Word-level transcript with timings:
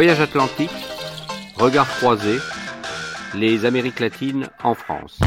Voyage 0.00 0.20
atlantique, 0.20 0.70
regard 1.56 1.88
croisé, 1.96 2.38
les 3.34 3.64
Amériques 3.64 3.98
latines 3.98 4.48
en 4.62 4.76
France. 4.76 5.18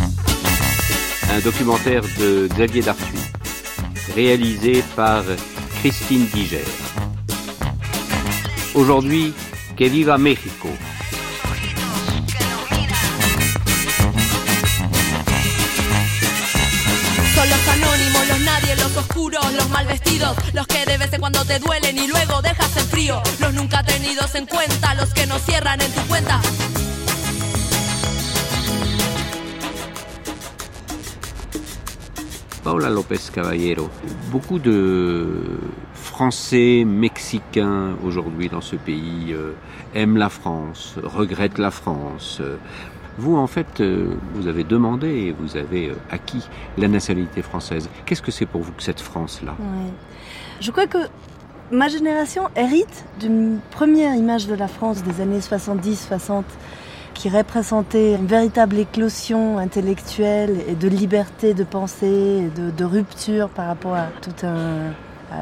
Un 1.29 1.39
documentaire 1.41 2.03
de 2.17 2.47
Xavier 2.47 2.81
Dartuy, 2.81 3.19
réalisé 4.15 4.81
par 4.95 5.25
Christine 5.81 6.25
Diger. 6.27 6.63
Aujourd'hui, 8.73 9.33
Que 9.75 9.83
viva 9.89 10.17
México. 10.17 10.69
Mal 20.21 20.35
vestidos, 20.35 20.53
los 20.53 20.67
que 20.67 20.85
de 20.85 20.97
vez 20.97 21.13
en 21.13 21.19
cuando 21.19 21.43
te 21.45 21.59
duelen 21.59 21.97
y 21.97 22.07
luego 22.07 22.41
dejas 22.41 22.75
en 22.77 22.85
frío, 22.85 23.21
los 23.39 23.53
nunca 23.53 23.83
tenidos 23.83 24.33
en 24.35 24.45
cuenta, 24.45 24.95
los 24.95 25.13
que 25.13 25.25
no 25.27 25.37
cierran 25.39 25.79
en 25.81 25.91
tu 25.91 26.01
cuenta. 26.01 26.41
Paola 32.63 32.89
Lopez 32.91 33.31
Caballero, 33.33 33.89
beaucoup 34.31 34.59
de 34.59 35.57
Français, 35.95 36.85
Mexicains 36.85 37.95
aujourd'hui 38.03 38.49
dans 38.49 38.61
ce 38.61 38.75
pays 38.75 39.33
euh, 39.33 39.55
aiment 39.95 40.17
la 40.17 40.29
France, 40.29 40.95
regrettent 41.01 41.57
la 41.57 41.71
France. 41.71 42.39
Vous, 43.17 43.35
en 43.35 43.47
fait, 43.47 43.81
euh, 43.81 44.15
vous 44.35 44.47
avez 44.47 44.63
demandé 44.63 45.07
et 45.07 45.31
vous 45.31 45.57
avez 45.57 45.89
euh, 45.89 45.95
acquis 46.11 46.47
la 46.77 46.87
nationalité 46.87 47.41
française. 47.41 47.89
Qu'est-ce 48.05 48.21
que 48.21 48.31
c'est 48.31 48.45
pour 48.45 48.61
vous 48.61 48.71
que 48.71 48.83
cette 48.83 49.01
France-là? 49.01 49.55
Ouais. 49.59 49.91
Je 50.61 50.69
crois 50.69 50.85
que 50.85 50.99
ma 51.71 51.87
génération 51.87 52.43
hérite 52.55 53.05
d'une 53.19 53.57
première 53.71 54.13
image 54.13 54.45
de 54.45 54.53
la 54.53 54.67
France 54.67 55.01
des 55.01 55.19
années 55.19 55.39
70-60 55.39 56.43
qui 57.15 57.29
représentait 57.29 58.13
une 58.13 58.27
véritable 58.27 58.77
éclosion 58.77 59.57
intellectuelle 59.57 60.57
et 60.67 60.75
de 60.75 60.87
liberté 60.87 61.55
de 61.55 61.63
pensée, 61.63 62.51
de, 62.55 62.69
de 62.69 62.85
rupture 62.85 63.49
par 63.49 63.65
rapport 63.65 63.95
à 63.95 64.09
tout 64.21 64.45
un 64.45 64.93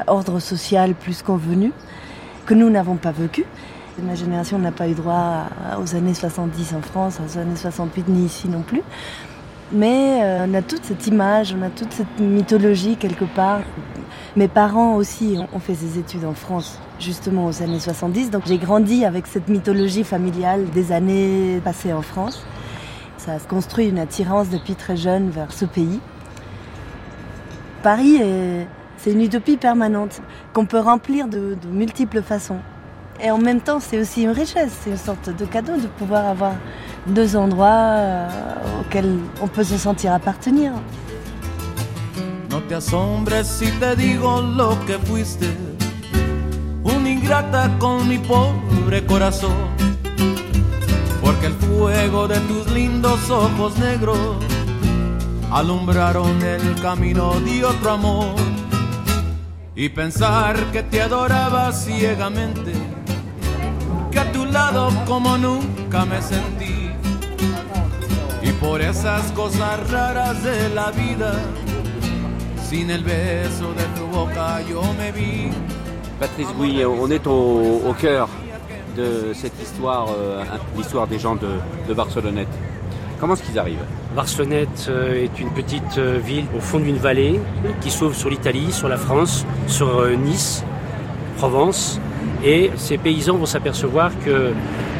ordre 0.06 0.40
social 0.40 0.94
plus 0.94 1.20
convenu, 1.20 1.72
que 2.46 2.54
nous 2.54 2.70
n'avons 2.70 2.96
pas 2.96 3.12
vécu. 3.12 3.44
Ma 4.02 4.14
génération 4.14 4.58
n'a 4.58 4.72
pas 4.72 4.88
eu 4.88 4.94
droit 4.94 5.48
aux 5.78 5.94
années 5.94 6.14
70 6.14 6.74
en 6.74 6.80
France, 6.80 7.18
aux 7.20 7.36
années 7.36 7.56
68 7.56 8.08
ni 8.08 8.24
ici 8.24 8.48
non 8.48 8.62
plus. 8.62 8.80
Mais 9.72 10.20
euh, 10.22 10.46
on 10.48 10.54
a 10.54 10.62
toute 10.62 10.84
cette 10.84 11.06
image, 11.06 11.54
on 11.58 11.62
a 11.62 11.70
toute 11.70 11.92
cette 11.92 12.18
mythologie 12.18 12.96
quelque 12.96 13.24
part. 13.24 13.60
Mes 14.36 14.48
parents 14.48 14.94
aussi 14.96 15.38
ont- 15.52 15.58
fait 15.60 15.74
des 15.74 15.98
études 15.98 16.24
en 16.24 16.34
France, 16.34 16.78
justement 16.98 17.46
aux 17.46 17.62
années 17.62 17.78
70. 17.80 18.30
Donc 18.30 18.42
j'ai 18.46 18.58
grandi 18.58 19.04
avec 19.04 19.26
cette 19.26 19.48
mythologie 19.48 20.04
familiale 20.04 20.66
des 20.70 20.90
années 20.92 21.60
passées 21.64 21.92
en 21.92 22.02
France. 22.02 22.44
Ça 23.16 23.32
a 23.32 23.38
construit 23.38 23.88
une 23.88 23.98
attirance 23.98 24.48
depuis 24.48 24.74
très 24.74 24.96
jeune 24.96 25.30
vers 25.30 25.52
ce 25.52 25.64
pays. 25.66 26.00
Paris, 27.82 28.16
est- 28.16 28.66
c'est 28.96 29.12
une 29.12 29.22
utopie 29.22 29.56
permanente 29.56 30.20
qu'on 30.52 30.66
peut 30.66 30.78
remplir 30.80 31.28
de, 31.28 31.56
de 31.60 31.68
multiples 31.68 32.22
façons. 32.22 32.58
Et 33.22 33.30
en 33.30 33.38
même 33.38 33.60
temps, 33.60 33.80
c'est 33.80 33.98
aussi 34.00 34.22
une 34.22 34.30
richesse, 34.30 34.72
c'est 34.80 34.90
une 34.90 34.96
sorte 34.96 35.28
de 35.34 35.44
cadeau 35.44 35.76
de 35.76 35.86
pouvoir 35.86 36.26
avoir 36.26 36.52
deux 37.06 37.36
endroits 37.36 37.68
auxquels 38.80 39.20
on 39.40 39.48
peut 39.48 39.64
se 39.64 39.78
sentir 39.78 40.10
appartenir. 40.10 40.72
No 42.48 42.60
te 42.62 42.74
asombres 42.74 43.46
si 43.46 43.70
te 43.78 43.94
digo 43.94 44.40
lo 44.40 44.70
que 44.86 44.98
fuiste, 44.98 45.48
una 46.82 47.10
ingrata 47.10 47.70
con 47.78 48.08
mi 48.08 48.18
pobre 48.18 49.04
corazón, 49.06 49.56
porque 51.22 51.46
el 51.46 51.54
fuego 51.54 52.26
de 52.26 52.40
tus 52.40 52.70
lindos 52.72 53.30
ojos 53.30 53.78
negros 53.78 54.18
alumbraron 55.52 56.42
el 56.42 56.80
camino 56.80 57.38
de 57.40 57.64
otro 57.64 57.92
amor, 57.92 58.34
y 59.76 59.88
pensar 59.88 60.56
que 60.72 60.82
te 60.82 61.00
adoraba 61.00 61.72
ciegamente, 61.72 62.72
que 64.10 64.18
a 64.18 64.32
tu 64.32 64.44
lado 64.44 64.90
como 65.06 65.38
nunca 65.38 66.04
me 66.04 66.20
sentí, 66.20 66.59
por 68.60 68.80
esas 68.80 69.32
cosas 69.32 69.90
raras 69.90 70.42
de 70.42 70.68
la 70.74 70.90
vida. 70.90 71.32
Sin 72.68 72.90
el 72.90 73.02
beso 73.02 73.72
de 73.74 73.84
tu 73.96 74.06
boca 74.06 74.60
yo 74.62 74.82
me 74.98 75.10
vi. 75.10 75.50
Patrice 76.20 76.52
Gouy, 76.56 76.84
on 76.84 77.10
est 77.10 77.26
au, 77.26 77.80
au 77.88 77.94
cœur 77.94 78.28
de 78.96 79.32
cette 79.32 79.60
histoire, 79.62 80.08
euh, 80.16 80.44
l'histoire 80.76 81.06
des 81.06 81.18
gens 81.18 81.34
de, 81.34 81.48
de 81.88 81.94
Barcelonnette. 81.94 82.48
Comment 83.18 83.34
est-ce 83.34 83.42
qu'ils 83.42 83.58
arrivent? 83.58 83.84
Barcelonnette 84.14 84.86
euh, 84.88 85.24
est 85.24 85.40
une 85.40 85.50
petite 85.50 85.98
euh, 85.98 86.18
ville 86.18 86.44
au 86.56 86.60
fond 86.60 86.78
d'une 86.78 86.96
vallée 86.96 87.40
qui 87.80 87.90
s'ouvre 87.90 88.14
sur 88.14 88.28
l'Italie, 88.28 88.70
sur 88.72 88.88
la 88.88 88.98
France, 88.98 89.46
sur 89.66 90.06
Nice, 90.18 90.64
Provence. 91.38 92.00
Et 92.44 92.70
ces 92.76 92.98
paysans 92.98 93.36
vont 93.36 93.46
s'apercevoir 93.46 94.10
que 94.24 94.52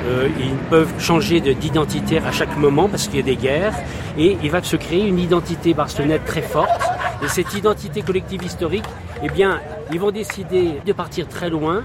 euh, 0.07 0.29
ils 0.39 0.55
peuvent 0.71 0.93
changer 0.99 1.41
de- 1.41 1.53
d'identité 1.53 2.19
à 2.19 2.33
chaque 2.33 2.57
moment 2.57 2.89
parce 2.89 3.07
qu'il 3.09 3.17
y 3.17 3.23
a 3.23 3.25
des 3.25 3.37
guerres. 3.37 3.75
Et 4.19 4.37
il 4.43 4.51
va 4.51 4.63
se 4.63 4.77
créer 4.77 5.07
une 5.07 5.19
identité 5.19 5.75
barcelonnaise 5.75 6.21
très 6.27 6.43
forte. 6.43 6.81
Et 7.23 7.29
cette 7.29 7.53
identité 7.55 8.03
collective 8.03 8.43
historique, 8.43 8.85
eh 9.23 9.29
bien, 9.29 9.61
ils 9.93 10.01
vont 10.01 10.11
décider 10.11 10.81
de 10.85 10.93
partir 10.93 11.29
très 11.29 11.51
loin 11.51 11.83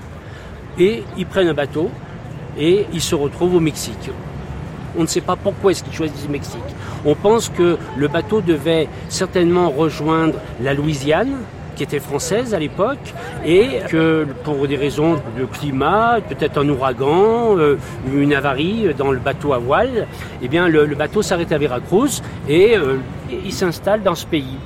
et 0.80 1.04
ils 1.18 1.26
prennent 1.26 1.48
un 1.50 1.54
bateau 1.54 1.90
et 2.58 2.86
ils 2.94 3.02
se 3.02 3.16
retrouvent 3.16 3.56
au 3.56 3.60
Mexique. 3.60 4.10
On 4.98 5.02
ne 5.02 5.08
sait 5.08 5.22
pas 5.22 5.36
pourquoi 5.36 5.72
est-ce 5.72 5.84
qu'ils 5.84 5.94
choisissent 5.94 6.26
le 6.26 6.32
Mexique. 6.32 6.62
On 7.06 7.16
pense 7.16 7.50
que 7.50 7.78
le 7.98 8.08
bateau 8.08 8.40
devait 8.40 8.88
certainement 9.10 9.70
rejoindre 9.70 10.36
la 10.62 10.74
Louisiane, 10.74 11.36
qui 11.76 11.84
était 11.84 12.00
française 12.00 12.54
à 12.54 12.60
l'époque, 12.60 13.14
et 13.46 13.80
que 13.90 14.26
pour 14.44 14.68
des 14.68 14.78
raisons 14.78 15.16
de 15.38 15.46
climat, 15.46 16.20
peut-être 16.28 16.58
un 16.60 16.70
ouragan, 16.70 17.58
euh, 17.58 17.78
une 18.14 18.34
avarie 18.34 18.88
dans 18.98 19.12
le 19.12 19.20
bateau 19.20 19.54
à 19.54 19.58
voile, 19.58 20.08
eh 20.42 20.48
bien 20.48 20.68
le, 20.68 20.86
bateau 20.96 21.22
s'arrête 21.22 21.52
à 21.52 21.58
Veracruz 21.58 22.22
et 22.48 22.78
euh, 22.78 22.98
il 23.30 23.54
s'installe 23.54 24.02
dans 24.02 24.16
ce 24.16 24.26
pays. 24.26 24.58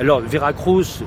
Alors 0.00 0.20
Veracruz, 0.20 1.04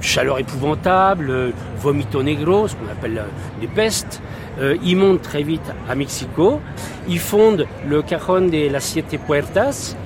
chaleur 0.00 0.38
épouvantable, 0.38 1.30
euh, 1.30 1.50
vomito 1.78 2.22
negro, 2.22 2.68
ce 2.68 2.74
qu'on 2.74 2.90
appelle 2.90 3.18
euh, 3.18 3.26
les 3.60 3.68
pestes. 3.68 4.22
Euh, 4.58 4.76
ils 4.82 4.96
montent 4.96 5.22
très 5.22 5.42
vite 5.42 5.72
à 5.88 5.94
Mexico. 5.94 6.60
Ils 7.08 7.18
fondent 7.18 7.66
le 7.88 8.02
Cajon 8.02 8.42
de 8.42 8.70
las 8.70 8.80
Siete 8.80 9.18
Puertas, 9.26 9.96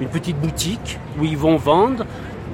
une 0.00 0.08
petite 0.08 0.38
boutique 0.38 0.98
où 1.18 1.24
ils 1.24 1.36
vont 1.36 1.56
vendre 1.56 2.04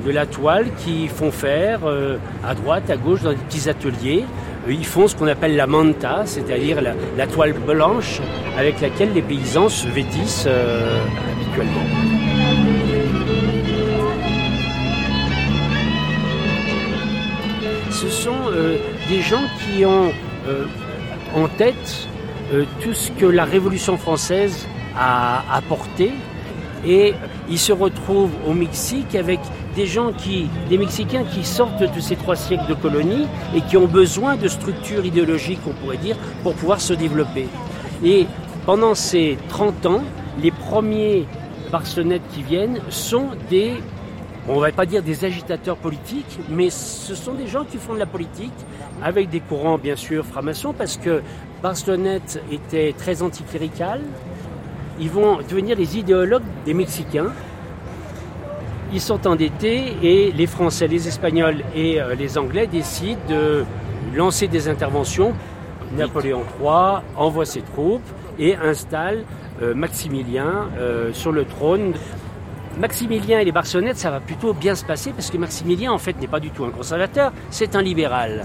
de 0.04 0.10
la 0.10 0.26
toile 0.26 0.66
qu'ils 0.78 1.08
font 1.08 1.30
faire 1.30 1.80
euh, 1.84 2.18
à 2.44 2.54
droite, 2.54 2.90
à 2.90 2.96
gauche, 2.96 3.22
dans 3.22 3.30
des 3.30 3.36
petits 3.36 3.68
ateliers. 3.68 4.24
Euh, 4.66 4.72
Ils 4.72 4.86
font 4.86 5.08
ce 5.08 5.16
qu'on 5.16 5.26
appelle 5.26 5.56
la 5.56 5.66
manta, 5.66 6.22
c'est-à-dire 6.24 6.80
la, 6.82 7.26
toile 7.26 7.54
blanche 7.54 8.20
avec 8.56 8.80
laquelle 8.80 9.12
les 9.14 9.22
paysans 9.22 9.68
se 9.68 9.88
vêtissent 9.88 10.46
euh, 10.46 11.00
habituellement. 11.32 11.82
ce 17.90 18.10
sont 18.10 18.52
des 19.08 19.22
gens 19.22 19.42
qui 19.58 19.86
ont 19.86 20.12
en 21.34 21.48
tête 21.48 22.08
tout 22.82 22.92
ce 22.92 23.10
que 23.10 23.24
la 23.24 23.46
Révolution 23.46 23.96
française 23.96 24.68
a 24.94 25.42
apporté 25.50 26.12
et 26.86 27.14
ils 27.48 27.58
se 27.58 27.72
retrouvent 27.72 28.34
au 28.46 28.52
Mexique 28.52 29.14
avec 29.14 29.40
des 29.76 29.86
gens 29.86 30.12
qui, 30.12 30.48
des 30.70 30.78
Mexicains 30.78 31.24
qui 31.24 31.44
sortent 31.44 31.82
de 31.82 32.00
ces 32.00 32.16
trois 32.16 32.34
siècles 32.34 32.66
de 32.66 32.74
colonie 32.74 33.26
et 33.54 33.60
qui 33.60 33.76
ont 33.76 33.86
besoin 33.86 34.36
de 34.36 34.48
structures 34.48 35.04
idéologiques, 35.04 35.60
on 35.68 35.74
pourrait 35.74 35.98
dire, 35.98 36.16
pour 36.42 36.54
pouvoir 36.54 36.80
se 36.80 36.94
développer. 36.94 37.46
Et 38.02 38.26
pendant 38.64 38.94
ces 38.94 39.36
30 39.50 39.86
ans, 39.86 40.02
les 40.42 40.50
premiers 40.50 41.26
Barcelonettes 41.70 42.26
qui 42.32 42.42
viennent 42.42 42.80
sont 42.88 43.28
des 43.50 43.74
on 44.48 44.60
va 44.60 44.70
pas 44.70 44.86
dire 44.86 45.02
des 45.02 45.24
agitateurs 45.24 45.76
politiques, 45.76 46.38
mais 46.48 46.70
ce 46.70 47.16
sont 47.16 47.34
des 47.34 47.48
gens 47.48 47.64
qui 47.64 47.78
font 47.78 47.94
de 47.94 47.98
la 47.98 48.06
politique 48.06 48.52
avec 49.02 49.28
des 49.28 49.40
courants 49.40 49.76
bien 49.76 49.96
sûr 49.96 50.24
francs-maçons 50.24 50.72
parce 50.72 50.96
que 50.98 51.20
Barcelonnette 51.64 52.40
était 52.52 52.94
très 52.96 53.22
anticlérical. 53.22 54.00
Ils 55.00 55.10
vont 55.10 55.38
devenir 55.38 55.76
les 55.76 55.98
idéologues 55.98 56.44
des 56.64 56.74
Mexicains. 56.74 57.32
Ils 58.92 59.00
sont 59.00 59.26
endettés 59.26 59.96
et 60.02 60.32
les 60.32 60.46
Français, 60.46 60.86
les 60.86 61.08
Espagnols 61.08 61.62
et 61.74 62.00
euh, 62.00 62.14
les 62.14 62.38
Anglais 62.38 62.66
décident 62.66 63.20
de 63.28 63.64
lancer 64.14 64.46
des 64.46 64.68
interventions. 64.68 65.34
Napoléon 65.96 66.42
III 66.60 67.02
envoie 67.16 67.44
ses 67.46 67.62
troupes 67.62 68.06
et 68.38 68.56
installe 68.56 69.24
euh, 69.62 69.74
Maximilien 69.74 70.68
euh, 70.78 71.12
sur 71.12 71.32
le 71.32 71.44
trône. 71.44 71.94
Maximilien 72.78 73.40
et 73.40 73.44
les 73.44 73.52
Barcelonnettes, 73.52 73.96
ça 73.96 74.10
va 74.10 74.20
plutôt 74.20 74.52
bien 74.52 74.74
se 74.74 74.84
passer 74.84 75.12
parce 75.12 75.30
que 75.30 75.38
Maximilien, 75.38 75.92
en 75.92 75.98
fait, 75.98 76.20
n'est 76.20 76.26
pas 76.26 76.40
du 76.40 76.50
tout 76.50 76.64
un 76.64 76.70
conservateur, 76.70 77.32
c'est 77.50 77.74
un 77.74 77.82
libéral. 77.82 78.44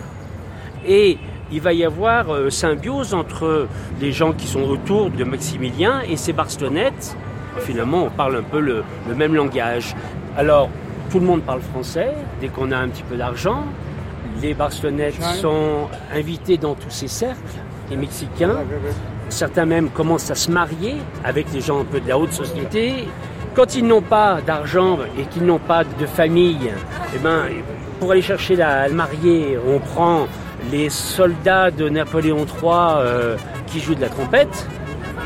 Et 0.88 1.18
il 1.52 1.60
va 1.60 1.74
y 1.74 1.84
avoir 1.84 2.34
euh, 2.34 2.50
symbiose 2.50 3.14
entre 3.14 3.68
les 4.00 4.12
gens 4.12 4.32
qui 4.32 4.48
sont 4.48 4.64
autour 4.64 5.12
de 5.12 5.24
Maximilien 5.24 6.02
et 6.10 6.16
ces 6.16 6.34
Barcelonnettes. 6.34 7.16
Finalement, 7.60 8.06
on 8.06 8.10
parle 8.10 8.38
un 8.38 8.44
peu 8.44 8.62
le, 8.62 8.84
le 9.10 9.16
même 9.16 9.36
langage. 9.36 9.94
Alors, 10.38 10.70
tout 11.12 11.20
le 11.20 11.26
monde 11.26 11.42
parle 11.42 11.62
français 11.62 12.14
dès 12.40 12.48
qu'on 12.48 12.72
a 12.72 12.78
un 12.78 12.88
petit 12.88 13.04
peu 13.04 13.18
d'argent. 13.18 13.66
Les 14.42 14.54
Barcelonnettes 14.54 15.22
sont 15.22 15.90
invités 16.16 16.58
dans 16.58 16.74
tous 16.74 16.90
ces 16.90 17.10
cercles, 17.10 17.60
les 17.90 17.98
Mexicains. 17.98 18.60
Certains 19.28 19.66
même 19.66 19.90
commencent 19.90 20.32
à 20.32 20.36
se 20.36 20.50
marier 20.50 20.96
avec 21.24 21.52
des 21.52 21.60
gens 21.60 21.82
un 21.82 21.84
peu 21.84 22.00
de 22.00 22.08
la 22.08 22.18
haute 22.18 22.32
société. 22.32 23.08
Quand 23.54 23.76
ils 23.76 23.86
n'ont 23.86 24.02
pas 24.02 24.40
d'argent 24.42 25.00
et 25.20 25.24
qu'ils 25.24 25.46
n'ont 25.46 25.60
pas 25.60 25.84
de 25.84 26.06
famille, 26.06 26.72
eh 27.14 27.18
ben, 27.20 27.44
pour 28.00 28.12
aller 28.12 28.22
chercher 28.22 28.56
la 28.56 28.88
mariée, 28.88 29.58
on 29.68 29.80
prend 29.80 30.28
les 30.72 30.90
soldats 30.90 31.72
de 31.72 31.90
Napoléon 31.90 32.46
III 32.46 32.72
euh, 32.72 33.36
qui 33.68 33.82
jouent 33.82 33.96
de 33.96 34.02
la 34.02 34.10
trompette, 34.10 34.66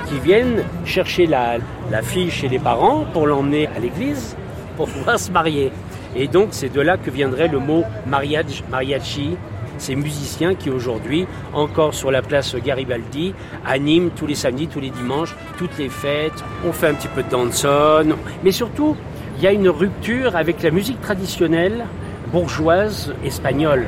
qui 0.08 0.18
viennent 0.18 0.64
chercher 0.84 1.28
la, 1.28 1.58
la 1.92 2.02
fille 2.02 2.32
chez 2.32 2.48
les 2.48 2.60
parents 2.60 3.06
pour 3.14 3.28
l'emmener 3.28 3.70
à 3.76 3.80
l'église 3.80 4.36
pour 4.76 4.88
pouvoir 4.88 5.20
se 5.20 5.32
marier. 5.32 5.72
Et 6.16 6.28
donc 6.28 6.50
c'est 6.52 6.70
de 6.70 6.82
là 6.82 6.98
que 6.98 7.10
viendrait 7.10 7.48
le 7.48 7.60
mot 7.60 7.84
mariage, 8.08 8.64
mariachi, 8.70 9.38
ces 9.78 9.96
musiciens 9.96 10.56
qui 10.56 10.70
aujourd'hui, 10.70 11.28
encore 11.54 11.94
sur 11.94 12.12
la 12.12 12.22
place 12.22 12.56
Garibaldi, 12.56 13.34
animent 13.66 14.10
tous 14.16 14.28
les 14.28 14.36
samedis, 14.36 14.68
tous 14.68 14.80
les 14.80 14.90
dimanches, 14.90 15.36
toutes 15.58 15.78
les 15.78 15.90
fêtes. 15.90 16.44
On 16.66 16.72
fait 16.72 16.88
un 16.88 16.94
petit 16.94 17.10
peu 17.10 17.24
de 17.24 17.30
danson, 17.30 18.16
mais 18.44 18.52
surtout, 18.52 18.96
il 19.38 19.44
y 19.44 19.48
a 19.48 19.52
une 19.52 19.70
rupture 19.70 20.36
avec 20.36 20.64
la 20.64 20.72
musique 20.72 21.02
traditionnelle 21.02 21.86
bourgeoise 22.32 23.14
espagnole. 23.24 23.86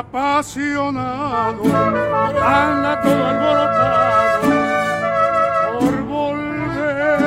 Apasionado 0.00 1.62
anda 2.42 3.00
todo 3.02 3.22
alborotado 3.32 4.50
por 5.78 5.94
volver. 6.04 7.20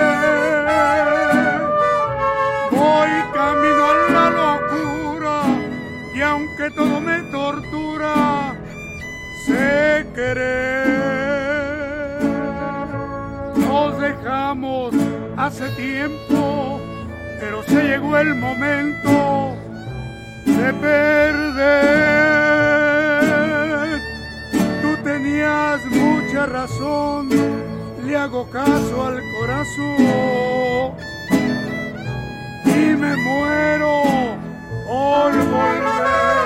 Voy 2.71 3.11
camino 3.37 3.83
a 3.91 3.95
la 4.17 4.27
locura 4.41 5.35
y 6.15 6.21
aunque 6.21 6.65
todo 6.71 6.95
me 6.99 7.17
tortura, 7.31 8.13
sé 9.45 10.07
querer. 10.15 11.03
Nos 13.55 13.99
dejamos 13.99 14.95
hace 15.37 15.69
tiempo, 15.75 16.81
pero 17.39 17.61
se 17.63 17.83
llegó 17.83 18.17
el 18.17 18.33
momento 18.33 19.62
de 20.45 20.73
perder. 20.73 21.63
Tú 24.81 24.97
tenías 25.03 25.85
mucha 25.85 26.45
razón, 26.45 27.29
le 28.05 28.17
hago 28.17 28.49
caso 28.49 29.05
al 29.05 29.21
corazón 29.37 30.93
y 32.65 32.95
me 32.95 33.15
muero 33.15 34.03
por 34.87 35.31
volver. 35.33 36.42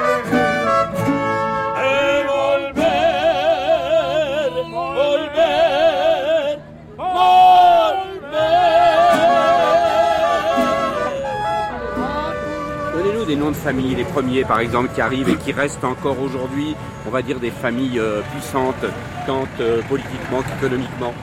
Familles, 13.58 13.96
les 13.96 14.04
premiers 14.04 14.44
par 14.44 14.60
exemple 14.60 14.90
qui 14.94 15.02
arrivent 15.02 15.30
et 15.30 15.36
qui 15.36 15.52
restent 15.52 15.84
encore 15.84 16.20
aujourd'hui, 16.22 16.76
on 17.08 17.10
va 17.10 17.22
dire 17.22 17.40
des 17.40 17.52
familles 17.52 18.00
euh, 18.00 18.22
puissantes, 18.32 18.86
tant 19.26 19.46
euh, 19.60 19.82
politiquement 19.90 20.42
qu'économiquement. 20.42 21.14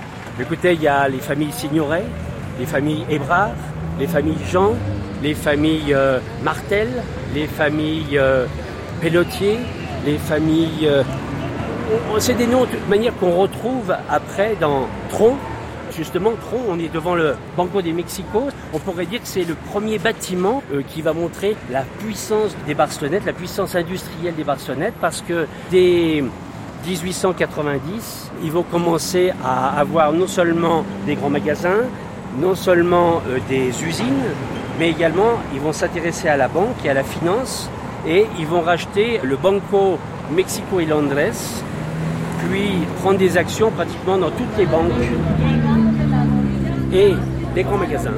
Écoutez, 0.41 0.75
il 0.75 0.83
y 0.83 0.89
a 0.89 1.09
les 1.09 1.19
familles 1.19 1.53
Signoret, 1.53 2.05
les 2.59 2.67
familles 2.67 3.05
Hébrard, 3.09 3.55
les 3.99 4.07
familles 4.07 4.45
Jean, 4.51 4.75
les 5.23 5.35
familles 5.35 5.95
euh, 5.95 6.19
Martel, 6.43 6.89
les 7.35 7.47
familles 7.47 8.21
Pelletier, 9.01 9.59
les 10.05 10.19
familles... 10.19 10.89
c'est 12.19 12.35
des 12.35 12.47
noms 12.47 12.63
de 12.63 12.71
toute 12.71 12.89
manière 12.89 13.15
qu'on 13.17 13.33
retrouve 13.33 13.95
après 14.11 14.57
dans 14.61 14.89
Tron. 15.09 15.37
Justement, 15.97 16.33
on 16.69 16.79
est 16.81 16.93
devant 16.93 17.15
le 17.15 17.37
Banco 17.57 17.81
de 17.81 17.93
Mexico. 17.93 18.49
On 18.73 18.79
pourrait 18.79 19.07
dire 19.07 19.21
que 19.21 19.29
c'est 19.29 19.45
le 19.45 19.55
premier 19.55 19.99
bâtiment 19.99 20.61
euh, 20.73 20.83
qui 20.83 21.03
va 21.03 21.13
montrer 21.13 21.57
la 21.71 21.83
puissance 21.83 22.57
des 22.67 22.75
Barcelonettes, 22.75 23.25
la 23.25 23.33
puissance 23.33 23.77
industrielle 23.77 24.35
des 24.35 24.43
Barcelonettes, 24.43 24.95
parce 25.01 25.23
que 25.23 25.47
dès 25.71 26.25
1890, 26.85 28.33
ils 28.43 28.51
vont 28.51 28.65
commencer 28.65 29.33
à 29.45 29.79
avoir 29.79 30.13
non 30.13 30.27
seulement 30.27 30.85
des 31.07 31.15
grands 31.15 31.31
magasins, 31.31 31.85
non 32.41 32.57
seulement 32.57 33.23
euh, 33.29 33.39
des 33.49 33.69
usines, 33.85 34.25
mais 34.79 34.91
également 34.91 35.39
ils 35.55 35.61
vont 35.61 35.73
s'intéresser 35.73 36.29
à 36.29 36.37
la 36.37 36.49
banque 36.49 36.75
et 36.85 36.91
à 36.91 36.95
la 36.95 37.05
finance 37.05 37.71
et 38.07 38.27
ils 38.39 38.47
vont 38.47 38.61
racheter 38.61 39.21
le 39.23 39.37
Banco 39.37 39.99
Mexico 40.33 40.81
y 40.81 40.87
Londres, 40.87 41.15
puis 42.51 42.73
prendre 43.01 43.19
des 43.19 43.37
actions 43.37 43.71
pratiquement 43.71 44.19
dans 44.19 44.31
toutes 44.31 44.57
les 44.59 44.67
banques 44.67 44.91
et 46.95 47.15
des 47.55 47.65
grands 47.65 47.77
magasins 47.77 48.15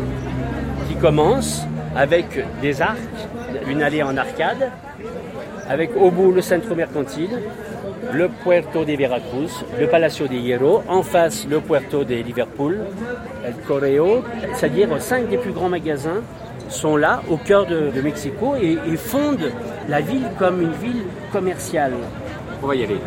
qui 0.88 0.94
commencent 0.96 1.64
avec 1.96 2.26
des 2.60 2.82
arcs, 2.82 2.98
une 3.66 3.82
allée 3.82 4.02
en 4.02 4.16
arcade, 4.16 4.70
avec 5.68 5.90
au 5.96 6.10
bout 6.10 6.30
le 6.30 6.42
centre 6.42 6.74
mercantile, 6.74 7.42
le 8.12 8.28
Puerto 8.28 8.84
de 8.84 8.92
Veracruz, 8.92 9.64
le 9.80 9.86
Palacio 9.88 10.28
de 10.28 10.34
Hierro, 10.34 10.82
en 10.88 11.02
face 11.02 11.46
le 11.48 11.60
Puerto 11.60 12.04
de 12.04 12.14
Liverpool, 12.16 12.80
El 13.44 13.54
Correo, 13.66 14.22
c'est-à-dire 14.54 14.88
cinq 15.00 15.28
des 15.28 15.38
plus 15.38 15.52
grands 15.52 15.70
magasins 15.70 16.22
sont 16.68 16.96
là 16.96 17.22
au 17.30 17.36
cœur 17.36 17.64
de, 17.66 17.90
Mexico 18.02 18.54
et 18.60 18.76
fondent 18.96 19.52
la 19.88 20.00
ville 20.00 20.28
comme 20.38 20.60
une 20.60 20.72
ville 20.72 21.04
commerciale. 21.32 21.94
On 22.62 22.66
va 22.66 22.74
y 22.74 22.84
aller. 22.84 23.00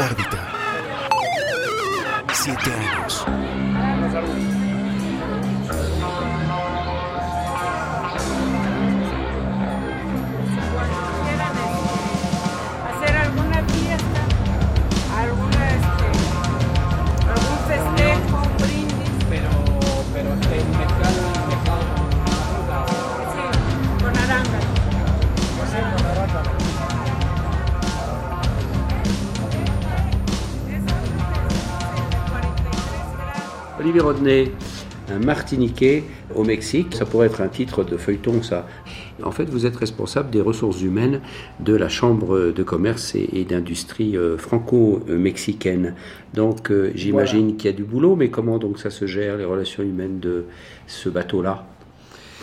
Órbita. 0.00 0.40
Siete 2.32 2.72
años. 2.72 3.26
Rodney, 34.10 34.50
un 35.08 35.20
Martiniquais 35.20 36.02
au 36.34 36.42
Mexique, 36.42 36.96
ça 36.96 37.06
pourrait 37.06 37.28
être 37.28 37.40
un 37.42 37.46
titre 37.46 37.84
de 37.84 37.96
feuilleton, 37.96 38.42
ça. 38.42 38.66
En 39.22 39.30
fait, 39.30 39.44
vous 39.44 39.66
êtes 39.66 39.76
responsable 39.76 40.30
des 40.30 40.40
ressources 40.40 40.82
humaines 40.82 41.20
de 41.60 41.76
la 41.76 41.88
Chambre 41.88 42.50
de 42.50 42.62
commerce 42.64 43.14
et, 43.14 43.28
et 43.32 43.44
d'industrie 43.44 44.16
euh, 44.16 44.36
franco-mexicaine. 44.36 45.94
Donc, 46.34 46.72
euh, 46.72 46.90
j'imagine 46.96 47.56
qu'il 47.56 47.70
y 47.70 47.72
a 47.72 47.76
du 47.76 47.84
boulot, 47.84 48.16
mais 48.16 48.30
comment 48.30 48.58
donc 48.58 48.80
ça 48.80 48.90
se 48.90 49.06
gère, 49.06 49.36
les 49.36 49.44
relations 49.44 49.84
humaines 49.84 50.18
de 50.18 50.46
ce 50.88 51.08
bateau-là? 51.08 51.64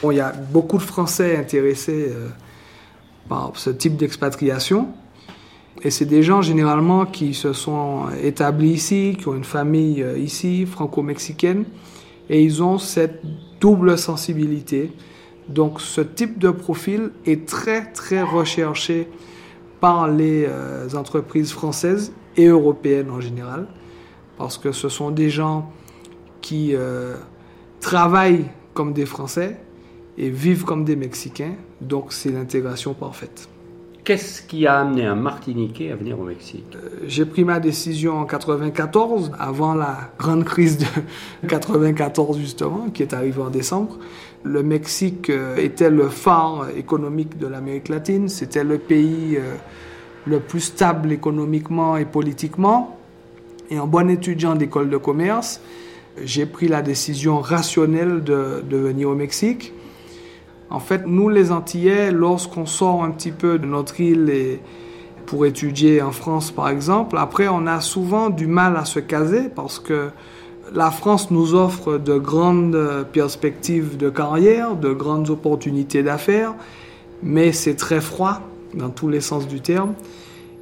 Bon, 0.02 0.12
il 0.12 0.18
y 0.18 0.22
a 0.22 0.32
beaucoup 0.32 0.78
de 0.78 0.84
Français 0.84 1.36
intéressés 1.36 2.14
euh, 2.14 2.30
par 3.28 3.52
ce 3.56 3.72
type 3.72 3.98
d'expatriation. 3.98 4.88
Et 5.84 5.92
c'est 5.92 6.06
des 6.06 6.24
gens 6.24 6.42
généralement 6.42 7.06
qui 7.06 7.34
se 7.34 7.54
sont 7.54 8.06
établis 8.24 8.72
ici, 8.72 9.16
qui 9.20 9.28
ont 9.28 9.36
une 9.36 9.44
famille 9.44 10.02
euh, 10.02 10.18
ici, 10.18 10.66
franco-mexicaine, 10.66 11.66
et 12.30 12.42
ils 12.44 12.64
ont 12.64 12.78
cette 12.78 13.22
double 13.60 13.98
sensibilité. 13.98 14.92
Donc 15.50 15.80
ce 15.80 16.02
type 16.02 16.40
de 16.40 16.50
profil 16.50 17.12
est 17.26 17.48
très 17.48 17.92
très 17.92 18.22
recherché 18.22 19.08
par 19.80 20.08
les 20.08 20.46
euh, 20.48 20.90
entreprises 20.96 21.52
françaises 21.52 22.12
et 22.36 22.46
européennes 22.46 23.12
en 23.12 23.22
général, 23.22 23.68
parce 24.38 24.58
que 24.58 24.72
ce 24.72 24.90
sont 24.90 25.12
des 25.12 25.30
gens 25.30 25.72
qui 26.42 26.72
euh, 26.74 27.16
travaillent 27.80 28.46
comme 28.74 28.94
des 28.94 29.06
Français 29.06 29.60
et 30.18 30.30
vivent 30.30 30.66
comme 30.66 30.84
des 30.84 30.96
Mexicains. 30.96 31.54
Donc 31.82 32.14
c'est 32.14 32.32
l'intégration 32.32 32.94
parfaite. 32.94 33.48
Qu'est-ce 34.08 34.42
qui 34.42 34.66
a 34.66 34.80
amené 34.80 35.04
un 35.06 35.16
Martiniquais 35.16 35.92
à 35.92 35.98
venir 35.98 36.18
au 36.18 36.24
Mexique? 36.24 36.64
Euh, 36.78 37.00
J'ai 37.08 37.26
pris 37.26 37.44
ma 37.44 37.60
décision 37.60 38.18
en 38.20 38.24
94, 38.24 39.34
avant 39.38 39.74
la 39.74 40.12
grande 40.18 40.46
crise 40.46 40.78
de 40.78 40.86
94 41.50 42.38
justement, 42.40 42.90
qui 42.90 43.04
est 43.04 43.14
arrivée 43.14 43.42
en 43.42 43.50
décembre. 43.50 43.98
Le 44.44 44.64
Mexique 44.64 45.30
euh, 45.30 45.58
était 45.58 45.90
le 45.90 46.08
phare 46.08 46.68
économique 46.78 47.38
de 47.38 47.48
l'Amérique 47.48 47.90
latine, 47.90 48.30
c'était 48.30 48.64
le 48.64 48.78
pays 48.78 49.36
euh, 49.36 49.56
le 50.26 50.40
plus 50.40 50.62
stable 50.62 51.12
économiquement 51.12 51.98
et 51.98 52.06
politiquement. 52.06 52.98
Et 53.70 53.78
en 53.78 53.88
bon 53.88 54.10
étudiant 54.10 54.56
d'école 54.56 54.90
de 54.90 54.96
commerce, 54.96 55.60
j'ai 56.24 56.46
pris 56.46 56.70
la 56.70 56.82
décision 56.82 57.42
rationnelle 57.42 58.24
de, 58.24 58.64
de 58.70 58.78
venir 58.78 59.10
au 59.10 59.16
Mexique. 59.16 59.74
En 60.70 60.80
fait, 60.80 61.04
nous 61.08 61.30
les 61.30 61.52
Antillais, 61.52 62.12
lorsqu'on 62.12 62.66
sort 62.66 63.04
un 63.04 63.12
petit 63.12 63.32
peu 63.32 63.58
de 63.58 63.66
notre 63.66 64.00
île 64.02 64.30
et 64.30 64.60
pour 65.26 65.46
étudier 65.46 66.02
en 66.02 66.12
France 66.12 66.52
par 66.52 66.70
exemple, 66.70 67.18
après 67.18 67.48
on 67.50 67.68
a 67.68 67.82
souvent 67.82 68.30
du 68.30 68.48
mal 68.48 68.78
à 68.78 68.86
se 68.86 69.00
caser 69.00 69.50
parce 69.54 69.78
que 69.78 70.10
la 70.74 70.92
France 70.92 71.32
nous 71.32 71.54
offre 71.54 71.98
de 71.98 72.18
grandes 72.18 73.06
perspectives 73.12 73.98
de 73.98 74.10
carrière, 74.10 74.76
de 74.76 74.92
grandes 74.94 75.30
opportunités 75.30 76.04
d'affaires, 76.04 76.54
mais 77.24 77.52
c'est 77.52 77.76
très 77.76 78.02
froid 78.02 78.42
dans 78.74 78.90
tous 78.90 79.10
les 79.10 79.22
sens 79.22 79.48
du 79.48 79.62
terme. 79.62 79.94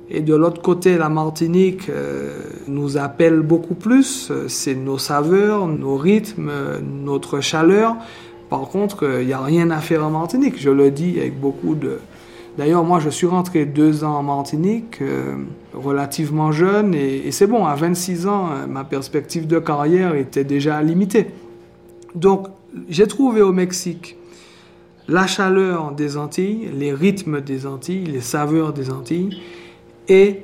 Et 0.10 0.22
de 0.22 0.36
l'autre 0.36 0.62
côté, 0.62 0.98
la 0.98 1.10
Martinique 1.10 1.90
euh, 1.90 2.38
nous 2.68 2.98
appelle 2.98 3.40
beaucoup 3.40 3.74
plus. 3.74 4.32
C'est 4.48 4.76
nos 4.76 5.00
saveurs, 5.00 5.66
nos 5.68 5.98
rythmes, 5.98 6.52
notre 7.04 7.40
chaleur. 7.40 7.96
Par 8.50 8.70
contre, 8.70 9.04
il 9.04 9.10
euh, 9.10 9.24
n'y 9.24 9.34
a 9.34 9.42
rien 9.42 9.72
à 9.72 9.80
faire 9.80 10.06
en 10.06 10.12
Martinique. 10.12 10.60
Je 10.60 10.70
le 10.70 10.92
dis 10.92 11.20
avec 11.20 11.40
beaucoup 11.40 11.76
de. 11.76 12.00
D'ailleurs, 12.58 12.84
moi, 12.84 13.00
je 13.00 13.10
suis 13.10 13.28
rentré 13.28 13.66
deux 13.66 14.04
ans 14.04 14.16
en 14.16 14.24
Martinique, 14.24 15.02
euh, 15.02 15.36
relativement 15.74 16.52
jeune, 16.54 16.94
et, 16.96 17.30
c'est 17.32 17.48
bon, 17.48 17.66
à 17.66 17.76
26 17.76 18.28
ans, 18.28 18.50
euh, 18.50 18.66
ma 18.66 18.86
perspective 18.86 19.46
de 19.46 19.60
carrière 19.60 20.16
était 20.16 20.46
déjà 20.46 20.82
limitée. 20.82 21.28
Donc, 22.14 22.48
j'ai 22.88 23.08
trouvé 23.08 23.42
au 23.42 23.52
Mexique 23.52 24.16
la 25.10 25.28
chaleur 25.28 25.92
des 25.92 26.16
Antilles, 26.18 26.70
les 26.74 26.94
rythmes 26.94 27.42
des 27.42 27.68
Antilles, 27.68 28.06
les 28.06 28.22
saveurs 28.22 28.72
des 28.72 28.90
Antilles, 28.90 29.42
et 30.08 30.42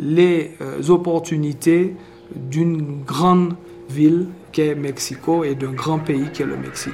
les 0.00 0.52
opportunités 0.88 1.94
d'une 2.34 3.02
grande 3.04 3.54
ville 3.90 4.26
qu'est 4.52 4.74
Mexico 4.74 5.44
et 5.44 5.54
d'un 5.54 5.72
grand 5.72 5.98
pays 5.98 6.30
qu'est 6.32 6.44
le 6.44 6.56
Mexique. 6.56 6.92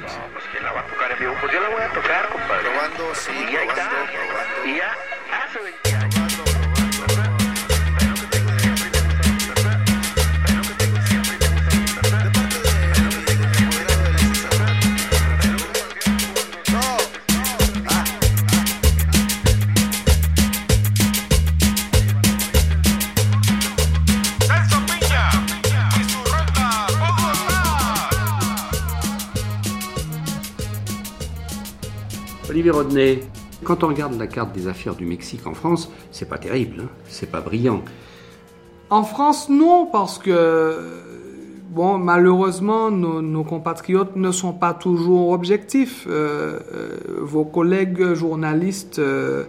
Quand 33.63 33.83
on 33.83 33.87
regarde 33.87 34.17
la 34.17 34.27
carte 34.27 34.53
des 34.53 34.67
affaires 34.67 34.95
du 34.95 35.05
Mexique 35.05 35.45
en 35.45 35.53
France, 35.53 35.91
c'est 36.11 36.29
pas 36.29 36.37
terrible, 36.37 36.83
hein 36.83 36.89
c'est 37.07 37.29
pas 37.29 37.41
brillant. 37.41 37.81
En 38.89 39.03
France, 39.03 39.49
non, 39.49 39.87
parce 39.91 40.17
que 40.17 40.75
bon, 41.69 41.97
malheureusement, 41.97 42.89
nos, 42.89 43.43
compatriotes 43.43 44.15
ne 44.15 44.31
sont 44.31 44.53
pas 44.53 44.73
toujours 44.73 45.29
objectifs. 45.29 46.07
Euh, 46.09 46.59
euh, 46.73 46.89
vos 47.21 47.45
collègues 47.45 48.13
journalistes 48.13 48.99
euh, 48.99 49.45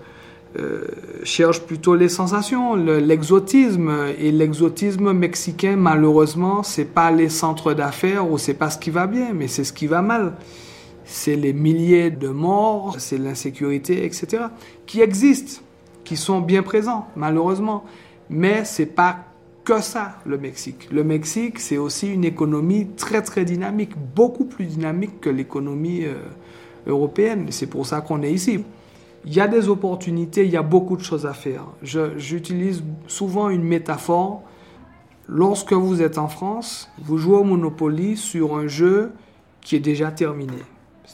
cherchent 1.23 1.63
plutôt 1.63 1.95
les 1.95 2.09
sensations, 2.09 2.75
l'exotisme. 2.75 3.93
et 4.19 4.33
l'exotisme 4.33 5.13
mexicain, 5.13 5.77
malheureusement, 5.77 6.63
c'est 6.63 6.85
pas 6.85 7.11
les 7.11 7.29
centres 7.29 7.73
d'affaires 7.73 8.31
ou 8.31 8.37
c'est 8.37 8.55
pas 8.55 8.71
ce 8.71 8.79
qui 8.79 8.91
va 8.91 9.07
bien, 9.07 9.33
mais 9.33 9.49
c'est 9.49 9.65
ce 9.65 9.73
qui 9.73 9.87
va 9.87 10.03
mal 10.03 10.35
c'est 11.11 11.35
les 11.35 11.53
milliers 11.53 12.11
de 12.11 12.29
morts, 12.29 12.95
c'est 12.99 13.19
l'insécurité, 13.19 14.05
etc., 14.05 14.45
qui 14.87 15.01
existent, 15.01 15.61
qui 16.05 16.17
sont 16.17 16.41
bien 16.41 16.63
présents, 16.63 17.09
malheureusement. 17.17 17.85
Mais 18.31 18.65
c'est 18.65 18.87
pas 18.87 19.25
que 19.65 19.81
ça, 19.81 20.19
le 20.25 20.39
Mexique. 20.39 20.89
Le 20.93 21.03
Mexique, 21.03 21.59
c'est 21.59 21.79
aussi 21.79 22.13
une 22.13 22.25
économie 22.25 22.87
très, 22.97 23.23
très 23.23 23.45
dynamique, 23.45 23.91
beaucoup 24.15 24.45
plus 24.45 24.67
dynamique 24.67 25.21
que 25.21 25.31
l'économie 25.31 26.05
euh, 26.05 26.15
européenne. 26.87 27.47
C'est 27.51 27.67
pour 27.67 27.87
ça 27.87 28.01
qu'on 28.01 28.23
est 28.23 28.33
ici. 28.33 28.65
Il 29.25 29.35
y 29.35 29.41
a 29.41 29.49
des 29.49 29.69
opportunités, 29.69 30.45
il 30.45 30.51
y 30.51 30.57
a 30.57 30.63
beaucoup 30.63 30.97
de 30.97 31.03
choses 31.03 31.27
à 31.27 31.35
faire. 31.35 31.65
J'utilise 31.83 32.85
souvent 33.09 33.51
une 33.51 33.65
métaphore. 33.65 34.43
Lorsque 35.29 35.73
vous 35.73 36.03
êtes 36.03 36.19
en 36.19 36.29
France, 36.29 36.89
vous 37.03 37.19
jouez 37.19 37.37
au 37.37 37.45
Monopoly 37.45 38.17
sur 38.17 38.57
un 38.57 38.69
jeu 38.69 39.13
qui 39.61 39.75
est 39.75 39.81
déjà 39.81 40.11
terminé. 40.13 40.63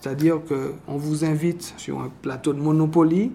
C'est-à-dire 0.01 0.41
qu'on 0.47 0.97
vous 0.97 1.25
invite 1.25 1.75
sur 1.79 2.01
un 2.01 2.11
plateau 2.23 2.53
de 2.53 2.61
Monopoly 2.61 3.33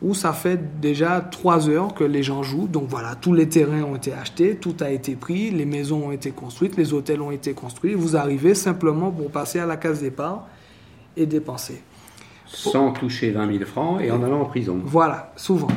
où 0.00 0.14
ça 0.14 0.32
fait 0.32 0.80
déjà 0.80 1.20
trois 1.20 1.68
heures 1.68 1.94
que 1.94 2.04
les 2.04 2.22
gens 2.22 2.42
jouent. 2.42 2.68
Donc 2.68 2.84
voilà, 2.88 3.14
tous 3.14 3.32
les 3.32 3.48
terrains 3.48 3.82
ont 3.82 3.96
été 3.96 4.12
achetés, 4.12 4.56
tout 4.56 4.76
a 4.80 4.90
été 4.90 5.16
pris, 5.16 5.50
les 5.50 5.64
maisons 5.64 6.08
ont 6.08 6.12
été 6.12 6.30
construites, 6.30 6.76
les 6.76 6.92
hôtels 6.92 7.20
ont 7.20 7.30
été 7.30 7.52
construits. 7.52 7.94
Vous 7.94 8.16
arrivez 8.16 8.54
simplement 8.54 9.10
pour 9.10 9.30
passer 9.30 9.58
à 9.58 9.66
la 9.66 9.76
case 9.76 10.00
départ 10.00 10.46
et 11.16 11.26
dépenser. 11.26 11.82
Sans 12.46 12.92
toucher 12.92 13.30
20 13.30 13.52
000 13.52 13.64
francs 13.64 14.00
et 14.00 14.10
en 14.10 14.22
allant 14.22 14.42
en 14.42 14.44
prison. 14.44 14.80
Voilà, 14.84 15.32
souvent. 15.36 15.68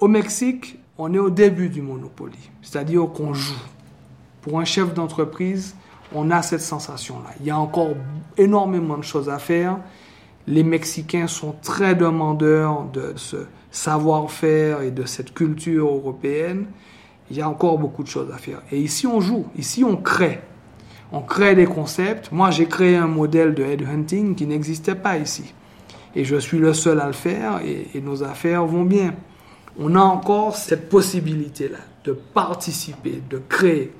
au 0.00 0.08
Mexique, 0.08 0.78
on 0.96 1.12
est 1.12 1.18
au 1.18 1.30
début 1.30 1.68
du 1.68 1.82
Monopoly, 1.82 2.38
c'est-à-dire 2.62 3.06
qu'on 3.12 3.34
joue. 3.34 3.60
Pour 4.40 4.58
un 4.58 4.64
chef 4.64 4.94
d'entreprise, 4.94 5.74
on 6.14 6.30
a 6.30 6.42
cette 6.42 6.60
sensation-là. 6.60 7.30
Il 7.40 7.46
y 7.46 7.50
a 7.50 7.58
encore 7.58 7.90
énormément 8.36 8.96
de 8.96 9.04
choses 9.04 9.28
à 9.28 9.38
faire. 9.38 9.78
Les 10.46 10.62
Mexicains 10.62 11.26
sont 11.26 11.54
très 11.62 11.94
demandeurs 11.94 12.84
de 12.92 13.12
ce 13.16 13.46
savoir-faire 13.70 14.82
et 14.82 14.90
de 14.90 15.04
cette 15.04 15.34
culture 15.34 15.86
européenne. 15.86 16.66
Il 17.30 17.36
y 17.36 17.42
a 17.42 17.48
encore 17.48 17.78
beaucoup 17.78 18.02
de 18.02 18.08
choses 18.08 18.32
à 18.32 18.38
faire. 18.38 18.62
Et 18.72 18.80
ici, 18.80 19.06
on 19.06 19.20
joue. 19.20 19.46
Ici, 19.56 19.84
on 19.84 19.96
crée. 19.96 20.40
On 21.12 21.20
crée 21.20 21.54
des 21.54 21.66
concepts. 21.66 22.32
Moi, 22.32 22.50
j'ai 22.50 22.66
créé 22.66 22.96
un 22.96 23.06
modèle 23.06 23.54
de 23.54 23.62
headhunting 23.62 24.34
qui 24.34 24.46
n'existait 24.46 24.94
pas 24.94 25.18
ici. 25.18 25.54
Et 26.14 26.24
je 26.24 26.36
suis 26.36 26.58
le 26.58 26.72
seul 26.72 27.00
à 27.00 27.06
le 27.06 27.12
faire 27.12 27.60
et, 27.64 28.00
nos 28.00 28.22
affaires 28.22 28.64
vont 28.66 28.84
bien. 28.84 29.14
On 29.78 29.94
a 29.94 30.00
encore 30.00 30.56
cette 30.56 30.88
possibilité-là 30.88 31.78
de 32.04 32.12
participer, 32.12 33.22
de 33.28 33.38
créer. 33.38 33.92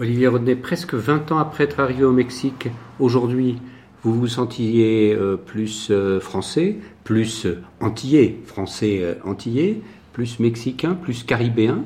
Olivier 0.00 0.26
Rodney, 0.26 0.56
presque 0.56 0.94
20 0.94 1.30
ans 1.30 1.38
après 1.38 1.64
être 1.64 1.78
arrivé 1.78 2.02
au 2.02 2.10
Mexique, 2.10 2.68
aujourd'hui, 2.98 3.58
vous 4.02 4.12
vous 4.12 4.26
sentiez 4.26 5.14
euh, 5.14 5.36
plus 5.36 5.88
euh, 5.92 6.18
français, 6.18 6.78
plus 7.04 7.46
euh, 7.46 7.62
antillais, 7.80 8.40
français 8.44 9.18
antillais, 9.24 9.80
plus 10.12 10.40
mexicain, 10.40 10.94
plus 10.94 11.22
caribéen, 11.22 11.84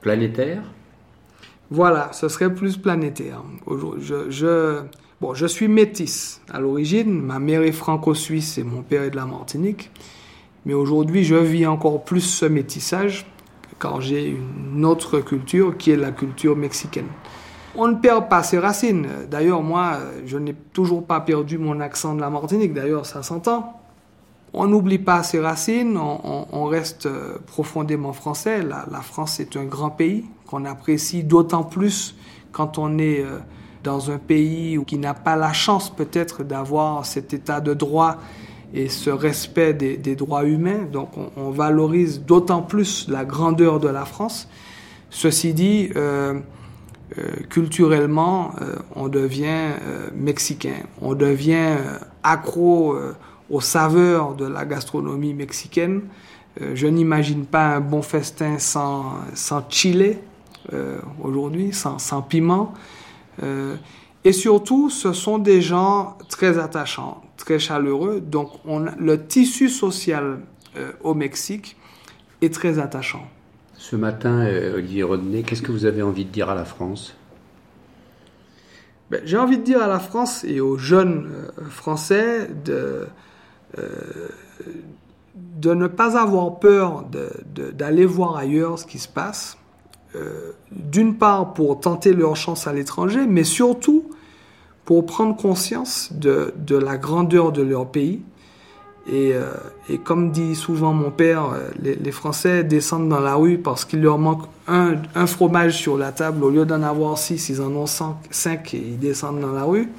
planétaire? 0.00 0.62
Voilà, 1.70 2.10
ce 2.14 2.28
serait 2.28 2.54
plus 2.54 2.78
planétaire. 2.78 3.42
Bon, 5.20 5.34
je 5.34 5.46
suis 5.46 5.68
métisse 5.68 6.40
à 6.50 6.58
l'origine, 6.58 7.20
ma 7.20 7.38
mère 7.38 7.60
est 7.62 7.72
franco-suisse 7.72 8.56
et 8.56 8.64
mon 8.64 8.80
père 8.80 9.02
est 9.02 9.10
de 9.10 9.16
la 9.16 9.26
Martinique, 9.26 9.90
mais 10.64 10.72
aujourd'hui 10.74 11.22
je 11.22 11.34
vis 11.34 11.66
encore 11.66 12.02
plus 12.02 12.22
ce 12.22 12.46
métissage 12.46 13.26
car 13.80 14.00
j'ai 14.00 14.28
une 14.28 14.84
autre 14.84 15.20
culture 15.20 15.76
qui 15.76 15.90
est 15.90 15.96
la 15.96 16.12
culture 16.12 16.56
mexicaine. 16.56 17.08
On 17.76 17.88
ne 17.88 17.94
perd 17.94 18.28
pas 18.28 18.42
ses 18.42 18.58
racines. 18.58 19.06
D'ailleurs, 19.30 19.62
moi, 19.62 19.98
je 20.26 20.38
n'ai 20.38 20.54
toujours 20.72 21.04
pas 21.04 21.20
perdu 21.20 21.58
mon 21.58 21.80
accent 21.80 22.14
de 22.14 22.20
la 22.20 22.30
Martinique. 22.30 22.72
D'ailleurs, 22.72 23.04
ça 23.04 23.22
s'entend. 23.22 23.80
On 24.52 24.68
n'oublie 24.68 25.00
pas 25.00 25.24
ses 25.24 25.40
racines, 25.40 25.96
on, 25.98 26.64
reste 26.66 27.08
profondément 27.46 28.12
français. 28.12 28.62
La, 28.62 28.86
la, 28.88 29.00
France 29.00 29.40
est 29.40 29.56
un 29.56 29.64
grand 29.64 29.90
pays 29.90 30.26
qu'on 30.46 30.64
apprécie 30.64 31.24
d'autant 31.24 31.64
plus 31.64 32.14
quand 32.52 32.78
on 32.78 32.98
est 32.98 33.20
euh, 33.20 33.40
dans 33.82 34.12
un 34.12 34.18
pays 34.18 34.78
qui 34.86 34.96
n'a 34.96 35.12
pas 35.12 35.34
la 35.34 35.52
chance 35.52 35.90
peut-être 35.90 36.44
d'avoir 36.44 37.04
cet 37.04 37.34
état 37.34 37.60
de 37.60 37.74
droit 37.74 38.18
et 38.74 38.88
ce 38.88 39.08
respect 39.10 39.72
des, 39.72 40.16
droits 40.16 40.44
humains. 40.44 40.86
Donc 40.92 41.10
on, 41.36 41.50
valorise 41.50 42.20
d'autant 42.20 42.62
plus 42.62 43.08
la 43.08 43.24
grandeur 43.24 43.80
de 43.80 43.88
la 43.88 44.04
France. 44.04 44.48
Ceci 45.10 45.54
dit, 45.54 45.90
euh, 45.96 46.34
euh, 47.18 47.22
culturellement, 47.48 48.52
euh, 48.60 48.76
on 48.96 49.08
devient 49.08 49.44
euh, 49.46 50.08
mexicain, 50.14 50.82
on 51.00 51.14
devient 51.14 51.76
accro 52.22 52.96
aux 53.50 53.60
saveurs 53.60 54.34
de 54.34 54.46
la 54.46 54.64
gastronomie 54.64 55.34
mexicaine. 55.34 56.02
je 56.72 56.86
n'imagine 56.86 57.44
pas 57.44 57.76
un 57.76 57.80
bon 57.80 58.00
festin 58.00 58.58
sans, 58.58 59.12
sans 59.34 59.62
chile 59.68 60.16
aujourd'hui, 61.22 61.74
sans, 61.74 61.98
sans, 61.98 62.22
piment. 62.22 62.72
et 64.24 64.32
surtout, 64.32 64.88
ce 64.88 65.12
sont 65.12 65.38
des 65.38 65.60
gens 65.60 66.16
très 66.30 66.58
attachants, 66.58 67.20
très 67.36 67.58
chaleureux. 67.58 68.20
Donc, 68.20 68.50
on, 68.64 68.86
le 68.98 69.26
tissu 69.26 69.68
social 69.68 70.40
au 71.02 71.14
Mexique 71.14 71.76
est 72.42 72.52
très 72.52 72.78
attachant. 72.78 73.26
Ce 73.76 73.96
matin, 73.96 74.46
euh, 74.46 74.76
Olivier 74.76 75.02
Rodney, 75.02 75.42
qu'est-ce 75.42 75.62
que 75.62 75.70
vous 75.72 75.84
avez 75.84 76.02
envie 76.02 76.24
de 76.24 76.30
dire 76.30 76.48
à 76.48 76.54
la 76.54 76.64
France? 76.64 77.14
Ben, 79.10 79.20
J'ai 79.24 79.36
envie 79.36 79.58
de 79.58 79.62
dire 79.62 79.82
à 79.82 79.88
la 79.88 79.98
France 79.98 80.44
et 80.44 80.60
aux 80.60 80.78
jeunes 80.78 81.30
euh, 81.58 81.68
Français 81.68 82.48
de, 82.64 83.06
euh, 83.78 84.28
de 85.36 85.74
ne 85.74 85.86
pas 85.86 86.18
avoir 86.18 86.58
peur 86.58 87.04
d'aller 87.74 88.06
voir 88.06 88.36
ailleurs 88.36 88.78
ce 88.78 88.86
qui 88.86 88.98
se 88.98 89.08
passe. 89.08 89.58
D'une 90.70 91.16
part 91.16 91.54
pour 91.54 91.80
tenter 91.80 92.12
leur 92.12 92.36
chance 92.36 92.68
à 92.68 92.72
l'étranger, 92.72 93.26
mais 93.26 93.42
surtout 93.42 94.08
pour 94.84 95.06
prendre 95.06 95.36
conscience 95.36 96.10
de, 96.12 96.52
la 96.70 96.96
grandeur 96.96 97.52
de 97.52 97.62
leur 97.62 97.90
pays 97.90 98.20
et, 99.06 99.32
euh, 99.34 99.50
comme 100.02 100.30
dit 100.30 100.54
souvent 100.54 100.94
mon 100.94 101.10
père, 101.10 101.50
euh, 101.52 101.70
les, 101.82 102.12
Français 102.12 102.64
descendent 102.64 103.08
dans 103.08 103.20
la 103.20 103.34
rue 103.34 103.58
parce 103.58 103.84
qu'il 103.84 104.00
leur 104.00 104.18
manque 104.18 104.44
un, 104.66 104.94
un, 105.14 105.26
fromage 105.26 105.76
sur 105.76 105.98
la 105.98 106.10
table. 106.10 106.42
Au 106.42 106.48
lieu 106.48 106.64
d'en 106.64 106.82
avoir 106.82 107.18
six, 107.18 107.50
ils 107.50 107.60
en 107.60 107.70
ont 107.72 107.86
cinq, 107.86 108.72
et 108.72 108.78
ils 108.78 108.98
descendent 108.98 109.40
dans 109.40 109.52
la 109.52 109.64
rue. 109.64 109.90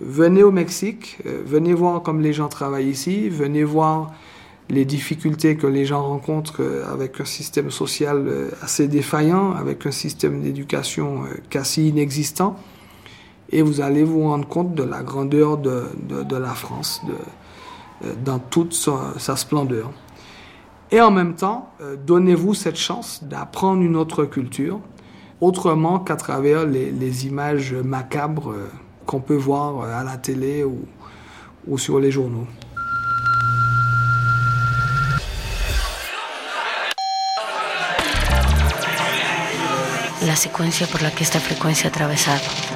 Venez 0.00 0.44
au 0.44 0.52
Mexique, 0.52 1.18
euh, 1.26 1.42
venez 1.44 1.74
voir 1.74 2.02
comme 2.02 2.20
les 2.20 2.32
gens 2.32 2.48
travaillent 2.48 2.88
ici, 2.88 3.28
venez 3.28 3.64
voir 3.64 4.12
les 4.68 4.84
difficultés 4.84 5.56
que 5.56 5.66
les 5.66 5.84
gens 5.84 6.06
rencontrent 6.06 6.62
avec 6.88 7.20
un 7.20 7.24
système 7.24 7.72
social 7.72 8.24
assez 8.62 8.86
défaillant, 8.86 9.50
avec 9.50 9.84
un 9.84 9.90
système 9.90 10.42
d'éducation 10.42 11.22
quasi 11.48 11.88
inexistant. 11.88 12.56
Et 13.52 13.62
vous 13.62 13.80
allez 13.80 14.04
vous 14.04 14.22
rendre 14.22 14.46
compte 14.46 14.74
de 14.74 14.84
la 14.84 15.02
grandeur 15.02 15.58
de, 15.58 16.36
la 16.36 16.54
France, 16.54 17.02
euh, 18.04 18.14
dans 18.24 18.38
toute 18.38 18.72
sa, 18.72 19.36
splendeur. 19.36 19.90
Et 20.92 21.00
en 21.00 21.10
même 21.10 21.34
temps, 21.34 21.70
euh, 21.80 21.96
donnez-vous 21.96 22.54
cette 22.54 22.76
chance 22.76 23.22
d'apprendre 23.24 23.82
une 23.82 23.96
autre 23.96 24.24
culture, 24.24 24.80
autrement 25.40 25.98
qu'à 25.98 26.16
travers 26.16 26.64
les, 26.64 27.26
images 27.26 27.74
macabres 27.74 28.52
euh, 28.52 28.68
qu'on 29.06 29.20
peut 29.20 29.36
voir 29.36 29.82
à 29.82 30.04
la 30.04 30.16
télé 30.16 30.64
ou, 30.64 31.78
sur 31.78 31.98
les 31.98 32.10
journaux. 32.10 32.46
La 40.26 40.36
secuencia 40.36 40.86
por 40.86 41.02
la 41.02 41.10
que 41.10 41.24
esta 41.24 41.40
frecuencia 41.40 41.88
ha 41.88 41.90
atravesado 41.90 42.69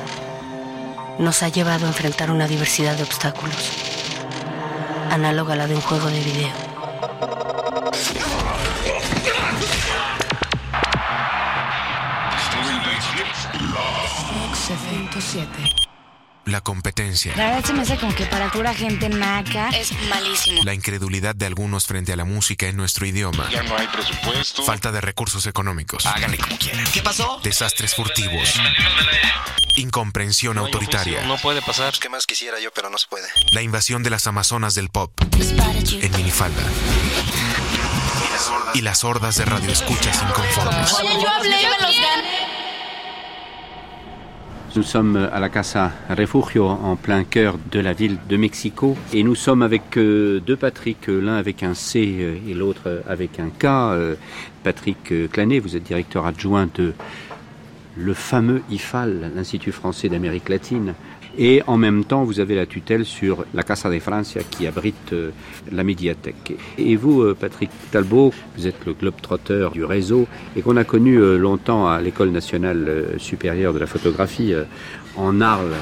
nos 1.19 1.43
ha 1.43 1.49
llevado 1.49 1.87
a 1.87 1.89
enfrentar 1.89 2.31
una 2.31 2.47
diversidad 2.47 2.97
de 2.97 3.03
obstáculos. 3.03 3.71
análoga 5.11 5.55
a 5.55 5.57
la 5.57 5.67
de 5.67 5.77
un 5.77 5.81
juego 5.81 6.09
de 6.09 6.21
video. 6.21 6.53
La 16.47 16.61
competencia. 16.61 17.35
La 17.37 17.47
verdad 17.47 17.65
se 17.65 17.73
me 17.73 17.83
hace 17.83 17.97
como 17.97 18.15
que 18.15 18.27
para 18.27 18.51
pura 18.51 18.75
gente 18.75 19.09
naca 19.09 19.71
es 19.71 19.93
malísimo. 20.09 20.63
La 20.63 20.75
incredulidad 20.75 21.35
de 21.35 21.47
algunos 21.47 21.87
frente 21.87 22.13
a 22.13 22.17
la 22.17 22.25
música 22.25 22.67
en 22.67 22.77
nuestro 22.77 23.07
idioma. 23.07 23.49
Ya 23.51 23.63
no 23.63 23.77
hay 23.77 23.87
presupuesto. 23.89 24.63
Falta 24.63 24.93
de 24.93 25.01
recursos 25.01 25.47
económicos. 25.47 26.05
Háganle 26.05 26.37
como 26.37 26.59
quieran. 26.59 26.85
¿Qué 26.93 27.03
pasó? 27.03 27.41
Desastres 27.43 27.95
furtivos. 27.95 28.61
Incomprensión 29.77 30.59
autoritaria. 30.59 31.23
No 31.23 31.39
puede 31.39 31.63
pasar. 31.63 31.95
¿Qué 31.99 32.11
más 32.11 32.27
quisiera 32.27 32.61
yo, 32.61 32.71
pero 32.73 32.91
no 32.91 32.99
se 32.99 33.09
puede? 33.09 33.27
La 33.53 33.63
invasión 33.63 34.03
de 34.03 34.11
las 34.11 34.27
amazonas 34.27 34.75
del 34.75 34.91
pop. 34.91 35.13
En 35.21 36.13
minifalda. 36.13 36.63
Y 38.75 38.83
las 38.83 39.03
hordas 39.03 39.37
de 39.37 39.47
radioescuchas 39.47 40.23
inconformes. 40.23 40.93
Oye, 40.93 41.23
yo 41.23 41.29
hablé 41.29 41.63
y 41.63 41.65
me 41.65 41.71
los 41.71 42.01
gané. 42.01 42.64
Nous 44.77 44.83
sommes 44.83 45.29
à 45.33 45.39
la 45.39 45.49
Casa 45.51 45.93
Refugio 46.11 46.67
en 46.67 46.97
plein 46.97 47.23
cœur 47.23 47.59
de 47.71 47.79
la 47.79 47.93
ville 47.93 48.19
de 48.29 48.37
Mexico 48.37 48.97
et 49.13 49.23
nous 49.23 49.37
sommes 49.37 49.63
avec 49.63 49.97
euh, 49.97 50.41
deux 50.41 50.57
Patrick, 50.57 51.07
l'un 51.07 51.37
avec 51.37 51.63
un 51.63 51.75
C 51.75 52.17
euh, 52.19 52.37
et 52.49 52.55
l'autre 52.55 53.03
avec 53.09 53.39
un 53.39 53.51
K. 53.51 53.65
Euh, 53.67 54.15
Patrick 54.65 55.31
Clanet, 55.31 55.61
vous 55.61 55.77
êtes 55.77 55.85
directeur 55.85 56.27
adjoint 56.27 56.69
de 56.75 56.93
le 57.97 58.15
fameux 58.15 58.63
IFAL, 58.69 59.31
l'Institut 59.37 59.71
français 59.71 60.09
d'Amérique 60.09 60.49
latine. 60.49 60.95
Et 61.37 61.63
en 61.67 61.77
même 61.77 62.05
temps, 62.05 62.23
vous 62.23 62.39
avez 62.39 62.55
la 62.55 62.67
tutelle 62.67 63.05
sur 63.05 63.45
la 63.55 63.65
Casa 63.65 63.91
de 63.91 63.99
Francia 63.99 64.43
qui 64.49 64.67
abrite 64.69 65.13
euh, 65.13 65.31
la 65.73 65.83
médiathèque. 65.83 66.57
Et 66.79 66.95
vous, 66.95 67.23
euh, 67.23 67.37
Patrick 67.39 67.71
Talbot, 67.91 68.33
vous 68.57 68.67
êtes 68.69 68.87
le 68.87 68.93
globe-trotteur 68.93 69.73
du 69.73 69.85
réseau 69.85 70.29
et 70.57 70.63
qu'on 70.63 70.77
a 70.77 70.85
connu 70.85 71.17
euh, 71.17 71.37
longtemps 71.37 71.89
à 71.89 72.01
l'École 72.01 72.31
nationale 72.31 73.15
supérieure 73.19 73.73
de 73.73 73.81
la 73.81 73.87
photographie 73.87 74.55
en 75.17 75.41
Arles. 75.41 75.75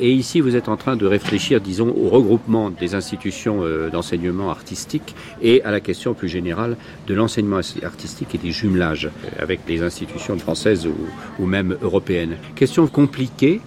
Et 0.00 0.10
ici, 0.10 0.40
vous 0.40 0.56
êtes 0.56 0.68
en 0.68 0.76
train 0.76 0.96
de 0.96 1.06
réfléchir, 1.06 1.60
disons, 1.60 1.94
au 1.96 2.08
regroupement 2.08 2.70
des 2.70 2.94
institutions 2.94 3.62
d'enseignement 3.90 4.50
artistique 4.50 5.14
et 5.42 5.62
à 5.62 5.70
la 5.70 5.80
question 5.80 6.14
plus 6.14 6.28
générale 6.28 6.76
de 7.06 7.14
l'enseignement 7.14 7.60
artistique 7.82 8.34
et 8.34 8.38
des 8.38 8.52
jumelages 8.52 9.10
avec 9.38 9.60
les 9.68 9.82
institutions 9.82 10.38
françaises 10.38 10.86
ou, 10.86 10.94
ou 11.38 11.46
même 11.46 11.76
européennes. 11.82 12.36
Question 12.54 12.86
compliquée, 12.86 13.60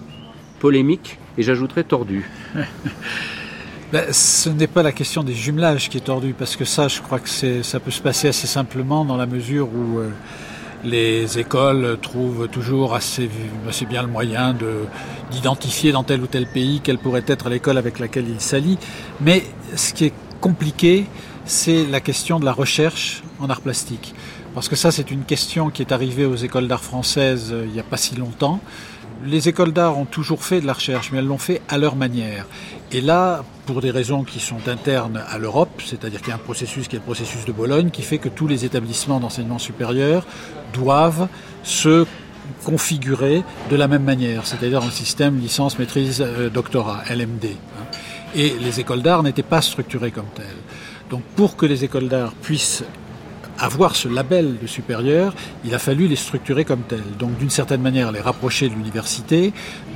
polémique 0.59 1.17
et 1.37 1.43
j'ajouterais 1.43 1.83
tordu. 1.83 2.29
Ben, 3.93 4.11
ce 4.11 4.49
n'est 4.49 4.67
pas 4.67 4.81
la 4.81 4.91
question 4.91 5.23
des 5.23 5.35
jumelages 5.35 5.89
qui 5.89 5.97
est 5.97 6.01
tordue, 6.01 6.33
parce 6.33 6.55
que 6.55 6.65
ça, 6.65 6.87
je 6.87 7.01
crois 7.01 7.19
que 7.19 7.29
ça 7.61 7.79
peut 7.79 7.91
se 7.91 8.01
passer 8.01 8.27
assez 8.27 8.47
simplement 8.47 9.05
dans 9.05 9.15
la 9.15 9.27
mesure 9.27 9.69
où 9.69 9.99
euh, 9.99 10.09
les 10.83 11.37
écoles 11.37 11.97
trouvent 12.01 12.47
toujours 12.47 12.95
assez, 12.95 13.29
assez 13.69 13.85
bien 13.85 14.01
le 14.01 14.07
moyen 14.07 14.55
d'identifier 15.31 15.91
dans 15.91 16.03
tel 16.03 16.21
ou 16.21 16.27
tel 16.27 16.47
pays 16.47 16.81
quelle 16.83 16.97
pourrait 16.97 17.23
être 17.27 17.47
l'école 17.47 17.77
avec 17.77 17.99
laquelle 17.99 18.27
ils 18.27 18.41
s'allient. 18.41 18.79
Mais 19.21 19.43
ce 19.75 19.93
qui 19.93 20.05
est 20.05 20.13
compliqué, 20.41 21.05
c'est 21.45 21.85
la 21.85 21.99
question 21.99 22.39
de 22.39 22.45
la 22.45 22.53
recherche 22.53 23.23
en 23.39 23.49
art 23.49 23.61
plastique. 23.61 24.15
Parce 24.55 24.67
que 24.67 24.75
ça, 24.75 24.91
c'est 24.91 25.11
une 25.11 25.25
question 25.25 25.69
qui 25.69 25.81
est 25.83 25.91
arrivée 25.91 26.25
aux 26.25 26.35
écoles 26.35 26.67
d'art 26.67 26.83
françaises 26.83 27.51
euh, 27.51 27.65
il 27.65 27.71
n'y 27.71 27.79
a 27.79 27.83
pas 27.83 27.97
si 27.97 28.15
longtemps 28.15 28.59
les 29.23 29.49
écoles 29.49 29.73
d'art 29.73 29.97
ont 29.97 30.06
toujours 30.06 30.43
fait 30.43 30.62
de 30.62 30.67
la 30.67 30.73
recherche, 30.73 31.12
mais 31.12 31.19
elles 31.19 31.25
l'ont 31.25 31.38
fait 31.38 31.62
à 31.69 31.78
leur 31.78 31.95
manière. 31.95 32.45
Et 32.91 33.01
là, 33.01 33.43
pour 33.65 33.82
des 33.82 33.91
raisons 33.91 34.23
qui 34.23 34.39
sont 34.39 34.67
internes 34.67 35.23
à 35.28 35.38
l'Europe, 35.38 35.82
c'est-à-dire 35.84 36.19
qu'il 36.19 36.30
y 36.30 36.32
a 36.32 36.36
un 36.36 36.39
processus 36.39 36.88
qui 36.88 36.95
est 36.95 36.99
le 36.99 37.06
processus 37.06 37.45
de 37.45 37.51
Bologne, 37.51 37.89
qui 37.89 38.01
fait 38.01 38.17
que 38.17 38.30
tous 38.30 38.47
les 38.47 38.65
établissements 38.65 39.19
d'enseignement 39.19 39.60
supérieur 39.60 40.25
doivent 40.73 41.28
se 41.63 42.06
configurer 42.63 43.43
de 43.69 43.75
la 43.75 43.88
même 43.88 44.04
manière, 44.04 44.45
c'est-à-dire 44.45 44.82
le 44.82 44.91
système 44.91 45.39
licence, 45.39 45.80
maîtrise, 45.80 46.21
euh, 46.21 46.49
doctorat, 46.49 47.04
LMD. 47.10 47.45
Hein. 47.45 47.86
Et 48.36 48.54
les 48.60 48.80
écoles 48.80 49.01
d'art 49.01 49.23
n'étaient 49.23 49.43
pas 49.43 49.62
structurées 49.62 50.12
comme 50.12 50.28
telles. 50.36 50.45
Donc 51.10 51.23
pour 51.36 51.56
que 51.56 51.65
les 51.65 51.84
écoles 51.84 52.08
d'art 52.08 52.34
puissent 52.34 52.84
avoir 53.59 53.95
ce 53.95 54.07
label 54.07 54.57
de 54.61 54.67
supérieur, 54.67 55.33
il 55.63 55.73
a 55.73 55.79
fallu 55.79 56.07
les 56.07 56.15
structurer 56.15 56.65
comme 56.65 56.81
tels. 56.81 57.17
Donc 57.19 57.37
d'une 57.37 57.49
certaine 57.49 57.81
manière 57.81 58.11
les 58.11 58.21
rapprocher 58.21 58.69
de 58.69 58.73
l'université. 58.73 59.53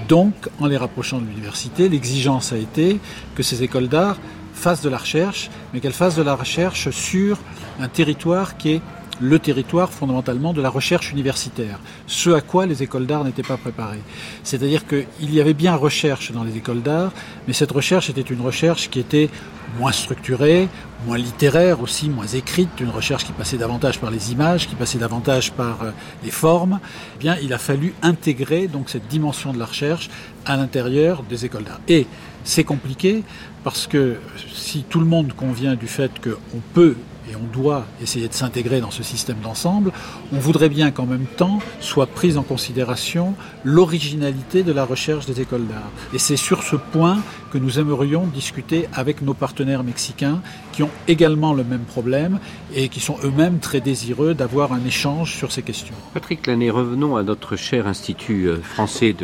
Donc 0.08 0.34
en 0.60 0.68
les 0.68 0.78
rapprochant 0.78 1.20
de 1.20 1.26
l'université, 1.26 1.90
l'exigence 1.90 2.54
a 2.54 2.58
été 2.58 3.00
que 3.36 3.44
ces 3.44 3.64
écoles 3.64 3.88
d'art 3.88 4.18
fassent 4.54 4.82
de 4.82 4.90
la 4.90 4.98
recherche, 4.98 5.50
mais 5.74 5.80
qu'elles 5.80 5.94
fassent 5.94 6.18
de 6.18 6.24
la 6.24 6.36
recherche 6.36 6.90
sur 6.90 7.38
un 7.80 7.88
territoire 7.88 8.58
qui 8.58 8.74
est 8.74 8.82
le 9.20 9.40
territoire 9.40 9.90
fondamentalement 9.90 10.54
de 10.54 10.62
la 10.62 10.70
recherche 10.70 11.12
universitaire, 11.12 11.80
ce 12.08 12.30
à 12.30 12.42
quoi 12.42 12.66
les 12.66 12.84
écoles 12.84 13.06
d'art 13.06 13.24
n'étaient 13.24 13.44
pas 13.44 13.58
préparées. 13.58 14.02
C'est-à-dire 14.44 14.86
qu'il 14.88 15.34
y 15.34 15.42
avait 15.42 15.54
bien 15.54 15.76
recherche 15.76 16.32
dans 16.32 16.44
les 16.44 16.58
écoles 16.58 16.82
d'art, 16.82 17.12
mais 17.48 17.54
cette 17.54 17.72
recherche 17.72 18.10
était 18.10 18.22
une 18.22 18.42
recherche 18.42 18.90
qui 18.90 19.00
était 19.00 19.30
moins 19.78 19.92
structurée, 19.92 20.68
moins 21.06 21.18
littéraire 21.18 21.82
aussi, 21.82 22.10
moins 22.10 22.28
écrite, 22.28 22.70
une 22.80 22.90
recherche 22.90 23.26
qui 23.26 23.32
passait 23.32 23.58
davantage 23.58 24.00
par 24.00 24.12
les 24.12 24.32
images, 24.32 24.68
qui 24.68 24.76
passait 24.76 24.98
davantage 24.98 25.52
par 25.52 25.84
euh, 25.84 25.92
les 26.24 26.32
formes. 26.32 26.80
Eh 27.16 27.20
bien, 27.20 27.38
il 27.42 27.54
a 27.54 27.58
fallu 27.58 27.94
intégrer 28.02 28.68
donc 28.68 28.90
cette 28.90 29.08
dimension 29.08 29.54
de 29.54 29.60
la 29.60 29.66
recherche 29.66 30.10
à 30.46 30.58
l'intérieur 30.58 31.24
des 31.24 31.46
écoles 31.46 31.64
d'art. 31.64 31.82
Et 31.88 32.08
c'est 32.44 32.64
compliqué 32.64 33.24
parce 33.64 33.88
que 33.88 34.18
si 34.54 34.84
tout 34.84 35.00
le 35.00 35.06
monde 35.06 35.34
convient 35.34 35.76
du 35.76 35.88
fait 35.88 36.12
qu'on 36.22 36.62
peut 36.74 36.96
et 37.30 37.36
on 37.36 37.46
doit 37.52 37.86
essayer 38.02 38.28
de 38.28 38.34
s'intégrer 38.34 38.82
dans 38.82 38.92
ce 38.92 39.04
système 39.04 39.40
d'ensemble, 39.40 39.92
on 40.34 40.40
voudrait 40.40 40.70
bien 40.70 40.92
qu'en 40.92 41.06
même 41.06 41.26
temps 41.26 41.60
soit 41.80 42.08
prise 42.08 42.38
en 42.38 42.44
considération 42.44 43.36
l'originalité 43.64 44.64
de 44.64 44.72
la 44.72 44.86
recherche 44.86 45.26
des 45.26 45.42
écoles 45.42 45.68
d'art. 45.68 45.92
Et 46.14 46.20
c'est 46.20 46.38
sur 46.38 46.64
ce 46.64 46.76
point 46.76 47.20
que 47.52 47.58
nous 47.58 47.80
aimerions 47.80 48.28
discuter 48.28 48.88
avec 48.94 49.22
nos 49.22 49.34
partenaires 49.34 49.84
mexicains 49.84 50.42
qui 50.72 50.84
ont 50.84 50.90
également 51.08 51.54
le 51.54 51.64
même 51.64 51.82
problème 51.82 52.40
et 52.74 52.90
qui 52.90 53.00
sont 53.00 53.18
eux-mêmes 53.24 53.60
très 53.60 53.82
désireux 53.82 54.34
d'avoir 54.34 54.72
un 54.74 54.84
échange 54.86 55.36
sur 55.36 55.52
ces 55.52 55.62
questions. 55.62 55.96
Patrick 56.14 56.48
Lanné, 56.48 56.70
revenons 56.70 57.16
à 57.16 57.24
notre 57.24 57.56
cher 57.56 57.88
Institut 57.88 58.48
euh, 58.48 58.62
français 58.62 59.16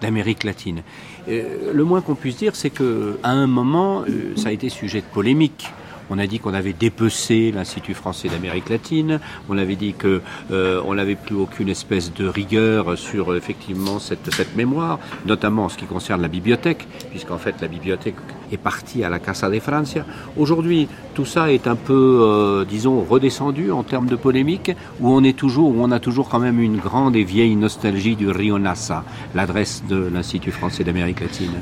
d'Amérique 0.00 0.44
latine. 0.44 0.82
Euh, 1.28 1.72
le 1.72 1.84
moins 1.84 2.00
qu'on 2.00 2.14
puisse 2.14 2.36
dire, 2.36 2.56
c'est 2.56 2.70
qu'à 2.70 2.84
un 3.24 3.46
moment, 3.46 4.02
euh, 4.08 4.32
ça 4.36 4.48
a 4.48 4.52
été 4.52 4.68
sujet 4.68 5.00
de 5.00 5.06
polémique. 5.06 5.68
On 6.14 6.18
a 6.18 6.26
dit 6.26 6.40
qu'on 6.40 6.52
avait 6.52 6.74
dépecé 6.74 7.52
l'Institut 7.52 7.94
français 7.94 8.28
d'Amérique 8.28 8.68
latine. 8.68 9.18
On 9.48 9.56
avait 9.56 9.76
dit 9.76 9.94
que 9.94 10.20
euh, 10.50 10.94
n'avait 10.94 11.14
plus 11.14 11.34
aucune 11.34 11.70
espèce 11.70 12.12
de 12.12 12.26
rigueur 12.26 12.98
sur 12.98 13.34
effectivement 13.34 13.98
cette, 13.98 14.30
cette 14.34 14.54
mémoire, 14.54 14.98
notamment 15.24 15.64
en 15.64 15.68
ce 15.70 15.78
qui 15.78 15.86
concerne 15.86 16.20
la 16.20 16.28
bibliothèque, 16.28 16.86
puisqu'en 17.08 17.38
fait 17.38 17.54
la 17.62 17.68
bibliothèque 17.68 18.16
est 18.52 18.58
partie 18.58 19.04
à 19.04 19.08
la 19.08 19.20
Casa 19.20 19.48
de 19.48 19.58
Francia. 19.58 20.04
Aujourd'hui, 20.36 20.86
tout 21.14 21.24
ça 21.24 21.50
est 21.50 21.66
un 21.66 21.76
peu, 21.76 22.20
euh, 22.20 22.66
disons, 22.66 23.02
redescendu 23.08 23.72
en 23.72 23.82
termes 23.82 24.06
de 24.06 24.16
polémique, 24.16 24.70
où 25.00 25.08
on 25.08 25.24
est 25.24 25.36
toujours, 25.36 25.74
où 25.74 25.82
on 25.82 25.90
a 25.92 25.98
toujours 25.98 26.28
quand 26.28 26.40
même 26.40 26.60
une 26.60 26.76
grande 26.76 27.16
et 27.16 27.24
vieille 27.24 27.56
nostalgie 27.56 28.16
du 28.16 28.28
Rio 28.28 28.58
Nassa, 28.58 29.02
l'adresse 29.34 29.82
de 29.88 30.10
l'Institut 30.12 30.52
français 30.52 30.84
d'Amérique 30.84 31.20
latine. 31.20 31.54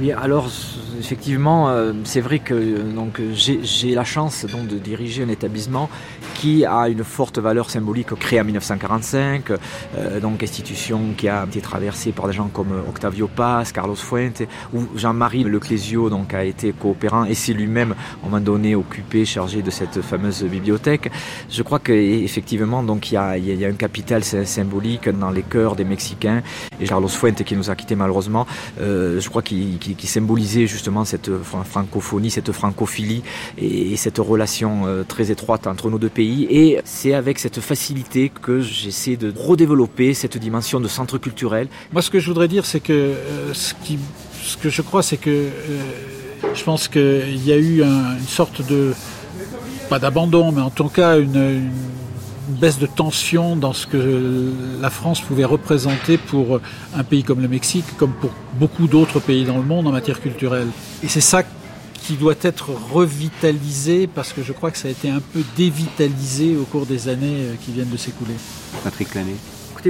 Oui, 0.00 0.10
alors 0.10 0.50
effectivement, 0.98 1.68
euh, 1.68 1.92
c'est 2.02 2.20
vrai 2.20 2.40
que 2.40 2.82
donc 2.82 3.20
j'ai 3.32 3.94
la 3.94 4.02
chance 4.02 4.44
donc 4.44 4.66
de 4.66 4.76
diriger 4.76 5.22
un 5.22 5.28
établissement 5.28 5.88
qui 6.34 6.64
a 6.64 6.88
une 6.88 7.04
forte 7.04 7.38
valeur 7.38 7.70
symbolique 7.70 8.12
créée 8.14 8.40
en 8.40 8.44
1945, 8.44 9.50
euh, 9.96 10.18
donc 10.18 10.42
institution 10.42 11.00
qui 11.16 11.28
a 11.28 11.44
été 11.44 11.60
traversée 11.60 12.10
par 12.10 12.26
des 12.26 12.32
gens 12.32 12.48
comme 12.48 12.72
Octavio 12.88 13.28
Paz, 13.28 13.70
Carlos 13.70 13.94
Fuente, 13.94 14.42
où 14.72 14.80
Jean-Marie 14.96 15.44
Leclésio 15.44 16.10
donc 16.10 16.34
a 16.34 16.42
été 16.42 16.72
coopérant 16.72 17.24
et 17.24 17.34
c'est 17.34 17.52
lui-même 17.52 17.92
à 17.92 18.26
un 18.26 18.30
moment 18.30 18.40
donné 18.40 18.74
occupé, 18.74 19.24
chargé 19.24 19.62
de 19.62 19.70
cette 19.70 20.02
fameuse 20.02 20.42
bibliothèque. 20.42 21.12
Je 21.48 21.62
crois 21.62 21.78
qu'effectivement 21.78 22.82
donc 22.82 23.12
il 23.12 23.14
y, 23.14 23.16
a, 23.16 23.38
y 23.38 23.64
a 23.64 23.68
un 23.68 23.74
capital 23.74 24.24
symbolique 24.24 25.08
dans 25.08 25.30
les 25.30 25.42
cœurs 25.42 25.76
des 25.76 25.84
Mexicains 25.84 26.42
et 26.80 26.86
Carlos 26.86 27.06
Fuente 27.06 27.44
qui 27.44 27.56
nous 27.56 27.70
a 27.70 27.76
quittés 27.76 27.94
malheureusement, 27.94 28.44
euh, 28.80 29.20
je 29.20 29.28
crois 29.28 29.42
qu'il 29.42 29.78
qui, 29.92 30.06
symbolisait 30.06 30.66
justement 30.66 31.04
cette 31.04 31.30
francophonie, 31.42 32.30
cette 32.30 32.52
francophilie 32.52 33.22
et, 33.58 33.96
cette 33.96 34.18
relation 34.18 34.86
euh, 34.86 35.02
très 35.02 35.30
étroite 35.30 35.66
entre 35.66 35.90
nos 35.90 35.98
deux 35.98 36.08
pays. 36.08 36.46
Et 36.50 36.80
c'est 36.84 37.14
avec 37.14 37.38
cette 37.38 37.60
facilité 37.60 38.30
que 38.30 38.60
j'essaie 38.60 39.16
de 39.16 39.32
redévelopper 39.36 40.14
cette 40.14 40.38
dimension 40.38 40.80
de 40.80 40.88
centre 40.88 41.18
culturel. 41.18 41.68
Moi, 41.92 42.02
ce 42.02 42.10
que 42.10 42.18
je 42.18 42.28
voudrais 42.28 42.48
dire, 42.48 42.66
c'est 42.66 42.80
que 42.80 42.92
euh, 42.92 43.54
ce, 43.54 43.74
que 44.56 44.70
je 44.70 44.82
crois, 44.82 45.02
c'est 45.02 45.16
que 45.16 45.30
euh, 45.30 45.82
je 46.54 46.64
pense 46.64 46.88
qu'il 46.88 47.44
y 47.44 47.52
a 47.52 47.56
eu 47.56 47.82
une 47.82 48.26
sorte 48.26 48.66
de 48.66 48.94
pas 49.88 49.98
d'abandon, 49.98 50.52
mais 50.52 50.62
en 50.62 50.70
tout 50.70 50.88
cas 50.88 51.18
une 51.18 51.70
baisse 52.48 52.78
de 52.78 52.86
tension 52.86 53.56
dans 53.56 53.72
ce 53.72 53.86
que 53.86 54.52
la 54.80 54.90
France 54.90 55.20
pouvait 55.20 55.44
représenter 55.44 56.18
pour 56.18 56.60
un 56.94 57.04
pays 57.04 57.24
comme 57.24 57.40
le 57.40 57.48
Mexique, 57.48 57.84
comme 57.96 58.12
pour 58.12 58.30
beaucoup 58.54 58.86
d'autres 58.86 59.20
pays 59.20 59.44
dans 59.44 59.56
le 59.56 59.64
monde 59.64 59.86
en 59.86 59.92
matière 59.92 60.20
culturelle. 60.20 60.68
Et 61.02 61.08
c'est 61.08 61.20
ça 61.20 61.42
qui 61.94 62.14
doit 62.14 62.34
être 62.42 62.70
revitalisé 62.92 64.06
parce 64.06 64.32
que 64.32 64.42
je 64.42 64.52
crois 64.52 64.70
que 64.70 64.78
ça 64.78 64.88
a 64.88 64.90
été 64.90 65.08
un 65.08 65.20
peu 65.20 65.40
dévitalisé 65.56 66.56
au 66.56 66.64
cours 66.64 66.84
des 66.86 67.08
années 67.08 67.46
qui 67.64 67.72
viennent 67.72 67.90
de 67.90 67.96
s'écouler. 67.96 68.34
Patrick 68.82 69.08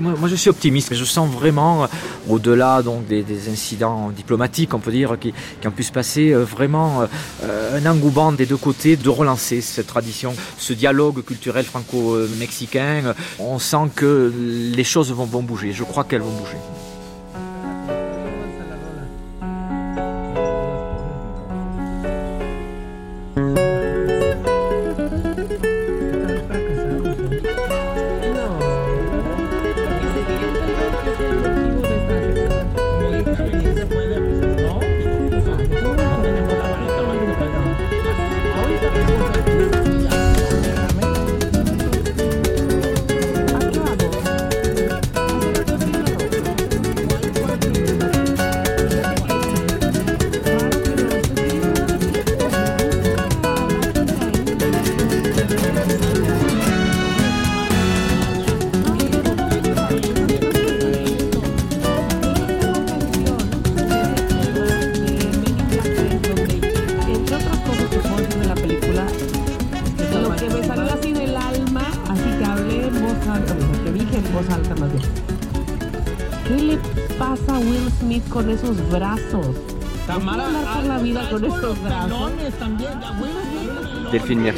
Moi, 0.01 0.29
je 0.29 0.35
suis 0.35 0.51
optimiste. 0.51 0.95
Je 0.95 1.05
sens 1.05 1.31
vraiment, 1.31 1.85
euh, 1.85 1.87
au-delà 2.29 2.83
des, 3.09 3.49
incidents 3.49 4.11
diplomatiques, 4.11 4.75
on 4.75 4.79
peut 4.79 4.91
dire, 4.91 5.19
qui, 5.19 5.33
ont 5.67 5.71
pu 5.71 5.83
se 5.83 5.93
passer, 5.93 6.33
euh, 6.33 6.45
vraiment 6.45 7.03
euh, 7.43 7.79
un 7.79 7.91
engouement 7.91 8.33
des 8.33 8.47
deux 8.47 8.57
côtés 8.57 8.97
de 8.97 9.09
relancer 9.09 9.61
cette 9.61 9.87
tradition, 9.87 10.35
ce 10.59 10.73
dialogue 10.73 11.23
culturel 11.25 11.65
franco-mexicain. 11.65 13.15
On 13.39 13.59
sent 13.59 13.91
que 13.95 14.33
les 14.75 14.85
choses 14.85 15.13
vont 15.13 15.43
bouger. 15.43 15.73
Je 15.73 15.85
crois 15.85 16.05
qu'elles 16.05 16.23
vont 16.23 16.37
bouger. 16.37 16.59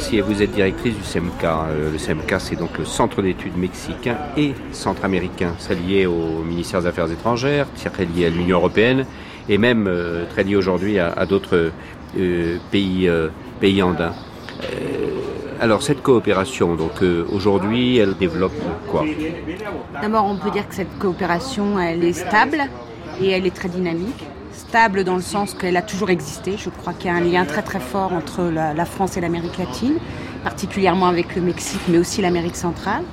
Vous 0.09 0.41
êtes 0.41 0.51
directrice 0.51 0.95
du 0.95 1.03
CEMCA. 1.03 1.65
Euh, 1.69 1.91
le 1.91 1.97
CEMCA, 1.97 2.39
c'est 2.39 2.55
donc 2.55 2.77
le 2.77 2.85
Centre 2.85 3.21
d'études 3.21 3.57
mexicain 3.57 4.15
et 4.37 4.53
centre-américain. 4.71 5.53
C'est 5.59 5.75
lié 5.75 6.05
au 6.05 6.43
ministère 6.43 6.81
des 6.81 6.87
Affaires 6.87 7.11
étrangères, 7.11 7.67
très 7.75 8.05
lié 8.05 8.27
à 8.27 8.29
l'Union 8.29 8.57
européenne 8.57 9.05
et 9.49 9.57
même 9.57 9.85
euh, 9.87 10.23
très 10.29 10.45
lié 10.45 10.55
aujourd'hui 10.55 10.97
à, 10.97 11.25
d'autres 11.25 11.71
euh, 12.17 12.57
pays, 12.71 13.09
pays 13.59 13.83
andins. 13.83 14.13
alors 15.59 15.83
cette 15.83 16.01
coopération, 16.01 16.75
donc 16.75 17.03
aujourd'hui, 17.33 17.97
elle 17.97 18.15
développe 18.15 18.53
quoi? 18.89 19.03
D'abord, 20.01 20.25
on 20.25 20.37
peut 20.37 20.51
dire 20.51 20.69
que 20.69 20.75
cette 20.75 20.97
coopération, 20.99 21.77
elle 21.77 22.03
est 22.05 22.13
stable 22.13 22.61
et 23.21 23.31
elle 23.31 23.45
est 23.45 23.55
très 23.55 23.69
dynamique 23.69 24.23
stable 24.67 25.05
dans 25.05 25.15
le 25.15 25.21
sens 25.21 25.53
qu'elle 25.53 25.77
a 25.77 25.81
toujours 25.81 26.09
existé. 26.09 26.55
Je 26.57 26.69
crois 26.69 26.93
qu'il 26.93 27.09
y 27.09 27.13
a 27.13 27.15
un 27.15 27.21
lien 27.21 27.45
très 27.45 27.61
très 27.61 27.79
fort 27.79 28.11
entre 28.11 28.43
la, 28.43 28.85
France 28.85 29.15
et 29.15 29.21
l'Amérique 29.21 29.57
latine, 29.57 29.95
particulièrement 30.43 31.07
avec 31.07 31.35
le 31.35 31.41
Mexique, 31.41 31.81
mais 31.87 31.97
aussi 31.97 32.21
l'Amérique 32.21 32.57
centrale. 32.57 33.03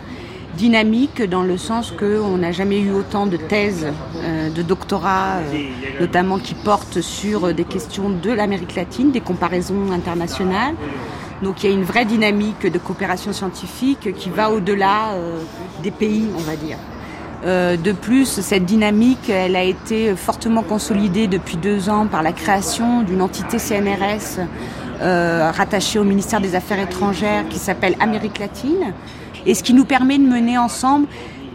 Dynamique 0.57 1.23
dans 1.23 1.43
le 1.43 1.57
sens 1.57 1.93
qu'on 1.93 2.39
n'a 2.39 2.53
jamais 2.53 2.81
eu 2.81 2.93
autant 2.93 3.27
de 3.27 3.37
thèses, 3.37 3.87
euh, 4.17 4.51
de 4.51 4.63
doctorats, 4.63 5.39
euh, 5.39 5.69
notamment 6.01 6.39
qui 6.39 6.55
portent 6.55 7.01
sur 7.01 7.53
des 7.53 7.65
questions 7.65 8.09
de 8.09 8.31
l'Amérique 8.31 8.75
latine, 8.75 9.11
des 9.11 9.21
comparaisons 9.21 9.91
internationales. 9.93 10.75
Donc 11.43 11.63
il 11.63 11.71
y 11.71 11.73
a 11.73 11.75
une 11.75 11.85
vraie 11.85 12.05
dynamique 12.05 12.67
de 12.67 12.79
coopération 12.79 13.33
scientifique 13.33 14.13
qui 14.15 14.31
va 14.31 14.51
au-delà 14.51 15.13
euh, 15.15 15.39
des 15.83 15.91
pays, 15.91 16.29
on 16.37 16.43
va 16.43 16.55
dire. 16.55 16.79
Euh, 17.45 17.77
de 17.77 17.93
plus, 17.93 18.41
cette 18.41 18.65
dynamique, 18.65 19.29
elle 19.29 19.55
a 19.55 19.63
été 19.63 20.17
fortement 20.17 20.63
consolidée 20.63 21.27
depuis 21.27 21.59
deux 21.59 21.91
ans 21.91 22.07
par 22.07 22.23
la 22.23 22.33
création 22.33 23.03
d'une 23.03 23.21
entité 23.21 23.59
CNRS 23.59 24.41
euh, 25.03 25.51
rattachée 25.55 25.99
au 25.99 26.05
ministère 26.05 26.41
des 26.41 26.55
Affaires 26.55 26.79
étrangères 26.79 27.47
qui 27.49 27.59
s'appelle 27.59 27.97
Amérique 28.01 28.39
latine, 28.39 28.95
et 29.45 29.55
ce 29.55 29.63
qui 29.63 29.75
nous 29.75 29.85
permet 29.85 30.17
de 30.17 30.25
mener 30.25 30.57
ensemble 30.57 31.07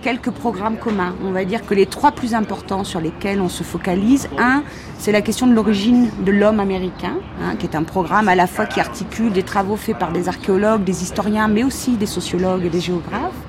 quelques 0.04 0.30
programmes 0.30 0.78
communs. 0.78 1.16
On 1.26 1.32
va 1.32 1.44
dire 1.44 1.66
que 1.66 1.74
les 1.74 1.88
trois 1.88 2.12
plus 2.12 2.36
importants 2.36 2.84
sur 2.84 3.02
lesquels 3.02 3.42
on 3.42 3.50
se 3.50 3.64
focalise, 3.64 4.30
un, 4.38 4.64
c'est 5.00 5.12
la 5.12 5.22
question 5.22 5.48
de 5.48 5.54
l'origine 5.54 6.10
de 6.24 6.32
l'homme 6.32 6.60
américain, 6.60 7.18
hein, 7.42 7.56
qui 7.58 7.66
est 7.66 7.76
un 7.76 7.84
programme 7.84 8.28
à 8.28 8.36
la 8.36 8.46
fois 8.46 8.68
qui 8.68 8.80
articule 8.80 9.32
des 9.32 9.44
travaux 9.44 9.76
faits 9.76 9.98
par 9.98 10.12
des 10.12 10.28
archéologues, 10.28 10.84
des 10.84 11.02
historiens, 11.02 11.48
mais 11.48 11.64
aussi 11.64 11.92
des 11.94 12.06
sociologues 12.06 12.66
et 12.66 12.70
des 12.70 12.80
géographes. 12.80 13.49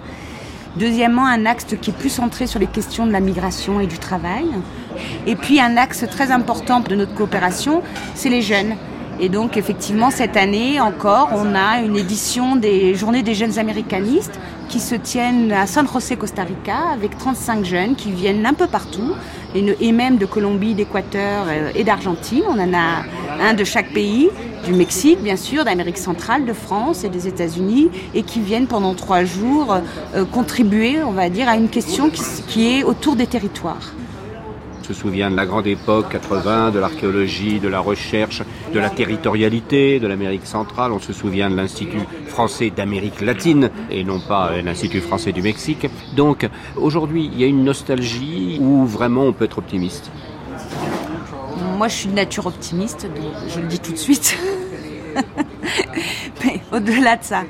Deuxièmement, 0.76 1.26
un 1.26 1.46
axe 1.46 1.66
qui 1.80 1.90
est 1.90 1.92
plus 1.92 2.11
centré 2.11 2.46
sur 2.46 2.61
les 2.61 2.68
questions 2.68 3.04
de 3.04 3.11
la 3.11 3.18
migration 3.20 3.80
et 3.80 3.87
du 3.87 3.98
travail. 3.98 4.46
Et 5.26 5.35
puis 5.35 5.61
un 5.61 5.76
axe 5.76 6.04
très 6.09 6.30
important 6.30 6.80
de 6.80 6.94
notre 6.94 7.14
coopération, 7.14 7.83
c'est 8.14 8.28
les 8.28 8.42
jeunes. 8.42 8.76
Et 9.18 9.28
donc 9.28 9.56
effectivement 9.56 10.11
cette 10.11 10.37
année 10.37 10.80
encore, 10.80 11.30
on 11.35 11.54
a 11.54 11.80
une 11.80 11.96
édition 11.96 12.56
des 12.56 12.94
Journées 12.94 13.22
des 13.22 13.35
jeunes 13.35 13.59
américanistes 13.59 14.38
qui 14.70 14.78
se 14.78 14.94
tiennent 14.94 15.50
à 15.52 15.66
San 15.66 15.87
José, 15.92 16.16
Costa 16.16 16.44
Rica, 16.44 16.90
avec 16.92 17.18
35 17.18 17.64
jeunes 17.64 17.96
qui 17.96 18.12
viennent 18.12 18.46
un 18.46 18.54
peu 18.54 18.68
partout, 18.68 19.14
et 19.54 19.92
même 19.92 20.16
de 20.16 20.26
Colombie, 20.26 20.74
d'Équateur 20.74 21.46
euh, 21.48 21.72
et 21.74 21.83
d'Argentine. 21.83 22.44
On 22.48 22.59
en 22.59 22.72
a 22.72 23.04
un 23.42 23.54
de 23.54 23.64
chaque 23.64 23.92
pays, 23.92 24.30
du 24.64 24.72
Mexique 24.72 25.20
bien 25.20 25.37
sûr, 25.37 25.64
d'Amérique 25.64 25.98
centrale, 25.98 26.44
de 26.44 26.52
France 26.52 27.02
et 27.02 27.09
des 27.09 27.26
États-Unis, 27.26 27.90
et 28.14 28.22
qui 28.22 28.40
viennent 28.40 28.68
pendant 28.68 28.94
trois 28.94 29.24
jours 29.24 29.76
euh, 30.14 30.24
contribuer, 30.24 31.02
on 31.02 31.12
va 31.12 31.28
dire, 31.30 31.48
à 31.48 31.56
une 31.56 31.68
question 31.68 32.09
qui 32.11 32.78
est 32.78 32.85
autour 32.85 33.16
des 33.16 33.26
territoires 33.26 33.92
se 34.92 35.00
souvient 35.03 35.31
de 35.31 35.37
la 35.37 35.46
grande 35.46 35.68
époque 35.68 36.09
80, 36.11 36.72
de 36.72 36.81
l'archéologie, 36.81 37.61
de 37.61 37.68
la 37.68 37.79
recherche, 37.79 38.42
de 38.74 38.81
la 38.81 38.90
territorialité 38.90 40.00
de 40.00 40.09
l'Amérique 40.09 40.46
centrale. 40.46 40.90
On 40.90 40.98
se 40.98 41.12
souvient 41.12 41.48
de 41.48 41.55
l'Institut 41.55 42.03
français 42.26 42.70
d'Amérique 42.70 43.20
latine 43.20 43.70
et 43.88 44.03
non 44.03 44.18
pas 44.18 44.61
l'Institut 44.62 45.00
français 45.00 45.31
du 45.31 45.42
Mexique. 45.42 45.87
Donc 46.16 46.48
aujourd'hui, 46.76 47.31
il 47.33 47.40
y 47.40 47.44
a 47.44 47.46
une 47.46 47.62
nostalgie 47.62 48.59
où 48.61 48.85
vraiment 48.85 49.26
on 49.26 49.33
peut 49.33 49.44
être 49.44 49.59
optimiste? 49.59 50.11
Moi, 51.76 51.87
je 51.87 51.94
suis 51.94 52.09
de 52.09 52.14
nature 52.14 52.46
optimiste, 52.46 53.07
donc 53.07 53.33
je 53.48 53.61
le 53.61 53.68
dis 53.68 53.79
tout 53.79 53.92
de 53.92 53.96
suite. 53.96 54.37
Mais 56.44 56.61
au-delà 56.72 57.16
de 57.16 57.22
ça, 57.22 57.44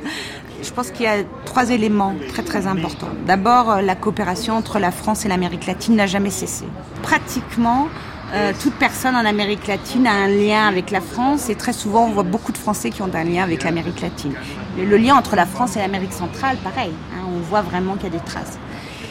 je 0.62 0.70
pense 0.72 0.90
qu'il 0.90 1.05
y 1.05 1.09
a 1.09 1.22
trois 1.50 1.70
éléments 1.70 2.14
très 2.28 2.44
très 2.44 2.68
importants. 2.68 3.08
D'abord, 3.26 3.70
euh, 3.70 3.80
la 3.80 3.96
coopération 3.96 4.54
entre 4.54 4.78
la 4.78 4.92
France 4.92 5.24
et 5.24 5.28
l'Amérique 5.28 5.66
latine 5.66 5.96
n'a 5.96 6.06
jamais 6.06 6.30
cessé. 6.30 6.64
Pratiquement, 7.02 7.88
euh, 8.32 8.52
toute 8.62 8.74
personne 8.74 9.16
en 9.16 9.24
Amérique 9.24 9.66
latine 9.66 10.06
a 10.06 10.12
un 10.12 10.28
lien 10.28 10.68
avec 10.68 10.92
la 10.92 11.00
France 11.00 11.50
et 11.50 11.56
très 11.56 11.72
souvent 11.72 12.06
on 12.06 12.12
voit 12.12 12.22
beaucoup 12.22 12.52
de 12.52 12.58
Français 12.58 12.90
qui 12.90 13.02
ont 13.02 13.10
un 13.12 13.24
lien 13.24 13.42
avec 13.42 13.64
l'Amérique 13.64 14.00
latine. 14.00 14.34
Le, 14.78 14.96
lien 14.96 15.16
entre 15.16 15.34
la 15.34 15.44
France 15.44 15.74
et 15.74 15.80
l'Amérique 15.80 16.12
centrale, 16.12 16.56
pareil, 16.58 16.92
hein, 17.12 17.24
on 17.36 17.40
voit 17.40 17.62
vraiment 17.62 17.94
qu'il 17.94 18.04
y 18.04 18.16
a 18.16 18.18
des 18.20 18.24
traces. 18.24 18.56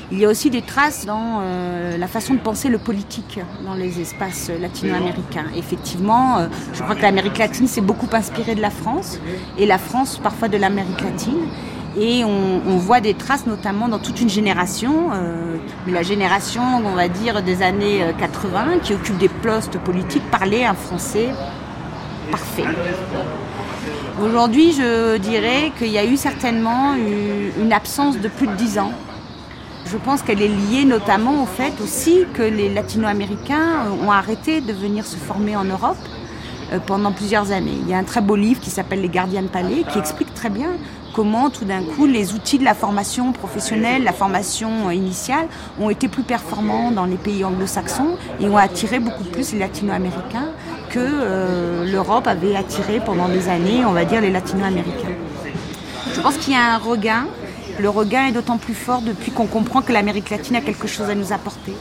Il 0.10 0.18
y 0.18 0.24
a 0.24 0.30
aussi 0.30 0.50
des 0.50 0.62
traces 0.62 1.06
dans 1.06 1.42
euh, 1.42 1.98
la 1.98 2.08
façon 2.08 2.36
de 2.36 2.40
penser 2.40 2.70
le 2.70 2.78
politique 2.78 3.42
dans 3.66 3.74
les 3.74 4.00
espaces 4.00 4.50
latino-américains. 4.62 5.48
Effectivement, 5.58 6.48
je 6.74 6.82
crois 6.82 6.96
que 6.96 7.02
l'Amérique 7.02 7.38
latine 7.38 7.68
s'est 7.68 7.82
beaucoup 7.82 8.10
inspirée 8.14 8.56
de 8.56 8.62
la 8.62 8.72
France 8.72 9.20
et 9.58 9.66
la 9.66 9.78
France 9.78 10.22
parfois 10.24 10.48
de 10.48 10.56
l'Amérique 10.56 11.02
latine. 11.02 11.42
Et 12.00 12.24
on, 12.24 12.78
voit 12.78 13.02
des 13.02 13.14
traces 13.14 13.46
notamment 13.46 13.90
dans 13.90 14.00
toute 14.00 14.22
une 14.22 14.30
génération, 14.30 15.10
euh, 15.14 15.58
la 15.88 16.02
génération, 16.02 16.62
on 16.86 16.96
va 16.96 17.10
dire, 17.10 17.44
des 17.44 17.62
années 17.62 18.02
80, 18.18 18.80
qui 18.82 18.94
occupe 18.94 19.18
des 19.18 19.28
postes 19.28 19.78
politiques, 19.80 20.24
parler 20.32 20.64
un 20.64 20.76
français 20.76 21.30
parfait. 22.32 22.64
Aujourd'hui, 24.24 24.72
je 24.72 25.18
dirais 25.18 25.72
qu'il 25.78 25.90
y 25.90 25.98
a 25.98 26.06
eu 26.06 26.16
certainement 26.16 26.94
une 26.96 27.74
absence 27.74 28.18
de 28.18 28.30
plus 28.30 28.48
de 28.48 28.56
dix 28.56 28.80
ans 28.80 28.92
je 29.92 29.98
pense 29.98 30.22
qu'elle 30.22 30.42
est 30.42 30.48
liée 30.48 30.86
notamment 30.86 31.44
au 31.44 31.46
fait 31.46 31.74
aussi 31.82 32.26
que 32.34 32.44
les 32.44 32.72
latino-américains 32.72 33.88
ont 34.06 34.12
arrêté 34.12 34.62
de 34.62 34.72
venir 34.72 35.06
se 35.06 35.16
former 35.16 35.56
en 35.56 35.64
Europe 35.64 35.98
euh, 36.72 36.80
pendant 36.86 37.12
plusieurs 37.12 37.52
années. 37.52 37.78
Il 37.82 37.90
y 37.90 37.94
a 37.94 37.98
un 37.98 38.04
très 38.04 38.22
beau 38.22 38.36
livre 38.36 38.60
qui 38.60 38.70
s'appelle 38.70 39.02
Les 39.02 39.10
gardiens 39.10 39.42
de 39.42 39.48
palais 39.48 39.84
qui 39.92 39.98
explique 39.98 40.34
très 40.34 40.50
bien 40.50 40.70
comment 41.14 41.50
tout 41.50 41.66
d'un 41.66 41.84
coup 41.84 42.06
les 42.06 42.34
outils 42.34 42.60
de 42.60 42.64
la 42.64 42.74
formation 42.74 43.32
professionnelle, 43.32 44.04
la 44.04 44.14
formation 44.14 44.92
initiale 44.92 45.48
ont 45.80 45.90
été 45.90 46.08
plus 46.08 46.24
performants 46.24 46.92
dans 46.92 47.06
les 47.06 47.18
pays 47.18 47.44
anglo-saxons 47.44 48.18
et 48.40 48.48
ont 48.48 48.58
attiré 48.58 49.00
beaucoup 49.00 49.24
plus 49.24 49.54
les 49.54 49.60
latino-américains 49.60 50.50
que 50.90 51.00
euh, 51.00 51.86
l'Europe 51.86 52.28
avait 52.28 52.56
attiré 52.56 53.00
pendant 53.00 53.30
des 53.30 53.48
années, 53.48 53.86
on 53.86 53.92
va 53.92 54.06
dire, 54.06 54.22
les 54.22 54.32
latino-américains. 54.32 55.16
Je 56.14 56.22
pense 56.22 56.38
qu'il 56.38 56.54
y 56.54 56.56
a 56.56 56.74
un 56.74 56.78
regain 56.78 57.26
le 57.80 57.90
regain 57.90 58.28
est 58.28 58.32
d'autant 58.34 58.58
plus 58.58 58.74
fort 58.74 59.02
depuis 59.02 59.32
qu'on 59.32 59.48
comprend 59.48 59.82
que 59.82 59.94
l'Amérique 59.94 60.30
latine 60.30 60.58
a 60.58 60.62
quelque 60.62 60.88
chose 60.88 61.10
à 61.10 61.16
nous 61.16 61.32
apporter. 61.32 61.74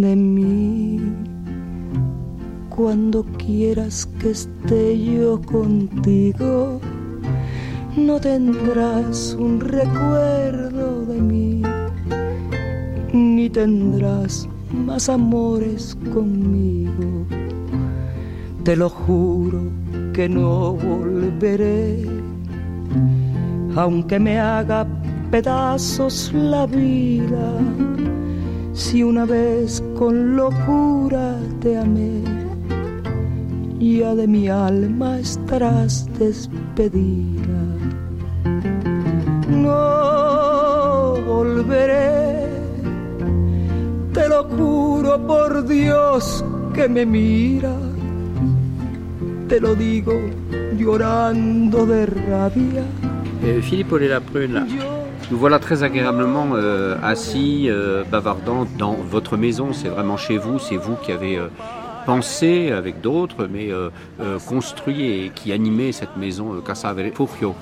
De 0.00 0.14
mí. 0.16 1.00
Cuando 2.68 3.24
quieras 3.24 4.06
que 4.20 4.30
esté 4.30 4.98
yo 4.98 5.40
contigo, 5.42 6.80
no 7.96 8.20
tendrás 8.20 9.36
un 9.38 9.60
recuerdo 9.60 11.04
de 11.06 11.20
mí, 11.20 11.62
ni 13.12 13.50
tendrás 13.50 14.48
más 14.72 15.08
amores 15.08 15.96
conmigo. 16.12 17.26
Te 18.62 18.76
lo 18.76 18.88
juro 18.88 19.62
que 20.12 20.28
no 20.28 20.74
volveré, 20.74 22.06
aunque 23.74 24.20
me 24.20 24.38
haga 24.38 24.86
pedazos 25.30 26.32
la 26.32 26.66
vida. 26.66 27.58
Si 28.78 29.02
una 29.02 29.24
vez 29.24 29.82
con 29.98 30.36
locura 30.36 31.36
te 31.60 31.76
amé, 31.76 32.22
ya 33.80 34.14
de 34.14 34.28
mi 34.28 34.48
alma 34.48 35.18
estarás 35.18 36.08
despedida. 36.16 37.60
No 39.50 41.16
volveré, 41.26 42.46
te 44.14 44.28
lo 44.28 44.44
juro 44.44 45.26
por 45.26 45.66
Dios 45.66 46.44
que 46.72 46.88
me 46.88 47.04
mira, 47.04 47.74
te 49.48 49.60
lo 49.60 49.74
digo 49.74 50.12
llorando 50.78 51.84
de 51.84 52.06
rabia. 52.06 52.84
Eh, 53.42 53.60
Philippe 53.60 53.96
Olé-Laprune, 53.96 54.97
Nous 55.30 55.36
voilà 55.36 55.58
très 55.58 55.82
agréablement 55.82 56.52
euh, 56.54 56.96
assis, 57.02 57.66
euh, 57.68 58.02
bavardant 58.02 58.66
dans 58.78 58.94
votre 58.94 59.36
maison. 59.36 59.74
C'est 59.74 59.88
vraiment 59.88 60.16
chez 60.16 60.38
vous, 60.38 60.58
c'est 60.58 60.78
vous 60.78 60.96
qui 60.96 61.12
avez 61.12 61.36
euh, 61.36 61.48
pensé 62.06 62.72
avec 62.72 63.02
d'autres, 63.02 63.46
mais 63.46 63.68
construit 64.46 65.04
et 65.04 65.32
qui 65.34 65.52
animait 65.52 65.92
cette 65.92 66.16
maison 66.16 66.62
Casa 66.62 66.94
Refugio. 66.94 67.54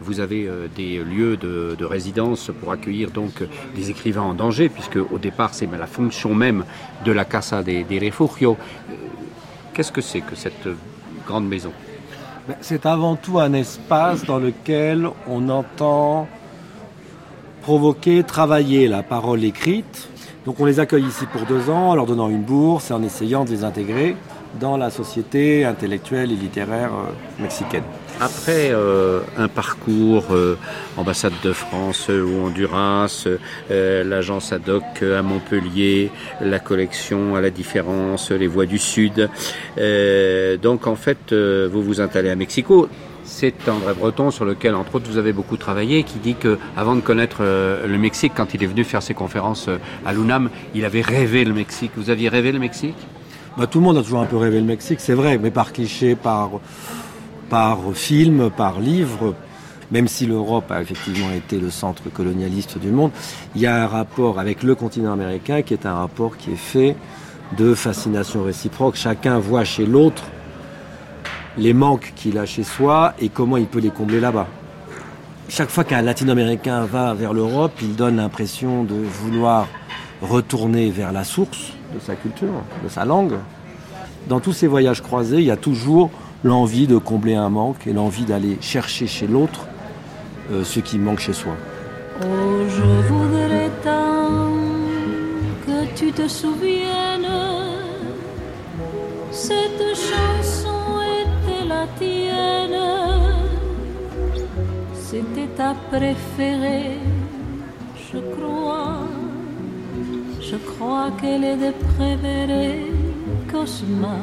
Vous 0.00 0.18
avez 0.18 0.50
des 0.74 0.98
lieux 0.98 1.36
de, 1.36 1.76
de, 1.78 1.84
résidence 1.84 2.50
pour 2.60 2.72
accueillir 2.72 3.12
donc 3.12 3.44
des 3.76 3.90
écrivains 3.90 4.22
en 4.22 4.34
danger, 4.34 4.68
puisque 4.68 4.96
au 4.96 5.18
départ 5.18 5.54
c'est 5.54 5.68
la 5.70 5.86
fonction 5.86 6.34
même 6.34 6.64
de 7.04 7.12
la 7.12 7.24
Casa 7.24 7.62
des, 7.62 7.84
des 7.84 8.00
Refugio. 8.00 8.56
Qu'est-ce 9.72 9.92
que 9.92 10.00
c'est 10.00 10.22
que 10.22 10.34
cette 10.34 10.66
grande 11.24 11.46
maison? 11.46 11.70
Ben, 12.48 12.56
C'est 12.60 12.84
avant 12.84 13.14
tout 13.14 13.38
un 13.38 13.52
espace 13.52 14.24
dans 14.24 14.38
lequel 14.38 15.08
on 15.28 15.48
entend 15.48 16.26
provoquer, 17.62 18.24
travailler 18.24 18.88
la 18.88 19.02
parole 19.02 19.44
écrite. 19.44 20.08
Donc 20.44 20.58
on 20.58 20.64
les 20.64 20.80
accueille 20.80 21.06
ici 21.06 21.24
pour 21.26 21.42
deux 21.42 21.70
ans 21.70 21.90
en 21.90 21.94
leur 21.94 22.06
donnant 22.06 22.28
une 22.28 22.42
bourse 22.42 22.90
et 22.90 22.94
en 22.94 23.02
essayant 23.02 23.44
de 23.44 23.50
les 23.50 23.64
intégrer 23.64 24.16
dans 24.60 24.76
la 24.76 24.90
société 24.90 25.64
intellectuelle 25.64 26.30
et 26.30 26.36
littéraire 26.36 26.90
euh, 26.92 27.42
mexicaine. 27.42 27.84
Après 28.20 28.70
euh, 28.70 29.20
un 29.38 29.48
parcours 29.48 30.26
euh, 30.32 30.58
ambassade 30.96 31.32
de 31.42 31.52
France 31.52 32.08
ou 32.08 32.44
Honduras, 32.44 33.26
l'agence 33.70 34.52
ad 34.52 34.68
hoc 34.68 35.02
à 35.02 35.22
Montpellier, 35.22 36.10
la 36.40 36.58
collection 36.58 37.34
à 37.34 37.40
la 37.40 37.50
différence, 37.50 38.30
les 38.30 38.46
voies 38.46 38.66
du 38.66 38.78
Sud, 38.78 39.28
donc 40.62 40.86
en 40.86 40.96
fait 40.96 41.32
vous 41.32 41.82
vous 41.82 42.00
installez 42.00 42.30
à 42.30 42.36
Mexico 42.36 42.88
c'est 43.24 43.68
André 43.68 43.94
Breton 43.94 44.30
sur 44.30 44.44
lequel, 44.44 44.74
entre 44.74 44.96
autres, 44.96 45.10
vous 45.10 45.18
avez 45.18 45.32
beaucoup 45.32 45.56
travaillé, 45.56 46.02
qui 46.02 46.18
dit 46.18 46.34
que 46.34 46.58
avant 46.76 46.96
de 46.96 47.00
connaître 47.00 47.38
euh, 47.40 47.86
le 47.86 47.98
Mexique, 47.98 48.32
quand 48.36 48.54
il 48.54 48.62
est 48.62 48.66
venu 48.66 48.84
faire 48.84 49.02
ses 49.02 49.14
conférences 49.14 49.68
euh, 49.68 49.78
à 50.04 50.12
l'UNAM, 50.12 50.50
il 50.74 50.84
avait 50.84 51.02
rêvé 51.02 51.44
le 51.44 51.54
Mexique. 51.54 51.92
Vous 51.96 52.10
aviez 52.10 52.28
rêvé 52.28 52.52
le 52.52 52.58
Mexique? 52.58 52.96
Bah, 53.56 53.66
Tout 53.66 53.78
le 53.78 53.84
monde 53.84 53.98
a 53.98 54.02
toujours 54.02 54.20
un 54.20 54.26
peu 54.26 54.36
rêvé 54.36 54.60
le 54.60 54.66
Mexique, 54.66 55.00
c'est 55.00 55.14
vrai, 55.14 55.38
mais 55.38 55.50
par 55.50 55.72
cliché, 55.72 56.14
par, 56.14 56.50
par 57.48 57.78
film, 57.94 58.50
par 58.50 58.80
livre. 58.80 59.34
Même 59.90 60.08
si 60.08 60.26
l'Europe 60.26 60.70
a 60.70 60.80
effectivement 60.80 61.30
été 61.32 61.60
le 61.60 61.68
centre 61.68 62.04
colonialiste 62.10 62.78
du 62.78 62.90
monde, 62.90 63.10
il 63.54 63.60
y 63.60 63.66
a 63.66 63.84
un 63.84 63.86
rapport 63.86 64.40
avec 64.40 64.62
le 64.62 64.74
continent 64.74 65.12
américain 65.12 65.60
qui 65.60 65.74
est 65.74 65.84
un 65.84 65.94
rapport 65.94 66.38
qui 66.38 66.52
est 66.52 66.56
fait 66.56 66.96
de 67.58 67.74
fascination 67.74 68.42
réciproque. 68.42 68.96
Chacun 68.96 69.38
voit 69.38 69.64
chez 69.64 69.84
l'autre 69.84 70.24
les 71.58 71.72
manques 71.74 72.12
qu'il 72.16 72.38
a 72.38 72.46
chez 72.46 72.62
soi 72.62 73.14
et 73.18 73.28
comment 73.28 73.56
il 73.56 73.66
peut 73.66 73.80
les 73.80 73.90
combler 73.90 74.20
là-bas. 74.20 74.46
Chaque 75.48 75.68
fois 75.68 75.84
qu'un 75.84 76.02
latino-américain 76.02 76.84
va 76.84 77.12
vers 77.14 77.34
l'Europe, 77.34 77.72
il 77.82 77.94
donne 77.94 78.16
l'impression 78.16 78.84
de 78.84 78.94
vouloir 78.94 79.68
retourner 80.22 80.90
vers 80.90 81.12
la 81.12 81.24
source 81.24 81.72
de 81.94 82.00
sa 82.00 82.14
culture, 82.14 82.62
de 82.82 82.88
sa 82.88 83.04
langue. 83.04 83.34
Dans 84.28 84.40
tous 84.40 84.52
ces 84.52 84.66
voyages 84.66 85.02
croisés, 85.02 85.38
il 85.38 85.44
y 85.44 85.50
a 85.50 85.56
toujours 85.56 86.10
l'envie 86.44 86.86
de 86.86 86.96
combler 86.96 87.34
un 87.34 87.50
manque 87.50 87.86
et 87.86 87.92
l'envie 87.92 88.24
d'aller 88.24 88.56
chercher 88.60 89.06
chez 89.06 89.26
l'autre 89.26 89.66
euh, 90.52 90.64
ce 90.64 90.80
qui 90.80 90.98
manque 90.98 91.20
chez 91.20 91.32
soi. 91.32 91.54
Oh, 92.22 92.62
c'était 104.94 105.48
ta 105.56 105.74
préférée, 105.90 106.98
je 107.96 108.18
crois, 108.34 108.98
je 110.40 110.56
crois 110.56 111.10
qu'elle 111.20 111.44
est 111.44 111.56
de 111.56 111.72
préférée 111.94 112.92
Cosma, 113.50 114.18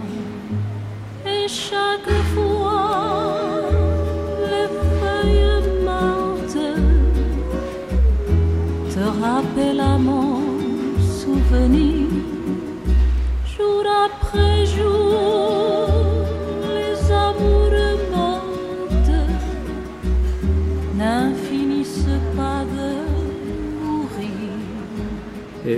et 1.26 1.48
chaque 1.48 2.14
fois 2.34 3.70
les 4.52 4.70
feuilles 5.00 5.84
mortes 5.86 6.66
te 8.94 9.04
rappellent 9.24 9.86
à 9.94 9.98
mon 9.98 10.42
souvenir, 11.20 12.08
jour 13.46 13.84
après 14.06 14.66
jour, 14.66 15.59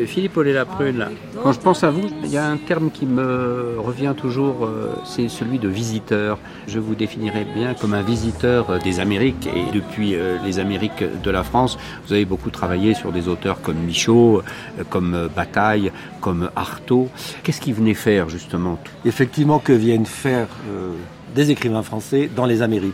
Philippe 0.05 0.37
Olé-Laprune, 0.37 1.07
quand 1.43 1.51
je 1.51 1.59
pense 1.59 1.83
à 1.83 1.89
vous, 1.89 2.09
il 2.23 2.29
y 2.29 2.37
a 2.37 2.45
un 2.45 2.57
terme 2.57 2.91
qui 2.91 3.05
me 3.05 3.75
revient 3.77 4.13
toujours, 4.15 4.65
euh, 4.65 4.93
c'est 5.05 5.29
celui 5.29 5.59
de 5.59 5.67
visiteur. 5.67 6.37
Je 6.67 6.79
vous 6.79 6.95
définirais 6.95 7.45
bien 7.55 7.73
comme 7.73 7.93
un 7.93 8.01
visiteur 8.01 8.69
euh, 8.69 8.79
des 8.79 8.99
Amériques 8.99 9.47
et 9.47 9.71
depuis 9.71 10.15
euh, 10.15 10.37
les 10.45 10.59
Amériques 10.59 11.03
de 11.23 11.31
la 11.31 11.43
France, 11.43 11.77
vous 12.05 12.13
avez 12.13 12.25
beaucoup 12.25 12.49
travaillé 12.49 12.93
sur 12.93 13.11
des 13.11 13.27
auteurs 13.27 13.61
comme 13.61 13.77
Michaud, 13.77 14.43
comme 14.89 15.29
Bataille, 15.35 15.91
comme 16.21 16.49
Artaud. 16.55 17.09
Qu'est-ce 17.43 17.59
qu'ils 17.59 17.73
venaient 17.73 17.93
faire 17.93 18.29
justement? 18.29 18.79
Effectivement, 19.05 19.59
que 19.59 19.73
viennent 19.73 20.05
faire 20.05 20.47
euh, 20.69 20.91
des 21.35 21.51
écrivains 21.51 21.83
français 21.83 22.29
dans 22.33 22.45
les 22.45 22.61
Amériques 22.61 22.93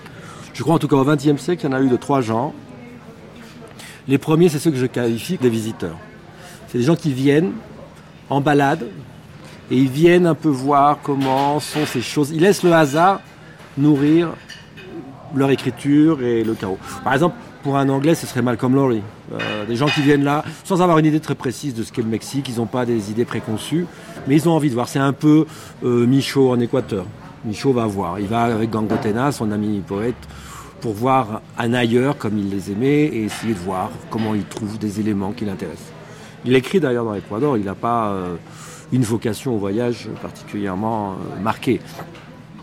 Je 0.53 0.63
crois 0.63 0.75
en 0.75 0.79
tout 0.79 0.87
cas 0.87 0.95
au 0.95 1.05
XXe 1.05 1.41
siècle, 1.41 1.65
il 1.65 1.71
y 1.71 1.73
en 1.73 1.77
a 1.77 1.81
eu 1.81 1.89
de 1.89 1.97
trois 1.97 2.21
genres. 2.21 2.53
Les 4.07 4.17
premiers, 4.17 4.49
c'est 4.49 4.59
ceux 4.59 4.71
que 4.71 4.77
je 4.77 4.85
qualifie 4.85 5.37
des 5.37 5.49
visiteurs. 5.49 5.97
Des 6.77 6.83
gens 6.83 6.95
qui 6.95 7.11
viennent 7.11 7.53
en 8.29 8.39
balade 8.39 8.85
et 9.71 9.75
ils 9.75 9.89
viennent 9.89 10.27
un 10.27 10.35
peu 10.35 10.49
voir 10.49 10.99
comment 11.01 11.59
sont 11.59 11.87
ces 11.87 12.01
choses. 12.01 12.29
Ils 12.29 12.41
laissent 12.41 12.61
le 12.61 12.71
hasard 12.71 13.19
nourrir 13.79 14.29
leur 15.33 15.49
écriture 15.49 16.21
et 16.21 16.43
le 16.43 16.53
chaos. 16.53 16.77
Par 17.03 17.13
exemple, 17.13 17.35
pour 17.63 17.77
un 17.77 17.89
anglais, 17.89 18.13
ce 18.13 18.27
serait 18.27 18.43
Malcolm 18.43 18.75
Lowry. 18.75 19.01
Euh, 19.33 19.65
des 19.65 19.75
gens 19.75 19.87
qui 19.87 20.03
viennent 20.03 20.23
là 20.23 20.45
sans 20.65 20.83
avoir 20.83 20.99
une 20.99 21.07
idée 21.07 21.19
très 21.19 21.33
précise 21.33 21.73
de 21.73 21.81
ce 21.81 21.91
qu'est 21.91 22.03
le 22.03 22.09
Mexique, 22.09 22.47
ils 22.47 22.57
n'ont 22.57 22.67
pas 22.67 22.85
des 22.85 23.09
idées 23.09 23.25
préconçues, 23.25 23.87
mais 24.27 24.35
ils 24.35 24.47
ont 24.47 24.51
envie 24.51 24.69
de 24.69 24.75
voir. 24.75 24.87
C'est 24.87 24.99
un 24.99 25.13
peu 25.13 25.47
euh, 25.83 26.05
Michaud 26.05 26.51
en 26.51 26.59
Équateur. 26.59 27.07
Michaud 27.43 27.73
va 27.73 27.87
voir. 27.87 28.19
Il 28.19 28.27
va 28.27 28.43
avec 28.43 28.69
Gangotena, 28.69 29.31
son 29.31 29.49
ami 29.49 29.79
poète, 29.79 30.27
pour 30.79 30.93
voir 30.93 31.41
un 31.57 31.73
ailleurs 31.73 32.19
comme 32.19 32.37
il 32.37 32.51
les 32.51 32.71
aimait 32.71 33.05
et 33.05 33.23
essayer 33.23 33.55
de 33.55 33.59
voir 33.59 33.89
comment 34.11 34.35
il 34.35 34.43
trouve 34.43 34.77
des 34.77 34.99
éléments 34.99 35.31
qui 35.31 35.43
l'intéressent. 35.43 35.96
Il 36.45 36.55
écrit 36.55 36.79
d'ailleurs 36.79 37.05
dans 37.05 37.13
l'Équateur, 37.13 37.57
il 37.57 37.65
n'a 37.65 37.75
pas 37.75 38.09
euh, 38.09 38.35
une 38.91 39.03
vocation 39.03 39.55
au 39.55 39.57
voyage 39.57 40.07
particulièrement 40.21 41.13
euh, 41.13 41.41
marquée. 41.41 41.81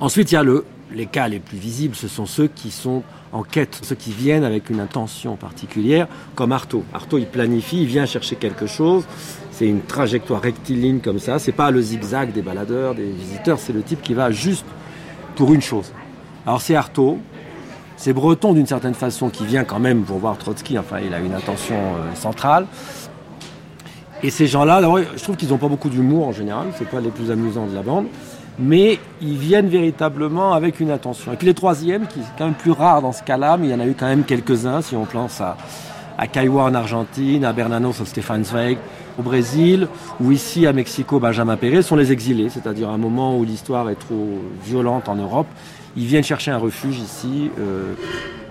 Ensuite, 0.00 0.32
il 0.32 0.34
y 0.34 0.38
a 0.38 0.42
le, 0.42 0.64
les 0.92 1.06
cas 1.06 1.28
les 1.28 1.40
plus 1.40 1.58
visibles, 1.58 1.94
ce 1.94 2.08
sont 2.08 2.26
ceux 2.26 2.48
qui 2.48 2.70
sont 2.70 3.02
en 3.32 3.42
quête, 3.42 3.80
ceux 3.82 3.96
qui 3.96 4.12
viennent 4.12 4.44
avec 4.44 4.70
une 4.70 4.80
intention 4.80 5.36
particulière, 5.36 6.06
comme 6.34 6.52
Artaud. 6.52 6.84
Artaud, 6.92 7.18
il 7.18 7.26
planifie, 7.26 7.82
il 7.82 7.86
vient 7.86 8.06
chercher 8.06 8.36
quelque 8.36 8.66
chose, 8.66 9.04
c'est 9.50 9.66
une 9.66 9.82
trajectoire 9.82 10.40
rectiligne 10.40 11.00
comme 11.00 11.18
ça, 11.18 11.38
c'est 11.38 11.52
pas 11.52 11.70
le 11.70 11.80
zigzag 11.80 12.32
des 12.32 12.42
baladeurs, 12.42 12.94
des 12.94 13.10
visiteurs, 13.10 13.58
c'est 13.58 13.72
le 13.72 13.82
type 13.82 14.02
qui 14.02 14.14
va 14.14 14.30
juste 14.30 14.66
pour 15.34 15.52
une 15.52 15.62
chose. 15.62 15.92
Alors 16.46 16.60
c'est 16.60 16.76
Artaud, 16.76 17.18
c'est 17.96 18.12
Breton 18.12 18.52
d'une 18.52 18.66
certaine 18.66 18.94
façon 18.94 19.30
qui 19.30 19.46
vient 19.46 19.64
quand 19.64 19.80
même 19.80 20.02
pour 20.02 20.18
voir 20.18 20.38
Trotsky, 20.38 20.78
enfin 20.78 20.98
il 21.04 21.12
a 21.14 21.18
une 21.18 21.34
intention 21.34 21.76
euh, 21.76 22.14
centrale. 22.14 22.66
Et 24.22 24.30
ces 24.30 24.46
gens-là, 24.46 24.80
je 25.16 25.22
trouve 25.22 25.36
qu'ils 25.36 25.50
n'ont 25.50 25.58
pas 25.58 25.68
beaucoup 25.68 25.90
d'humour 25.90 26.28
en 26.28 26.32
général, 26.32 26.68
c'est 26.78 26.88
pas 26.88 27.00
les 27.00 27.10
plus 27.10 27.30
amusants 27.30 27.66
de 27.66 27.74
la 27.74 27.82
bande, 27.82 28.06
mais 28.58 28.98
ils 29.20 29.36
viennent 29.36 29.68
véritablement 29.68 30.54
avec 30.54 30.80
une 30.80 30.90
intention. 30.90 31.32
Et 31.32 31.36
puis 31.36 31.46
les 31.46 31.54
troisièmes, 31.54 32.06
qui 32.06 32.20
est 32.20 32.24
quand 32.38 32.46
même 32.46 32.54
plus 32.54 32.70
rare 32.70 33.02
dans 33.02 33.12
ce 33.12 33.22
cas-là, 33.22 33.56
mais 33.56 33.66
il 33.68 33.70
y 33.70 33.74
en 33.74 33.80
a 33.80 33.86
eu 33.86 33.94
quand 33.98 34.06
même 34.06 34.24
quelques-uns, 34.24 34.80
si 34.80 34.96
on 34.96 35.04
pense 35.04 35.40
à, 35.40 35.56
à 36.16 36.26
en 36.26 36.74
Argentine, 36.74 37.44
à 37.44 37.52
Bernanos 37.52 38.00
au 38.00 38.04
Stefan 38.04 38.44
Zweig 38.44 38.78
au 39.18 39.22
Brésil, 39.22 39.88
ou 40.20 40.32
ici 40.32 40.66
à 40.66 40.72
Mexico, 40.72 41.20
Benjamin 41.20 41.56
Pérez, 41.56 41.82
sont 41.82 41.96
les 41.96 42.10
exilés, 42.10 42.48
c'est-à-dire 42.48 42.88
un 42.90 42.98
moment 42.98 43.36
où 43.36 43.44
l'histoire 43.44 43.88
est 43.90 43.94
trop 43.94 44.40
violente 44.64 45.08
en 45.08 45.14
Europe. 45.14 45.46
Ils 45.96 46.06
viennent 46.06 46.24
chercher 46.24 46.50
un 46.50 46.58
refuge 46.58 46.98
ici. 46.98 47.50
euh, 47.60 47.94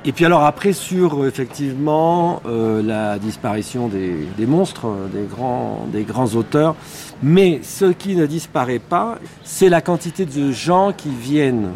et 0.05 0.11
puis 0.11 0.25
alors 0.25 0.43
après 0.43 0.73
sur 0.73 1.23
euh, 1.23 1.27
effectivement 1.27 2.41
euh, 2.45 2.81
la 2.83 3.19
disparition 3.19 3.87
des, 3.87 4.27
des 4.37 4.45
monstres, 4.45 4.87
euh, 4.87 5.07
des 5.07 5.25
grands, 5.25 5.87
des 5.91 6.03
grands 6.03 6.35
auteurs, 6.35 6.75
mais 7.21 7.61
ce 7.63 7.85
qui 7.85 8.15
ne 8.15 8.25
disparaît 8.25 8.79
pas, 8.79 9.17
c'est 9.43 9.69
la 9.69 9.81
quantité 9.81 10.25
de 10.25 10.51
gens 10.51 10.91
qui 10.91 11.09
viennent, 11.09 11.71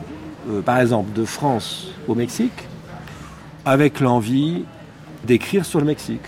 euh, 0.49 0.61
par 0.61 0.79
exemple, 0.79 1.13
de 1.13 1.23
France 1.23 1.93
au 2.07 2.15
Mexique, 2.15 2.67
avec 3.65 4.01
l'envie 4.01 4.65
d'écrire 5.25 5.65
sur 5.65 5.79
le 5.79 5.85
Mexique. 5.85 6.21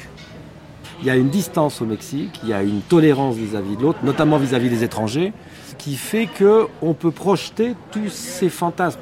Il 1.02 1.08
y 1.08 1.10
a 1.10 1.16
une 1.16 1.30
distance 1.30 1.82
au 1.82 1.86
Mexique, 1.86 2.40
il 2.44 2.50
y 2.50 2.54
a 2.54 2.62
une 2.62 2.82
tolérance 2.82 3.36
vis-à-vis 3.36 3.78
de 3.78 3.82
l'autre, 3.82 4.00
notamment 4.04 4.38
vis-à-vis 4.38 4.70
des 4.70 4.84
étrangers, 4.84 5.32
qui 5.78 5.96
fait 5.96 6.28
que 6.28 6.68
on 6.82 6.94
peut 6.94 7.12
projeter 7.12 7.76
tous 7.92 8.10
ces 8.10 8.50
fantasmes. 8.50 9.00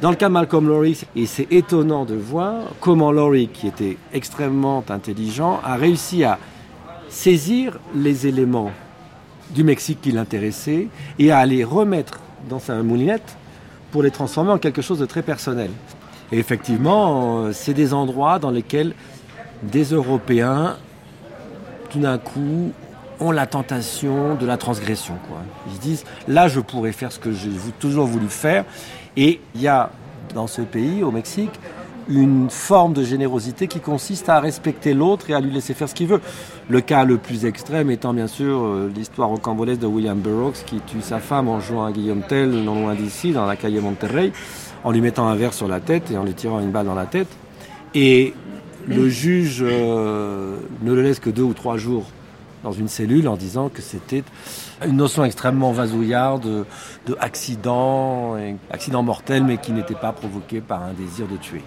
Dans 0.00 0.10
le 0.10 0.16
cas 0.16 0.28
de 0.28 0.32
Malcolm 0.32 0.68
Lowry, 0.68 1.00
et 1.16 1.26
c'est 1.26 1.50
étonnant 1.52 2.04
de 2.04 2.14
voir 2.14 2.62
comment 2.80 3.12
Lowry, 3.12 3.48
qui 3.48 3.68
était 3.68 3.96
extrêmement 4.12 4.84
intelligent, 4.88 5.60
a 5.64 5.76
réussi 5.76 6.24
à 6.24 6.38
saisir 7.08 7.78
les 7.94 8.26
éléments 8.26 8.72
du 9.50 9.62
Mexique 9.64 10.00
qui 10.02 10.12
l'intéressaient 10.12 10.88
et 11.18 11.32
à 11.32 11.46
les 11.46 11.64
remettre 11.64 12.20
dans 12.48 12.58
sa 12.58 12.82
moulinette 12.82 13.36
pour 13.92 14.02
les 14.02 14.10
transformer 14.10 14.50
en 14.50 14.58
quelque 14.58 14.82
chose 14.82 14.98
de 14.98 15.06
très 15.06 15.22
personnel. 15.22 15.70
Et 16.32 16.38
effectivement, 16.38 17.44
euh, 17.44 17.52
c'est 17.52 17.74
des 17.74 17.94
endroits 17.94 18.38
dans 18.38 18.50
lesquels 18.50 18.94
des 19.62 19.84
Européens, 19.84 20.76
tout 21.90 22.00
d'un 22.00 22.18
coup, 22.18 22.72
ont 23.20 23.30
la 23.30 23.46
tentation 23.46 24.34
de 24.34 24.44
la 24.44 24.56
transgression. 24.56 25.14
Ils 25.68 25.76
se 25.76 25.80
disent, 25.80 26.04
là, 26.26 26.48
je 26.48 26.60
pourrais 26.60 26.92
faire 26.92 27.12
ce 27.12 27.18
que 27.18 27.32
j'ai 27.32 27.50
toujours 27.78 28.06
voulu 28.06 28.28
faire. 28.28 28.64
Et 29.16 29.40
il 29.54 29.60
y 29.60 29.68
a 29.68 29.90
dans 30.34 30.46
ce 30.46 30.62
pays, 30.62 31.02
au 31.02 31.10
Mexique, 31.10 31.52
une 32.08 32.50
forme 32.50 32.92
de 32.92 33.02
générosité 33.02 33.66
qui 33.66 33.80
consiste 33.80 34.28
à 34.28 34.40
respecter 34.40 34.92
l'autre 34.94 35.30
et 35.30 35.34
à 35.34 35.40
lui 35.40 35.50
laisser 35.50 35.74
faire 35.74 35.88
ce 35.88 35.94
qu'il 35.94 36.06
veut. 36.06 36.20
Le 36.68 36.80
cas 36.80 37.04
le 37.04 37.16
plus 37.16 37.46
extrême 37.46 37.90
étant 37.90 38.12
bien 38.12 38.26
sûr 38.26 38.62
euh, 38.62 38.92
l'histoire 38.94 39.28
rocambolesque 39.28 39.80
de 39.80 39.86
William 39.86 40.18
Burroughs 40.18 40.64
qui 40.66 40.80
tue 40.80 41.00
sa 41.00 41.18
femme 41.20 41.48
en 41.48 41.60
jouant 41.60 41.84
à 41.84 41.92
Guillaume 41.92 42.22
Tell 42.22 42.50
non 42.50 42.82
loin 42.82 42.94
d'ici, 42.94 43.32
dans 43.32 43.46
la 43.46 43.56
calle 43.56 43.80
Monterrey, 43.80 44.32
en 44.82 44.90
lui 44.90 45.00
mettant 45.00 45.26
un 45.28 45.34
verre 45.34 45.54
sur 45.54 45.68
la 45.68 45.80
tête 45.80 46.10
et 46.10 46.18
en 46.18 46.24
lui 46.24 46.34
tirant 46.34 46.60
une 46.60 46.70
balle 46.70 46.86
dans 46.86 46.94
la 46.94 47.06
tête. 47.06 47.28
Et 47.94 48.34
le 48.86 49.08
juge 49.08 49.60
euh, 49.62 50.58
ne 50.82 50.92
le 50.92 51.02
laisse 51.02 51.20
que 51.20 51.30
deux 51.30 51.42
ou 51.42 51.54
trois 51.54 51.78
jours 51.78 52.04
dans 52.62 52.72
une 52.72 52.88
cellule 52.88 53.28
en 53.28 53.36
disant 53.36 53.68
que 53.68 53.80
c'était 53.80 54.24
une 54.86 54.96
notion 54.96 55.24
extrêmement 55.24 55.72
vasouillarde 55.72 56.42
de, 56.42 56.64
de 57.06 57.16
accident, 57.20 58.36
accident 58.70 59.02
mortel, 59.02 59.44
mais 59.44 59.58
qui 59.58 59.72
n'était 59.72 59.94
pas 59.94 60.12
provoqué 60.12 60.60
par 60.60 60.82
un 60.82 60.92
désir 60.92 61.26
de 61.26 61.36
tuer. 61.36 61.62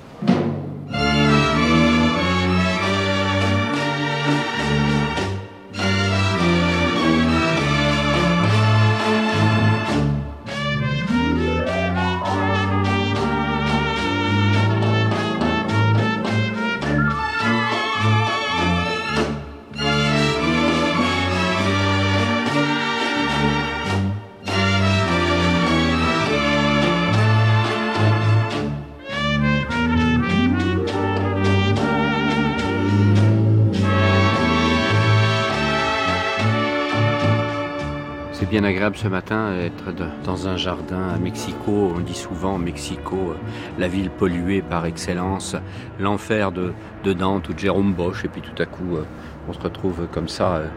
Ce 38.96 39.08
matin 39.08 39.52
d'être 39.58 39.94
dans 40.24 40.48
un 40.48 40.56
jardin 40.56 41.10
à 41.10 41.18
Mexico. 41.18 41.94
On 41.96 42.00
dit 42.00 42.14
souvent 42.14 42.58
Mexico, 42.58 43.16
euh, 43.16 43.34
la 43.78 43.88
ville 43.88 44.10
polluée 44.10 44.62
par 44.62 44.86
excellence, 44.86 45.56
l'enfer 46.00 46.52
de, 46.52 46.74
Dante 47.04 47.50
ou 47.50 47.54
de 47.54 47.60
Jérôme 47.60 47.94
Bosch. 47.94 48.24
Et 48.26 48.28
puis 48.28 48.42
tout 48.42 48.62
à 48.62 48.66
coup, 48.66 48.96
euh, 48.96 49.04
on 49.50 49.54
se 49.54 49.60
retrouve 49.60 50.08
comme 50.12 50.28
ça 50.28 50.56
euh, 50.56 50.68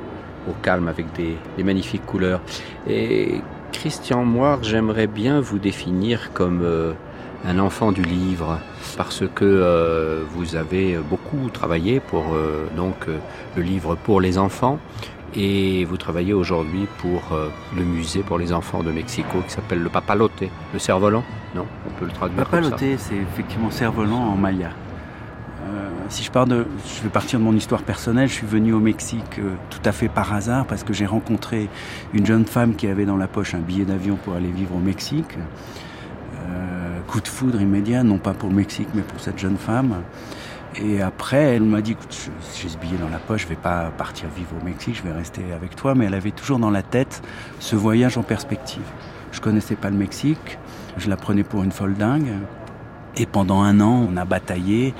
au 0.49 0.53
calme 0.63 0.89
avec 0.89 1.13
des, 1.13 1.37
des 1.57 1.63
magnifiques 1.63 2.07
couleurs. 2.07 2.41
Et 2.89 3.41
Christian 3.73 4.25
Moire, 4.25 4.63
j'aimerais 4.63 5.07
bien 5.07 5.41
vous 5.41 5.59
définir 5.59 6.33
comme 6.33 6.65
un 7.45 7.59
enfant 7.59 7.93
du 7.93 8.03
livre 8.03 8.59
parce 8.97 9.23
que 9.35 10.25
vous 10.31 10.57
avez 10.57 10.97
beaucoup 10.99 11.51
travaillé 11.53 12.01
pour 12.01 12.25
donc 12.77 13.07
le 13.57 13.63
livre 13.63 13.97
pour 13.97 14.21
les 14.21 14.39
enfants 14.39 14.81
et 15.35 15.85
vous 15.85 15.97
travaillez 15.97 16.33
aujourd'hui 16.33 16.87
pour 16.99 17.33
euh, 17.33 17.49
le 17.76 17.85
musée 17.85 18.22
pour 18.22 18.39
les 18.39 18.53
enfants 18.53 18.83
de 18.83 18.91
Mexico 18.91 19.39
qui 19.47 19.53
s'appelle 19.53 19.83
le 19.83 19.89
Papalote, 19.89 20.43
le 20.72 20.78
cerf-volant 20.78 21.24
Non 21.55 21.66
On 21.87 21.99
peut 21.99 22.07
le 22.07 22.11
traduire 22.11 22.45
Papalote, 22.45 22.78
c'est 22.78 23.16
effectivement 23.16 23.70
cerf-volant 23.70 24.18
en 24.18 24.37
maya. 24.37 24.70
Euh, 25.62 25.91
si 26.09 26.24
je, 26.24 26.31
pars 26.31 26.47
de, 26.47 26.66
je 26.97 27.03
vais 27.03 27.11
partir 27.11 27.39
de 27.39 27.45
mon 27.45 27.55
histoire 27.55 27.83
personnelle, 27.83 28.28
je 28.28 28.35
suis 28.35 28.47
venu 28.47 28.72
au 28.72 28.81
Mexique 28.81 29.39
euh, 29.39 29.55
tout 29.70 29.83
à 29.85 29.93
fait 29.93 30.09
par 30.09 30.33
hasard 30.33 30.66
parce 30.66 30.83
que 30.83 30.93
j'ai 30.93 31.07
rencontré 31.07 31.68
une 32.12 32.26
jeune 32.26 32.47
femme 32.47 32.74
qui 32.74 32.89
avait 32.89 33.07
dans 33.07 33.16
la 33.16 33.28
poche 33.28 33.55
un 33.55 33.61
billet 33.61 33.85
d'avion 33.85 34.16
pour 34.16 34.35
aller 34.35 34.51
vivre 34.51 34.74
au 34.74 34.81
Mexique. 34.81 35.39
coup 37.07 37.20
de 37.20 37.28
foudre 37.28 37.61
immédiat, 37.61 38.05
non 38.05 38.18
pas 38.18 38.35
pour 38.35 38.49
le 38.49 38.55
Mexique 38.55 38.89
mais 38.95 39.03
pour 39.03 39.20
cette 39.20 39.39
jeune 39.39 39.57
femme. 39.57 40.03
Et 40.77 41.03
après, 41.03 41.57
elle 41.57 41.64
m'a 41.64 41.81
dit, 41.81 41.93
écoute, 41.93 42.31
j'ai 42.57 42.68
ce 42.68 42.79
billet 42.79 42.97
dans 42.97 43.09
la 43.09 43.18
poche, 43.18 43.43
je 43.43 43.49
vais 43.49 43.57
pas 43.57 43.91
partir 43.91 44.29
vivre 44.29 44.51
au 44.61 44.64
Mexique, 44.64 44.97
je 44.97 45.03
vais 45.03 45.12
rester 45.12 45.43
avec 45.53 45.75
toi. 45.75 45.95
Mais 45.95 46.07
elle 46.07 46.14
avait 46.14 46.31
toujours 46.31 46.59
dans 46.59 46.71
la 46.71 46.83
tête 46.83 47.23
ce 47.59 47.75
voyage 47.77 48.16
en 48.16 48.23
perspective. 48.23 48.83
Je 49.33 49.41
connaissais 49.41 49.77
pas 49.77 49.91
le 49.91 49.97
Mexique, 49.97 50.59
je 50.97 51.09
la 51.09 51.16
prenais 51.16 51.43
pour 51.43 51.62
une 51.62 51.73
folle 51.73 51.95
dingue. 51.95 52.33
Et 53.16 53.27
pendant 53.27 53.62
un 53.62 53.81
an, 53.81 54.07
on 54.09 54.16
a 54.16 54.25
bataillé 54.25 54.95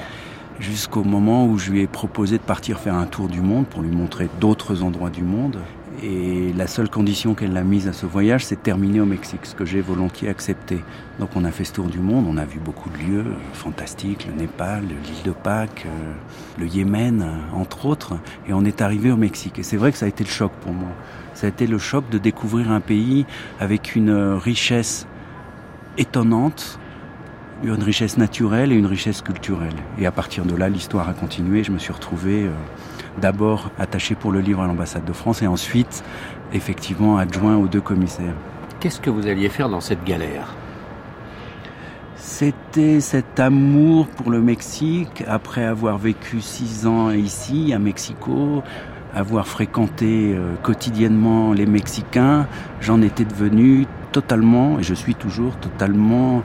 jusqu'au 0.59 1.05
moment 1.05 1.47
où 1.47 1.59
je 1.59 1.71
lui 1.71 1.81
ai 1.81 1.87
proposé 1.87 2.39
de 2.39 2.43
partir 2.43 2.79
faire 2.81 2.95
un 2.95 3.07
tour 3.07 3.29
du 3.29 3.41
monde 3.41 3.67
pour 3.67 3.83
lui 3.83 3.91
montrer 3.91 4.29
d'autres 4.41 4.83
endroits 4.83 5.11
du 5.11 5.23
monde. 5.23 5.59
Et 6.03 6.53
la 6.57 6.67
seule 6.67 6.89
condition 6.89 7.35
qu'elle 7.35 7.57
a 7.57 7.65
mise 7.65 7.89
à 7.89 7.93
ce 7.93 8.07
voyage, 8.07 8.45
c'est 8.45 8.63
terminer 8.63 9.01
au 9.01 9.07
Mexique, 9.07 9.45
ce 9.45 9.55
que 9.55 9.65
j'ai 9.65 9.81
volontiers 9.81 10.29
accepté. 10.29 10.83
Donc 11.19 11.31
on 11.35 11.45
a 11.45 11.51
fait 11.51 11.65
ce 11.65 11.73
tour 11.73 11.87
du 11.87 11.99
monde, 11.99 12.27
on 12.29 12.37
a 12.37 12.45
vu 12.45 12.59
beaucoup 12.59 12.89
de 12.91 12.97
lieux 12.97 13.25
fantastiques, 13.53 14.27
le 14.27 14.41
Népal, 14.41 14.85
l'île 14.85 15.23
de 15.25 15.33
Pâques, 15.33 15.87
euh, 15.87 16.13
le 16.59 16.67
Yémen, 16.67 17.27
entre 17.53 17.87
autres, 17.87 18.15
et 18.49 18.53
on 18.53 18.65
est 18.65 18.81
arrivé 18.81 19.11
au 19.11 19.17
Mexique. 19.17 19.59
Et 19.59 19.63
c'est 19.63 19.77
vrai 19.77 19.91
que 19.93 19.99
ça 19.99 20.07
a 20.07 20.09
été 20.09 20.25
le 20.25 20.31
choc 20.31 20.53
pour 20.63 20.73
moi. 20.73 20.91
Ça 21.35 21.47
a 21.47 21.51
été 21.51 21.67
le 21.67 21.79
choc 21.79 22.09
de 22.09 22.19
découvrir 22.19 22.71
un 22.71 22.81
pays 22.81 23.27
avec 23.59 23.97
une 23.97 24.13
richesse 24.35 25.07
étonnante, 25.99 26.79
une 27.63 27.83
richesse 27.83 28.17
naturelle 28.17 28.73
et 28.73 28.77
une 28.77 28.87
richesse 28.87 29.23
culturelle. 29.23 29.75
Et 29.99 30.07
à 30.07 30.13
partir 30.13 30.45
de 30.45 30.55
là, 30.55 30.69
l'histoire 30.69 31.09
a 31.09 31.13
continué. 31.13 31.63
Je 31.63 31.73
me 31.73 31.79
suis 31.79 31.93
retrouvé 31.93 32.45
euh, 32.45 32.51
d'abord 33.21 33.71
attaché 33.79 34.15
pour 34.15 34.33
le 34.33 34.41
livre 34.41 34.63
à 34.63 34.67
l'ambassade 34.67 35.05
de 35.05 35.13
France 35.13 35.43
et 35.43 35.47
ensuite 35.47 36.03
effectivement 36.53 37.19
adjoint 37.19 37.57
aux 37.57 37.69
deux 37.69 37.81
commissaires. 37.81 38.35
Qu'est-ce 38.81 39.01
que 39.01 39.11
vous 39.11 39.27
alliez 39.27 39.49
faire 39.49 39.69
dans 39.69 39.81
cette 39.81 40.05
galère? 40.05 40.55
C'était 42.17 43.01
cet 43.01 43.39
amour 43.41 44.07
pour 44.07 44.31
le 44.31 44.41
Mexique, 44.41 45.25
après 45.27 45.65
avoir 45.65 45.99
vécu 45.99 46.41
six 46.41 46.87
ans 46.87 47.11
ici 47.11 47.73
à 47.75 47.79
Mexico, 47.79 48.63
avoir 49.15 49.47
fréquenté 49.47 50.35
euh, 50.35 50.55
quotidiennement 50.63 51.53
les 51.53 51.67
Mexicains, 51.67 52.47
j'en 52.81 53.03
étais 53.03 53.25
devenu 53.25 53.87
totalement, 54.13 54.79
et 54.79 54.83
je 54.83 54.95
suis 54.95 55.15
toujours 55.15 55.57
totalement 55.57 56.43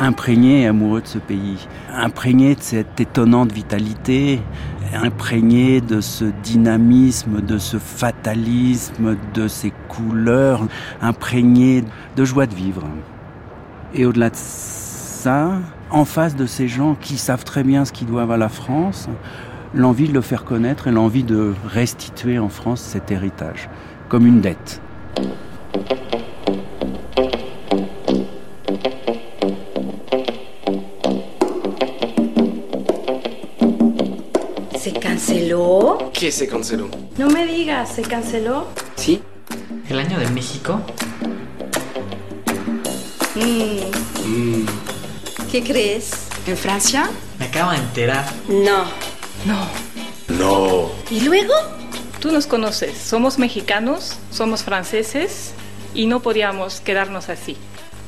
imprégné 0.00 0.62
et 0.62 0.66
amoureux 0.66 1.00
de 1.00 1.06
ce 1.06 1.18
pays, 1.18 1.66
imprégné 1.92 2.54
de 2.54 2.62
cette 2.62 3.00
étonnante 3.00 3.52
vitalité, 3.52 4.40
imprégné 4.94 5.80
de 5.80 6.00
ce 6.00 6.24
dynamisme, 6.42 7.40
de 7.40 7.58
ce 7.58 7.78
fatalisme, 7.78 9.16
de 9.34 9.48
ces 9.48 9.72
couleurs, 9.88 10.66
imprégné 11.00 11.84
de 12.16 12.24
joie 12.24 12.46
de 12.46 12.54
vivre. 12.54 12.84
Et 13.94 14.04
au-delà 14.04 14.30
de 14.30 14.36
ça, 14.36 15.52
en 15.90 16.04
face 16.04 16.36
de 16.36 16.46
ces 16.46 16.68
gens 16.68 16.96
qui 17.00 17.16
savent 17.16 17.44
très 17.44 17.62
bien 17.62 17.84
ce 17.84 17.92
qu'ils 17.92 18.08
doivent 18.08 18.30
à 18.30 18.36
la 18.36 18.48
France, 18.48 19.08
l'envie 19.74 20.08
de 20.08 20.14
le 20.14 20.20
faire 20.20 20.44
connaître 20.44 20.88
et 20.88 20.92
l'envie 20.92 21.24
de 21.24 21.54
restituer 21.66 22.38
en 22.38 22.48
France 22.48 22.80
cet 22.80 23.10
héritage, 23.10 23.68
comme 24.08 24.26
une 24.26 24.40
dette. 24.40 24.80
¿Qué 36.12 36.30
se 36.30 36.46
canceló? 36.46 36.88
No 37.16 37.28
me 37.28 37.46
digas, 37.46 37.94
¿se 37.94 38.02
canceló? 38.02 38.66
Sí. 38.96 39.22
¿El 39.88 39.98
año 39.98 40.18
de 40.18 40.28
México? 40.28 40.80
Mm. 43.34 44.26
Mm. 44.28 44.66
¿Qué 45.50 45.62
crees? 45.62 46.10
¿En 46.46 46.56
Francia? 46.58 47.08
Me 47.38 47.46
acabo 47.46 47.70
de 47.70 47.78
enterar. 47.78 48.26
No. 48.48 48.84
No. 49.46 49.66
No. 50.38 50.90
¿Y 51.10 51.20
luego? 51.20 51.54
Tú 52.20 52.32
nos 52.32 52.46
conoces. 52.46 52.98
Somos 52.98 53.38
mexicanos, 53.38 54.18
somos 54.30 54.62
franceses 54.62 55.52
y 55.94 56.06
no 56.06 56.20
podíamos 56.20 56.80
quedarnos 56.80 57.30
así. 57.30 57.56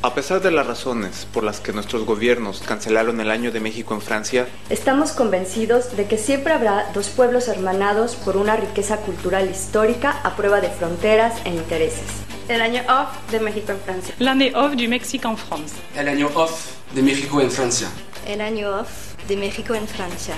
A 0.00 0.14
pesar 0.14 0.40
de 0.40 0.52
las 0.52 0.64
razones 0.64 1.26
por 1.32 1.42
las 1.42 1.58
que 1.58 1.72
nuestros 1.72 2.04
gobiernos 2.04 2.60
cancelaron 2.60 3.20
el 3.20 3.32
Año 3.32 3.50
de 3.50 3.58
México 3.58 3.94
en 3.94 4.00
Francia, 4.00 4.46
estamos 4.70 5.10
convencidos 5.10 5.96
de 5.96 6.06
que 6.06 6.16
siempre 6.16 6.52
habrá 6.52 6.92
dos 6.94 7.08
pueblos 7.08 7.48
hermanados 7.48 8.14
por 8.14 8.36
una 8.36 8.54
riqueza 8.54 8.98
cultural 8.98 9.50
histórica 9.50 10.20
a 10.22 10.36
prueba 10.36 10.60
de 10.60 10.70
fronteras 10.70 11.34
e 11.44 11.50
intereses. 11.50 12.06
El 12.48 12.60
año 12.60 12.82
off 12.88 13.08
de 13.32 13.40
México 13.40 13.72
en 13.72 13.80
Francia. 13.80 14.14
L'année 14.20 14.52
off 14.54 14.76
du 14.76 14.86
Mexique 14.86 15.24
en 15.24 15.36
France. 15.36 15.74
El 15.96 16.06
año 16.06 16.28
off 16.32 16.76
de 16.94 17.02
México 17.02 17.40
en 17.40 17.50
Francia. 17.50 17.88
El 18.24 18.40
año 18.40 18.70
off 18.70 19.16
de 19.26 19.36
México 19.36 19.74
en 19.74 19.88
Francia. 19.88 20.36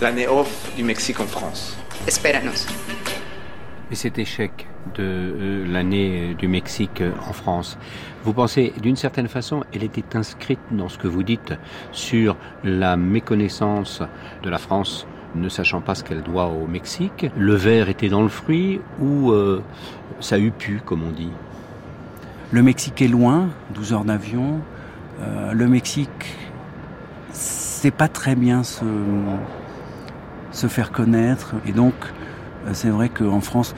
L'année 0.00 0.26
off 0.26 0.48
du 0.76 0.82
Mexique 0.82 1.20
en 1.20 1.28
France. 1.28 1.76
Espéranos. 2.08 2.66
Et 3.92 3.94
cet 3.94 4.18
échec 4.18 4.66
de 4.96 5.02
euh, 5.02 5.66
l'année 5.68 6.34
du 6.34 6.48
Mexique 6.48 7.02
en 7.28 7.32
France, 7.32 7.78
vous 8.24 8.32
pensez, 8.32 8.72
d'une 8.80 8.96
certaine 8.96 9.28
façon, 9.28 9.64
elle 9.72 9.82
était 9.82 10.16
inscrite 10.16 10.60
dans 10.70 10.88
ce 10.88 10.96
que 10.96 11.08
vous 11.08 11.22
dites 11.22 11.54
sur 11.90 12.36
la 12.62 12.96
méconnaissance 12.96 14.02
de 14.42 14.50
la 14.50 14.58
France 14.58 15.06
ne 15.34 15.48
sachant 15.48 15.80
pas 15.80 15.94
ce 15.94 16.04
qu'elle 16.04 16.22
doit 16.22 16.46
au 16.46 16.66
Mexique. 16.66 17.26
Le 17.36 17.54
verre 17.54 17.88
était 17.88 18.08
dans 18.08 18.22
le 18.22 18.28
fruit 18.28 18.80
ou 19.00 19.32
euh, 19.32 19.62
ça 20.20 20.38
eut 20.38 20.50
pu, 20.50 20.80
comme 20.84 21.02
on 21.02 21.10
dit? 21.10 21.30
Le 22.52 22.62
Mexique 22.62 23.00
est 23.02 23.08
loin, 23.08 23.48
12 23.74 23.92
heures 23.92 24.04
d'avion. 24.04 24.60
Euh, 25.20 25.52
le 25.52 25.66
Mexique, 25.66 26.36
c'est 27.32 27.90
pas 27.90 28.08
très 28.08 28.34
bien 28.34 28.62
se, 28.62 28.84
se 30.50 30.66
faire 30.66 30.92
connaître. 30.92 31.54
Et 31.66 31.72
donc, 31.72 31.94
euh, 32.66 32.70
c'est 32.72 32.90
vrai 32.90 33.08
qu'en 33.08 33.40
France, 33.40 33.74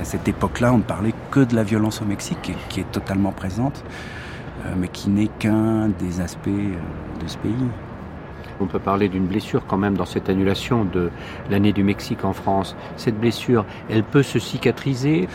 à 0.00 0.04
cette 0.04 0.28
époque-là, 0.28 0.72
on 0.72 0.78
ne 0.78 0.82
parlait 0.82 1.14
que 1.30 1.40
de 1.40 1.54
la 1.54 1.64
violence 1.64 2.02
au 2.02 2.04
Mexique, 2.04 2.52
qui 2.68 2.80
est 2.80 2.90
totalement 2.90 3.32
présente, 3.32 3.84
euh, 4.64 4.74
mais 4.76 4.88
qui 4.88 5.10
n'est 5.10 5.28
qu'un 5.28 5.88
des 5.88 6.20
aspects 6.20 6.48
euh, 6.48 7.22
de 7.22 7.28
ce 7.28 7.36
pays. 7.38 7.54
On 8.60 8.66
peut 8.66 8.78
parler 8.80 9.08
d'une 9.08 9.26
blessure 9.26 9.66
quand 9.66 9.76
même 9.76 9.96
dans 9.96 10.04
cette 10.04 10.28
annulation 10.28 10.84
de 10.84 11.10
l'année 11.48 11.72
du 11.72 11.84
Mexique 11.84 12.24
en 12.24 12.32
France. 12.32 12.76
Cette 12.96 13.18
blessure, 13.18 13.64
elle 13.88 14.02
peut 14.02 14.24
se 14.24 14.40
cicatriser? 14.40 15.28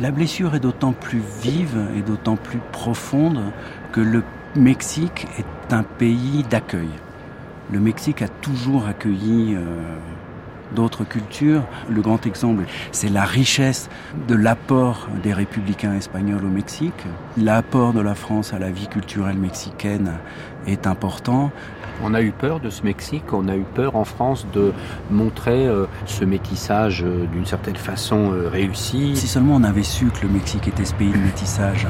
La 0.00 0.10
blessure 0.10 0.54
est 0.54 0.60
d'autant 0.60 0.92
plus 0.92 1.22
vive 1.42 1.78
et 1.94 2.00
d'autant 2.00 2.36
plus 2.36 2.60
profonde 2.72 3.40
que 3.92 4.00
le 4.00 4.22
Mexique 4.56 5.26
est 5.38 5.74
un 5.74 5.82
pays 5.82 6.44
d'accueil. 6.48 6.88
Le 7.70 7.80
Mexique 7.80 8.22
a 8.22 8.28
toujours 8.28 8.86
accueilli 8.86 9.54
euh, 9.54 9.60
d'autres 10.74 11.04
cultures. 11.04 11.62
Le 11.88 12.00
grand 12.00 12.26
exemple, 12.26 12.64
c'est 12.92 13.08
la 13.08 13.24
richesse 13.24 13.88
de 14.28 14.34
l'apport 14.34 15.08
des 15.22 15.32
républicains 15.32 15.94
espagnols 15.94 16.44
au 16.44 16.48
Mexique. 16.48 17.06
L'apport 17.36 17.92
de 17.92 18.00
la 18.00 18.14
France 18.14 18.52
à 18.52 18.58
la 18.58 18.70
vie 18.70 18.88
culturelle 18.88 19.38
mexicaine 19.38 20.12
est 20.66 20.86
important. 20.86 21.50
On 22.02 22.14
a 22.14 22.22
eu 22.22 22.30
peur 22.32 22.60
de 22.60 22.70
ce 22.70 22.82
Mexique, 22.82 23.32
on 23.32 23.48
a 23.48 23.56
eu 23.56 23.64
peur 23.74 23.94
en 23.94 24.04
France 24.04 24.46
de 24.54 24.72
montrer 25.10 25.66
euh, 25.66 25.84
ce 26.06 26.24
métissage 26.24 27.02
euh, 27.04 27.26
d'une 27.26 27.44
certaine 27.44 27.76
façon 27.76 28.32
euh, 28.32 28.48
réussi. 28.48 29.14
Si 29.16 29.28
seulement 29.28 29.56
on 29.56 29.64
avait 29.64 29.82
su 29.82 30.06
que 30.06 30.22
le 30.22 30.32
Mexique 30.32 30.66
était 30.66 30.86
ce 30.86 30.94
pays 30.94 31.10
de 31.10 31.18
métissage, 31.18 31.86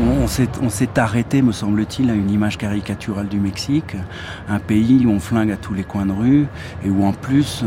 on, 0.00 0.24
on 0.64 0.68
s'est 0.68 0.98
arrêté, 0.98 1.42
me 1.42 1.52
semble-t-il, 1.52 2.10
à 2.10 2.14
une 2.14 2.30
image 2.30 2.58
caricaturale 2.58 3.28
du 3.28 3.38
Mexique, 3.38 3.96
un 4.48 4.58
pays 4.58 5.06
où 5.06 5.10
on 5.10 5.20
flingue 5.20 5.50
à 5.50 5.56
tous 5.56 5.74
les 5.74 5.84
coins 5.84 6.06
de 6.06 6.12
rue 6.12 6.46
et 6.84 6.90
où 6.90 7.04
en 7.04 7.12
plus 7.12 7.64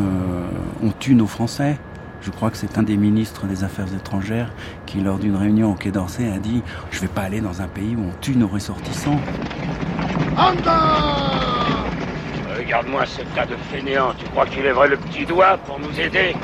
on 0.84 0.92
tue 0.92 1.16
nos 1.16 1.28
Français. 1.28 1.78
Je 2.22 2.32
crois 2.32 2.50
que 2.50 2.58
c'est 2.58 2.80
un 2.80 2.84
des 2.84 2.98
ministres 2.98 3.46
des 3.46 3.64
Affaires 3.64 3.94
étrangères 3.94 4.52
qui, 4.88 5.00
lors 5.00 5.20
d'une 5.20 5.36
réunion 5.36 5.72
au 5.72 5.76
Quai 5.76 5.92
d'Orsay, 5.92 6.32
a 6.32 6.40
dit 6.40 6.64
Je 6.90 7.00
vais 7.00 7.08
pas 7.08 7.22
aller 7.22 7.40
dans 7.40 7.62
un 7.62 7.68
pays 7.68 7.96
où 7.96 8.02
on 8.02 8.14
tue 8.20 8.36
nos 8.36 8.48
ressortissants. 8.48 9.20
Regarde-moi 12.58 13.06
ce 13.06 13.22
tas 13.36 13.46
de 13.46 13.56
fainéants. 13.72 14.14
Tu 14.18 14.26
crois 14.26 14.48
qu'il 14.48 14.64
lèverait 14.64 14.88
le 14.88 14.98
petit 14.98 15.26
doigt 15.26 15.58
pour 15.68 15.80
nous 15.80 16.00
aider? 16.00 16.36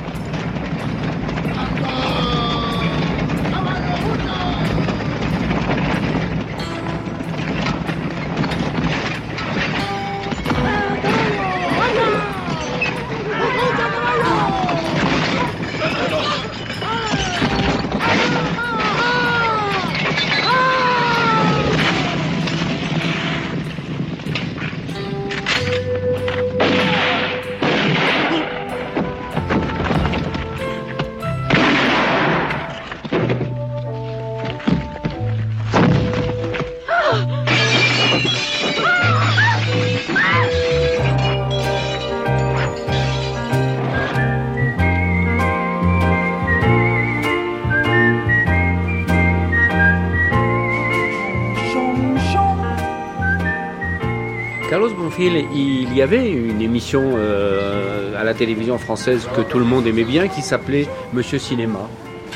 Il 55.27 55.93
y 55.95 56.01
avait 56.01 56.29
une 56.31 56.61
émission 56.61 57.03
euh, 57.15 58.19
à 58.19 58.23
la 58.23 58.33
télévision 58.33 58.77
française 58.79 59.27
que 59.35 59.41
tout 59.41 59.59
le 59.59 59.65
monde 59.65 59.85
aimait 59.85 60.03
bien 60.03 60.27
qui 60.27 60.41
s'appelait 60.41 60.87
Monsieur 61.13 61.37
Cinéma. 61.37 61.87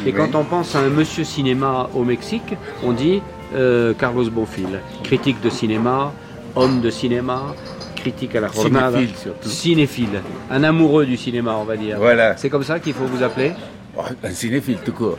Et 0.06 0.10
Oui. 0.10 0.14
quand 0.14 0.36
on 0.36 0.44
pense 0.44 0.76
à 0.76 0.80
un 0.80 0.90
Monsieur 0.90 1.24
Cinéma 1.24 1.90
au 1.96 2.04
Mexique, 2.04 2.54
on 2.84 2.92
dit 2.92 3.22
euh, 3.56 3.94
Carlos 3.98 4.30
Bonfil, 4.30 4.82
critique 5.04 5.42
de 5.42 5.50
cinéma, 5.50 6.12
homme 6.56 6.82
de 6.82 6.90
cinéma, 6.92 7.56
critique 7.96 8.36
à 8.36 8.42
la 8.42 8.50
jornada, 8.50 8.98
Cinéphile, 9.00 9.16
surtout. 9.18 9.50
cinéphile, 9.50 10.22
un 10.52 10.64
amoureux 10.64 11.06
du 11.06 11.18
cinéma, 11.18 11.56
on 11.60 11.64
va 11.64 11.78
dire. 11.78 11.98
Voilà. 11.98 12.38
C'est 12.38 12.50
comme 12.50 12.64
ça 12.64 12.80
qu'il 12.80 12.94
faut 12.94 13.06
vous 13.06 13.24
appeler? 13.24 13.54
Un 14.24 14.32
cinéphile 14.32 14.78
tout 14.86 14.92
court. 14.92 15.18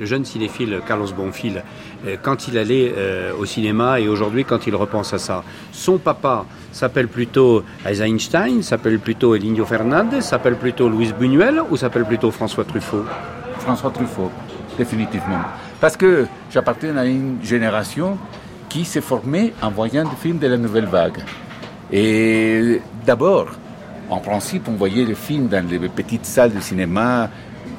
Le 0.00 0.06
jeune 0.06 0.24
cinéphile 0.24 0.80
Carlos 0.86 1.08
Bonfil, 1.14 1.62
euh, 2.06 2.16
quand 2.20 2.48
il 2.48 2.56
allait 2.56 2.92
euh, 2.96 3.32
au 3.38 3.44
cinéma 3.44 4.00
et 4.00 4.08
aujourd'hui 4.08 4.44
quand 4.44 4.66
il 4.66 4.74
repense 4.74 5.12
à 5.12 5.18
ça, 5.18 5.44
son 5.72 5.98
papa 5.98 6.46
s'appelle 6.72 7.06
plutôt 7.06 7.62
Eisenstein, 7.86 8.62
s'appelle 8.62 8.98
plutôt 8.98 9.34
Elinio 9.34 9.66
Fernandez, 9.66 10.22
s'appelle 10.22 10.56
plutôt 10.56 10.88
Luis 10.88 11.12
Buñuel 11.12 11.62
ou 11.70 11.76
s'appelle 11.76 12.06
plutôt 12.06 12.30
François 12.30 12.64
Truffaut? 12.64 13.04
François 13.58 13.90
Truffaut, 13.90 14.30
définitivement. 14.78 15.42
Parce 15.80 15.96
que 15.96 16.26
j'appartiens 16.50 16.96
à 16.96 17.04
une 17.04 17.38
génération 17.42 18.16
qui 18.70 18.86
s'est 18.86 19.02
formée 19.02 19.52
en 19.60 19.70
voyant 19.70 20.04
des 20.04 20.16
films 20.16 20.38
de 20.38 20.46
la 20.46 20.56
nouvelle 20.56 20.86
vague. 20.86 21.18
Et 21.92 22.80
d'abord, 23.04 23.48
en 24.08 24.18
principe, 24.18 24.68
on 24.68 24.72
voyait 24.72 25.04
les 25.04 25.14
films 25.14 25.48
dans 25.48 25.66
les 25.68 25.78
petites 25.88 26.24
salles 26.24 26.54
de 26.54 26.60
cinéma 26.60 27.28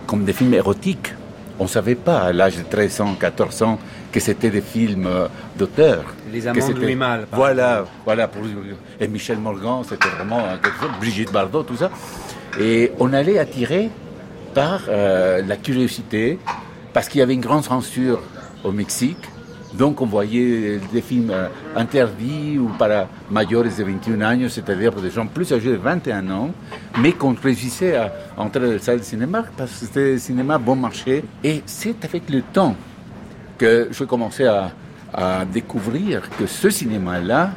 comme 0.05 0.23
des 0.23 0.33
films 0.33 0.53
érotiques. 0.53 1.13
On 1.59 1.63
ne 1.63 1.69
savait 1.69 1.95
pas 1.95 2.21
à 2.21 2.33
l'âge 2.33 2.57
de 2.57 2.63
13 2.63 3.01
ans, 3.01 3.15
14 3.19 3.63
ans 3.63 3.79
que 4.11 4.19
c'était 4.19 4.49
des 4.49 4.61
films 4.61 5.05
euh, 5.07 5.27
d'auteur. 5.57 6.03
Les 6.31 6.47
Amants 6.47 6.67
de 6.67 6.73
Louis 6.73 6.95
Malle, 6.95 7.27
Voilà, 7.31 7.85
voilà. 8.05 8.27
Pour, 8.27 8.43
et 8.99 9.07
Michel 9.07 9.37
Morgan, 9.37 9.83
c'était 9.87 10.09
vraiment 10.09 10.39
euh, 10.39 10.57
quelque 10.61 10.79
chose. 10.79 10.89
Brigitte 10.99 11.31
Bardot, 11.31 11.63
tout 11.63 11.77
ça. 11.77 11.89
Et 12.59 12.91
on 12.99 13.13
allait 13.13 13.39
attirer 13.39 13.89
par 14.53 14.81
euh, 14.89 15.41
la 15.45 15.55
curiosité, 15.55 16.39
parce 16.93 17.07
qu'il 17.07 17.19
y 17.19 17.21
avait 17.21 17.33
une 17.33 17.41
grande 17.41 17.63
censure 17.63 18.21
au 18.63 18.71
Mexique. 18.71 19.30
Donc 19.73 20.01
on 20.01 20.05
voyait 20.05 20.79
des 20.91 21.01
films 21.01 21.31
euh, 21.31 21.47
interdits 21.75 22.57
ou 22.59 22.67
para 22.77 23.07
mayores 23.29 23.63
de 23.63 23.83
21 23.83 24.21
ans, 24.21 24.47
c'est-à-dire 24.49 24.91
pour 24.91 25.01
des 25.01 25.11
gens 25.11 25.25
plus 25.27 25.51
âgés 25.53 25.71
de 25.71 25.77
21 25.77 26.29
ans, 26.29 26.51
mais 26.99 27.13
qu'on 27.13 27.33
réussissait 27.33 27.95
à 27.95 28.11
entrer 28.37 28.59
dans 28.59 28.71
les 28.73 28.79
salles 28.79 28.99
de 28.99 29.03
cinéma 29.03 29.43
parce 29.55 29.71
que 29.71 29.85
c'était 29.85 30.13
un 30.15 30.17
cinéma 30.17 30.57
bon 30.57 30.75
marché. 30.75 31.23
Et 31.43 31.63
c'est 31.65 32.03
avec 32.03 32.29
le 32.29 32.41
temps 32.41 32.75
que 33.57 33.87
je 33.91 34.03
commençais 34.03 34.47
à, 34.47 34.71
à 35.13 35.45
découvrir 35.45 36.29
que 36.37 36.45
ce 36.45 36.69
cinéma-là 36.69 37.51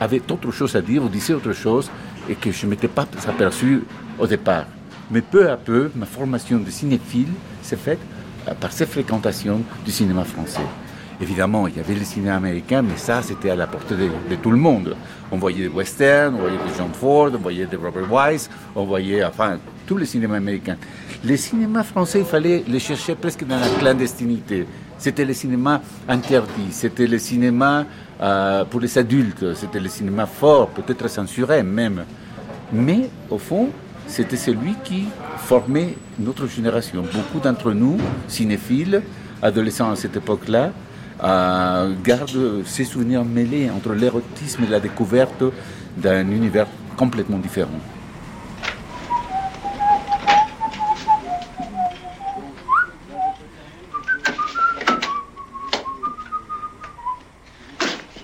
avait 0.00 0.22
autre 0.30 0.50
chose 0.50 0.74
à 0.74 0.80
dire 0.80 1.04
ou 1.04 1.08
disait 1.08 1.34
autre 1.34 1.52
chose 1.52 1.90
et 2.28 2.34
que 2.34 2.50
je 2.50 2.66
ne 2.66 2.70
m'étais 2.70 2.88
pas 2.88 3.06
aperçu 3.28 3.82
au 4.18 4.26
départ. 4.26 4.64
Mais 5.10 5.20
peu 5.20 5.50
à 5.50 5.56
peu, 5.56 5.90
ma 5.94 6.06
formation 6.06 6.58
de 6.58 6.70
cinéphile 6.70 7.32
s'est 7.62 7.76
faite 7.76 7.98
euh, 8.48 8.54
par 8.54 8.72
cette 8.72 8.88
fréquentation 8.90 9.60
du 9.84 9.90
cinéma 9.90 10.24
français. 10.24 10.66
Évidemment, 11.22 11.66
il 11.66 11.76
y 11.76 11.80
avait 11.80 11.94
le 11.94 12.04
cinéma 12.04 12.36
américain, 12.36 12.80
mais 12.80 12.96
ça, 12.96 13.20
c'était 13.20 13.50
à 13.50 13.54
la 13.54 13.66
portée 13.66 13.94
de, 13.94 14.36
tout 14.36 14.50
le 14.50 14.56
monde. 14.56 14.96
On 15.30 15.36
voyait 15.36 15.64
des 15.64 15.68
westerns, 15.68 16.34
on 16.34 16.38
voyait 16.38 16.56
des 16.56 16.74
John 16.78 16.88
Ford, 16.94 17.30
on 17.34 17.38
voyait 17.38 17.66
des 17.66 17.76
Robert 17.76 18.10
Wise, 18.10 18.48
on 18.74 18.84
voyait, 18.84 19.22
enfin, 19.22 19.58
tout 19.86 19.96
le 19.96 20.06
cinéma 20.06 20.36
américain. 20.36 20.76
Les 21.22 21.36
cinémas 21.36 21.82
français, 21.82 22.20
il 22.20 22.24
fallait 22.24 22.64
les 22.66 22.78
chercher 22.78 23.14
presque 23.16 23.46
dans 23.46 23.60
la 23.60 23.68
clandestinité. 23.78 24.66
C'était 24.96 25.26
le 25.26 25.34
cinéma 25.34 25.82
interdit, 26.08 26.70
c'était 26.70 27.06
le 27.06 27.18
cinéma 27.18 27.84
euh, 28.22 28.64
pour 28.64 28.80
les 28.80 28.96
adultes, 28.96 29.54
c'était 29.54 29.80
le 29.80 29.88
cinéma 29.90 30.24
fort, 30.24 30.68
peut-être 30.68 31.08
censuré 31.08 31.62
même. 31.62 32.04
Mais 32.72 33.10
au 33.28 33.38
fond, 33.38 33.68
c'était 34.06 34.38
celui 34.38 34.74
qui 34.84 35.04
formait 35.36 35.96
notre 36.18 36.46
génération. 36.46 37.02
Beaucoup 37.02 37.40
d'entre 37.42 37.72
nous, 37.72 37.98
cinéphiles, 38.26 39.02
adolescents 39.42 39.90
à 39.90 39.96
cette 39.96 40.16
époque-là, 40.16 40.72
euh, 41.22 41.94
gardent 42.02 42.64
ces 42.64 42.84
souvenirs 42.84 43.24
mêlés 43.24 43.70
entre 43.70 43.92
l'érotisme 43.92 44.64
et 44.64 44.66
la 44.66 44.80
découverte 44.80 45.44
d'un 45.96 46.28
univers 46.30 46.66
complètement 46.96 47.38
différent. 47.38 47.80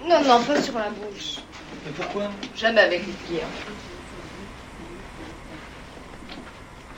Non, 0.08 0.22
non, 0.24 0.42
pas 0.44 0.62
sur 0.62 0.78
la 0.78 0.90
bouche. 0.90 1.40
Mais 1.84 1.92
pourquoi? 1.96 2.30
Jamais 2.56 2.80
avec 2.80 3.06
les 3.06 3.12
clients. 3.26 3.48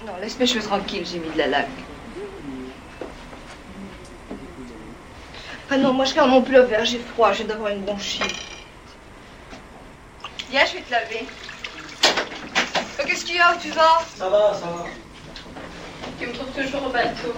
Non, 0.06 0.12
laisse 0.20 0.38
mes 0.38 0.46
cheveux 0.46 0.62
tranquilles, 0.62 1.04
j'ai 1.04 1.18
mis 1.18 1.30
de 1.30 1.38
la 1.38 1.46
laque. 1.48 1.68
Ah 5.70 5.76
non, 5.76 5.92
moi 5.92 6.06
je 6.06 6.14
garde 6.14 6.30
mon 6.30 6.40
pullover, 6.40 6.78
j'ai 6.84 6.98
froid, 6.98 7.32
j'ai 7.32 7.44
d'avoir 7.44 7.70
une 7.70 7.82
bronchite. 7.82 8.22
Viens, 10.50 10.64
je 10.64 10.72
vais 10.74 10.80
te 10.80 10.90
laver. 10.90 11.26
Oh, 12.98 13.02
Qu'est-ce 13.06 13.24
qu'il 13.26 13.36
y 13.36 13.38
a 13.38 13.54
Où 13.54 13.58
tu 13.60 13.70
vas? 13.70 13.98
Ça 14.16 14.28
va, 14.30 14.54
ça 14.54 14.66
va. 14.66 14.84
Tu 16.18 16.26
me 16.26 16.32
trouves 16.32 16.48
toujours 16.52 16.86
au 16.86 16.90
bateau. 16.90 17.34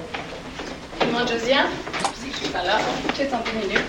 Josiane, 1.29 1.67
tu 2.15 2.21
sais 2.21 2.29
que 2.29 2.35
je 2.35 2.41
suis 2.45 2.49
pas 2.51 2.63
là. 2.63 2.79
Tu 3.15 3.23
es 3.23 3.35
en 3.35 3.39
deux 3.41 3.53
minutes. 3.53 3.85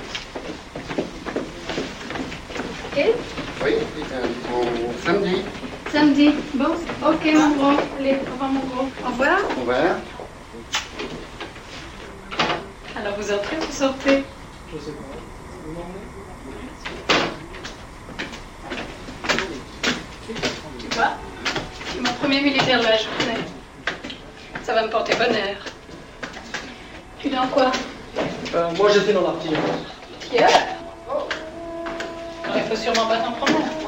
Ok? 2.92 3.06
Oui, 3.64 3.74
samedi. 5.06 5.44
Samedi. 5.92 6.34
Bon, 6.56 6.74
ok, 7.06 7.26
mon 7.34 7.50
gros. 7.52 7.80
Allez, 8.00 8.16
au 8.28 8.32
revoir, 8.34 8.50
mon 8.50 8.60
gros. 8.62 8.90
Au 9.06 9.10
revoir. 9.12 9.38
Au 9.56 9.60
revoir. 9.62 9.96
Alors, 12.98 13.16
vous 13.18 13.32
entrez 13.32 13.58
ou 13.58 13.66
vous 13.66 13.72
sortez 13.72 14.24
Je 14.74 14.78
sais 14.80 14.92
pas. 14.92 15.04
Tu 20.80 20.88
vois 20.96 21.12
suis 21.92 22.00
mon 22.00 22.14
premier 22.14 22.42
militaire 22.42 22.80
de 22.80 22.86
la 22.86 22.96
journée. 22.98 23.44
Ça 24.64 24.74
va 24.74 24.84
me 24.84 24.90
porter 24.90 25.14
bonheur. 25.16 25.58
Tu 27.20 27.28
es 27.28 27.32
dans 27.32 27.48
quoi? 27.48 27.72
Euh, 28.56 28.70
moi, 28.78 28.90
j'étais 28.94 29.12
dans 29.12 29.24
l'artillerie. 29.24 29.62
Pierre 30.30 30.50
Alors, 32.46 32.58
il 32.58 32.64
faut 32.64 32.76
sûrement 32.76 33.08
pas 33.08 33.18
t'en 33.18 33.32
prendre. 33.34 33.81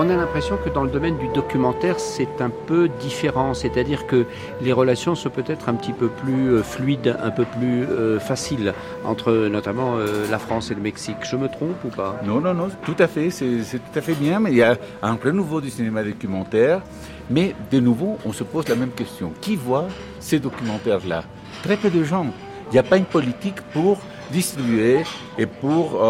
On 0.00 0.08
a 0.10 0.14
l'impression 0.14 0.56
que 0.64 0.68
dans 0.68 0.84
le 0.84 0.90
domaine 0.90 1.18
du 1.18 1.26
documentaire, 1.26 1.98
c'est 1.98 2.40
un 2.40 2.50
peu 2.50 2.88
différent, 3.00 3.52
c'est-à-dire 3.52 4.06
que 4.06 4.26
les 4.62 4.72
relations 4.72 5.16
sont 5.16 5.28
peut-être 5.28 5.68
un 5.68 5.74
petit 5.74 5.92
peu 5.92 6.06
plus 6.06 6.52
euh, 6.52 6.62
fluides, 6.62 7.16
un 7.20 7.32
peu 7.32 7.44
plus 7.44 7.82
euh, 7.82 8.20
faciles 8.20 8.74
entre 9.04 9.32
notamment 9.48 9.96
euh, 9.96 10.24
la 10.30 10.38
France 10.38 10.70
et 10.70 10.76
le 10.76 10.80
Mexique. 10.80 11.16
Je 11.22 11.34
me 11.34 11.48
trompe 11.48 11.82
ou 11.84 11.88
pas? 11.88 12.20
Non, 12.24 12.40
non, 12.40 12.54
non, 12.54 12.68
tout 12.84 12.94
à 13.00 13.08
fait, 13.08 13.30
c'est 13.30 13.58
tout 13.58 13.98
à 13.98 14.00
fait 14.00 14.14
bien, 14.14 14.38
mais 14.38 14.52
il 14.52 14.58
y 14.58 14.62
a 14.62 14.76
un 15.02 15.14
renouveau 15.16 15.60
du 15.60 15.68
cinéma 15.68 16.04
documentaire, 16.04 16.80
mais 17.28 17.56
de 17.72 17.80
nouveau, 17.80 18.18
on 18.24 18.32
se 18.32 18.44
pose 18.44 18.68
la 18.68 18.76
même 18.76 18.92
question. 18.92 19.32
Qui 19.40 19.56
voit 19.56 19.88
ces 20.20 20.38
documentaires-là? 20.38 21.24
Très 21.64 21.76
peu 21.76 21.90
de 21.90 22.04
gens. 22.04 22.26
Il 22.70 22.74
n'y 22.74 22.78
a 22.78 22.84
pas 22.84 22.98
une 22.98 23.04
politique 23.04 23.60
pour 23.72 23.98
distribuer 24.30 25.00
et 25.38 25.46
pour 25.46 26.00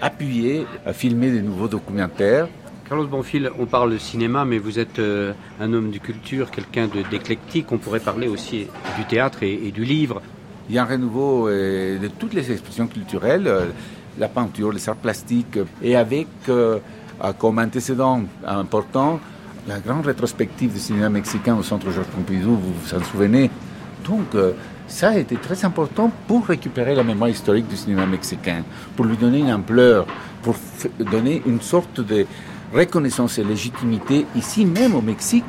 appuyer 0.00 0.64
à 0.86 0.92
filmer 0.94 1.30
des 1.30 1.42
nouveaux 1.42 1.68
documentaires. 1.68 2.48
Carlos 2.88 3.06
Bonfil, 3.06 3.50
on 3.58 3.66
parle 3.66 3.92
de 3.92 3.98
cinéma, 3.98 4.46
mais 4.46 4.56
vous 4.56 4.78
êtes 4.78 4.98
euh, 4.98 5.34
un 5.60 5.74
homme 5.74 5.90
de 5.90 5.98
culture, 5.98 6.50
quelqu'un 6.50 6.88
d'éclectique. 7.10 7.70
On 7.70 7.76
pourrait 7.76 8.00
parler 8.00 8.28
aussi 8.28 8.66
du 8.96 9.04
théâtre 9.04 9.42
et, 9.42 9.70
du 9.72 9.84
livre. 9.84 10.22
Il 10.70 10.74
y 10.74 10.78
a 10.78 10.84
un 10.84 10.86
renouveau 10.86 11.48
euh, 11.48 11.98
de 11.98 12.08
toutes 12.08 12.32
les 12.32 12.50
expressions 12.50 12.86
culturelles, 12.86 13.46
euh, 13.46 13.66
la 14.18 14.28
peinture, 14.28 14.72
les 14.72 14.88
arts 14.88 14.96
plastiques, 14.96 15.58
et 15.82 15.96
avec 15.96 16.28
comme 17.38 17.58
antécédent 17.58 18.22
important 18.46 19.20
la 19.68 19.80
grande 19.80 20.06
rétrospective 20.06 20.72
du 20.72 20.78
cinéma 20.78 21.10
mexicain 21.10 21.56
au 21.56 21.62
Centre 21.62 21.90
Georges 21.90 22.06
Pompidou, 22.06 22.56
vous 22.56 22.72
vous 22.72 22.94
en 22.94 23.04
souvenez. 23.04 23.50
Donc 24.04 24.34
ça 24.88 25.10
a 25.10 25.18
été 25.18 25.36
très 25.36 25.64
important 25.64 26.10
pour 26.26 26.46
récupérer 26.46 26.96
la 26.96 27.04
mémoire 27.04 27.30
historique 27.30 27.68
du 27.68 27.76
cinéma 27.76 28.06
mexicain, 28.06 28.64
pour 28.96 29.04
lui 29.04 29.16
donner 29.16 29.38
une 29.38 29.52
ampleur, 29.52 30.06
pour 30.42 30.56
donner 30.98 31.42
une 31.46 31.60
sorte 31.60 32.00
de 32.00 32.26
reconnaissance 32.72 33.38
et 33.38 33.44
légitimité 33.44 34.26
ici 34.36 34.64
même 34.64 34.94
au 34.94 35.02
Mexique 35.02 35.44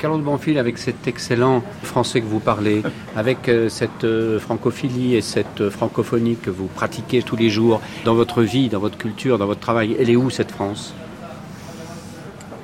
Carlos 0.00 0.18
Bonfil, 0.18 0.58
avec 0.58 0.78
cet 0.78 1.06
excellent 1.06 1.62
français 1.82 2.22
que 2.22 2.26
vous 2.26 2.40
parlez, 2.40 2.82
avec 3.14 3.50
euh, 3.50 3.68
cette 3.68 4.04
euh, 4.04 4.40
francophilie 4.40 5.14
et 5.14 5.20
cette 5.20 5.60
euh, 5.60 5.70
francophonie 5.70 6.36
que 6.36 6.48
vous 6.48 6.68
pratiquez 6.68 7.22
tous 7.22 7.36
les 7.36 7.50
jours 7.50 7.82
dans 8.06 8.14
votre 8.14 8.42
vie, 8.42 8.70
dans 8.70 8.78
votre 8.78 8.96
culture, 8.96 9.36
dans 9.36 9.44
votre 9.44 9.60
travail, 9.60 9.94
elle 10.00 10.08
est 10.08 10.16
où 10.16 10.30
cette 10.30 10.52
France? 10.52 10.94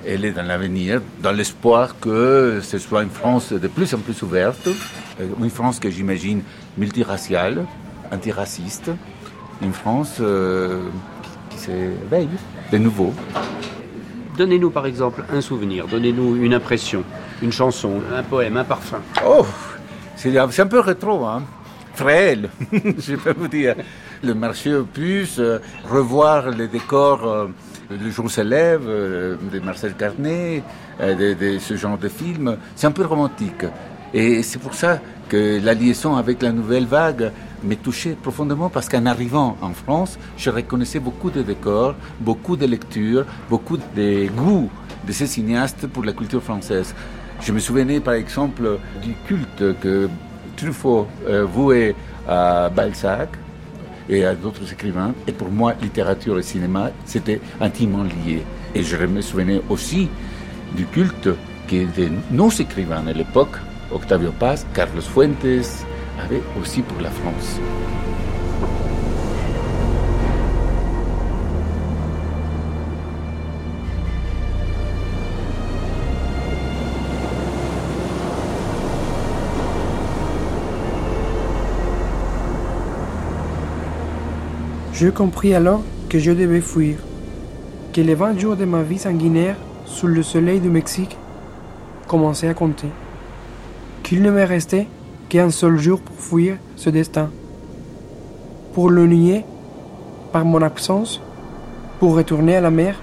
Elle 0.06 0.24
est 0.24 0.30
dans 0.30 0.44
l'avenir, 0.44 1.02
dans 1.22 1.32
l'espoir 1.32 2.00
que 2.00 2.60
ce 2.62 2.78
soit 2.78 3.02
une 3.02 3.10
France 3.10 3.52
de 3.52 3.68
plus 3.68 3.92
en 3.92 3.98
plus 3.98 4.22
ouverte, 4.22 4.68
une 5.38 5.50
France 5.50 5.78
que 5.78 5.90
j'imagine 5.90 6.42
multiraciale, 6.78 7.66
antiraciste, 8.10 8.90
une 9.60 9.72
France 9.74 10.18
euh, 10.20 10.84
qui, 11.50 11.56
qui 11.56 11.62
s'éveille 11.64 12.28
de 12.72 12.78
nouveau. 12.78 13.12
Donnez-nous 14.36 14.70
par 14.70 14.86
exemple 14.86 15.24
un 15.32 15.40
souvenir, 15.40 15.86
donnez-nous 15.86 16.36
une 16.36 16.54
impression, 16.54 17.02
une 17.42 17.52
chanson, 17.52 18.00
un 18.14 18.22
poème, 18.22 18.56
un 18.56 18.64
parfum. 18.64 19.00
Oh, 19.26 19.46
c'est 20.14 20.36
un 20.38 20.66
peu 20.66 20.80
rétro, 20.80 21.24
hein 21.24 21.42
frêle, 21.96 22.50
je 22.98 23.16
peux 23.16 23.32
vous 23.36 23.48
dire. 23.48 23.74
Le 24.22 24.34
marché 24.34 24.74
aux 24.74 24.84
puces, 24.84 25.38
euh, 25.38 25.58
revoir 25.90 26.50
les 26.50 26.68
décors, 26.68 27.26
euh, 27.26 27.46
Le 27.90 28.10
jour 28.10 28.30
se 28.30 28.40
lève, 28.40 28.82
euh, 28.86 29.36
de 29.52 29.60
Marcel 29.60 29.94
Carnet, 29.94 30.62
euh, 31.00 31.14
de, 31.14 31.34
de 31.34 31.58
ce 31.58 31.76
genre 31.76 31.96
de 31.96 32.08
film, 32.08 32.56
c'est 32.74 32.86
un 32.86 32.92
peu 32.92 33.04
romantique. 33.04 33.64
Et 34.12 34.42
c'est 34.42 34.58
pour 34.58 34.74
ça 34.74 35.00
que 35.28 35.60
la 35.62 35.74
liaison 35.74 36.16
avec 36.16 36.42
la 36.42 36.52
nouvelle 36.52 36.86
vague 36.86 37.32
m'est 37.62 37.82
touchée 37.82 38.16
profondément 38.20 38.68
parce 38.68 38.88
qu'en 38.88 39.06
arrivant 39.06 39.56
en 39.60 39.72
France, 39.72 40.18
je 40.36 40.50
reconnaissais 40.50 41.00
beaucoup 41.00 41.30
de 41.30 41.42
décors, 41.42 41.94
beaucoup 42.20 42.56
de 42.56 42.66
lectures, 42.66 43.24
beaucoup 43.50 43.76
de 43.76 44.28
goûts 44.28 44.70
de 45.06 45.12
ces 45.12 45.26
cinéastes 45.26 45.86
pour 45.86 46.04
la 46.04 46.12
culture 46.12 46.42
française. 46.42 46.94
Je 47.40 47.52
me 47.52 47.58
souvenais 47.58 48.00
par 48.00 48.14
exemple 48.14 48.78
du 49.02 49.14
culte 49.26 49.78
que 49.80 50.08
Truffaut 50.56 51.06
euh, 51.28 51.44
vouait 51.44 51.94
à 52.26 52.70
Balzac 52.70 53.28
et 54.08 54.24
à 54.24 54.34
d'autres 54.34 54.72
écrivains. 54.72 55.14
Et 55.26 55.32
pour 55.32 55.50
moi, 55.50 55.74
littérature 55.82 56.38
et 56.38 56.42
cinéma, 56.42 56.90
c'était 57.04 57.40
intimement 57.60 58.04
lié. 58.04 58.42
Et 58.74 58.82
je 58.82 58.96
me 58.96 59.20
souvenais 59.20 59.60
aussi 59.68 60.08
du 60.74 60.86
culte 60.86 61.28
que 61.68 61.86
nos 62.30 62.50
écrivains 62.50 63.06
à 63.06 63.12
l'époque, 63.12 63.56
Octavio 63.92 64.32
Paz, 64.32 64.66
Carlos 64.74 65.00
Fuentes, 65.00 65.84
avaient 66.22 66.42
aussi 66.60 66.82
pour 66.82 67.00
la 67.00 67.10
France. 67.10 67.60
Je 84.92 85.08
compris 85.08 85.54
alors 85.54 85.82
que 86.08 86.18
je 86.18 86.30
devais 86.32 86.62
fuir, 86.62 86.96
que 87.92 88.00
les 88.00 88.14
20 88.14 88.38
jours 88.38 88.56
de 88.56 88.64
ma 88.64 88.82
vie 88.82 88.98
sanguinaire 88.98 89.56
sous 89.84 90.06
le 90.06 90.22
soleil 90.22 90.58
du 90.58 90.70
Mexique 90.70 91.18
commençaient 92.08 92.48
à 92.48 92.54
compter, 92.54 92.88
qu'il 94.06 94.22
ne 94.22 94.30
me 94.30 94.44
restait 94.44 94.86
qu'un 95.28 95.50
seul 95.50 95.78
jour 95.78 96.00
pour 96.00 96.14
fuir 96.14 96.58
ce 96.76 96.90
destin, 96.90 97.28
pour 98.72 98.88
le 98.88 99.04
nier 99.04 99.44
par 100.30 100.44
mon 100.44 100.62
absence, 100.62 101.20
pour 101.98 102.14
retourner 102.14 102.54
à 102.54 102.60
la 102.60 102.70
mer, 102.70 103.00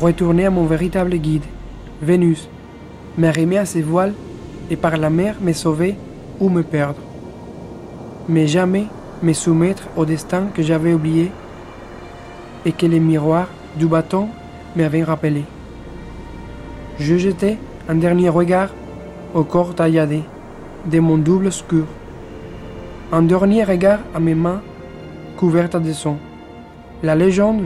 retourner 0.00 0.46
à 0.46 0.50
mon 0.50 0.64
véritable 0.64 1.18
guide, 1.18 1.44
Vénus, 2.00 2.48
m'arrimer 3.18 3.58
à 3.58 3.66
ses 3.66 3.82
voiles 3.82 4.14
et 4.70 4.76
par 4.76 4.96
la 4.96 5.10
mer 5.10 5.34
me 5.42 5.52
sauver 5.52 5.96
ou 6.40 6.48
me 6.48 6.62
perdre. 6.62 7.02
Mais 8.26 8.46
jamais 8.46 8.86
me 9.22 9.34
soumettre 9.34 9.86
au 9.98 10.06
destin 10.06 10.46
que 10.54 10.62
j'avais 10.62 10.94
oublié 10.94 11.30
et 12.64 12.72
que 12.72 12.86
les 12.86 13.00
miroirs 13.00 13.50
du 13.76 13.84
bâton 13.84 14.28
m'avaient 14.76 15.04
rappelé. 15.04 15.44
Je 16.98 17.18
jetai 17.18 17.58
un 17.86 17.96
dernier 17.96 18.30
regard 18.30 18.70
au 19.34 19.44
corps 19.44 19.74
tailladé 19.74 20.22
de 20.86 20.98
mon 20.98 21.18
double 21.18 21.46
obscur, 21.46 21.84
un 23.12 23.22
dernier 23.22 23.64
regard 23.64 24.00
à 24.14 24.20
mes 24.20 24.34
mains 24.34 24.62
couvertes 25.36 25.76
de 25.76 25.92
sang. 25.92 26.18
La 27.02 27.14
légende 27.14 27.62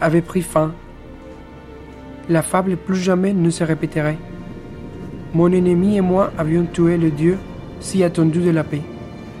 avait 0.00 0.22
pris 0.22 0.42
fin. 0.42 0.72
La 2.28 2.42
fable 2.42 2.76
plus 2.76 2.96
jamais 2.96 3.32
ne 3.32 3.50
se 3.50 3.64
répéterait. 3.64 4.18
Mon 5.34 5.52
ennemi 5.52 5.96
et 5.96 6.00
moi 6.00 6.32
avions 6.38 6.66
tué 6.72 6.96
le 6.96 7.10
Dieu 7.10 7.38
si 7.80 8.04
attendu 8.04 8.40
de 8.40 8.50
la 8.50 8.64
paix, 8.64 8.82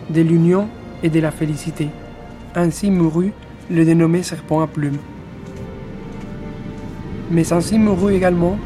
de 0.08 0.22
l'union 0.22 0.68
et 1.02 1.08
de 1.08 1.20
la 1.20 1.30
félicité. 1.30 1.88
Ainsi 2.54 2.90
mourut 2.90 3.32
le 3.70 3.84
dénommé 3.84 4.22
serpent 4.22 4.60
à 4.60 4.66
plumes. 4.66 4.98
Mais 7.30 7.52
ainsi 7.52 7.78
mourut 7.78 8.14
également, 8.14 8.58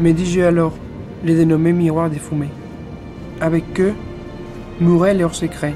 me 0.00 0.12
dis-je 0.12 0.40
alors, 0.40 0.72
le 1.24 1.34
dénommé 1.34 1.72
miroir 1.72 2.10
des 2.10 2.18
fumées. 2.18 2.50
Avec 3.40 3.80
eux, 3.80 3.94
mourait 4.80 5.14
leur 5.14 5.34
secret. 5.34 5.74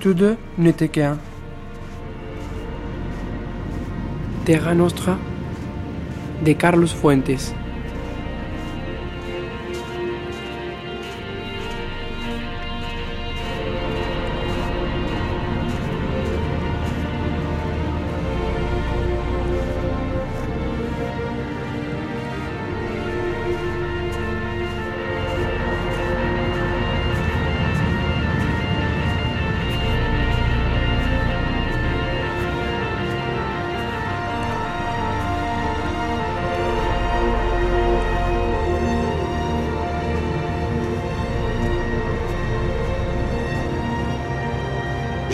Tous 0.00 0.14
deux 0.14 0.36
n'étaient 0.58 0.88
qu'un. 0.88 1.18
Terra 4.44 4.74
Nostra 4.74 5.16
de 6.44 6.52
Carlos 6.52 6.86
Fuentes. 6.86 7.54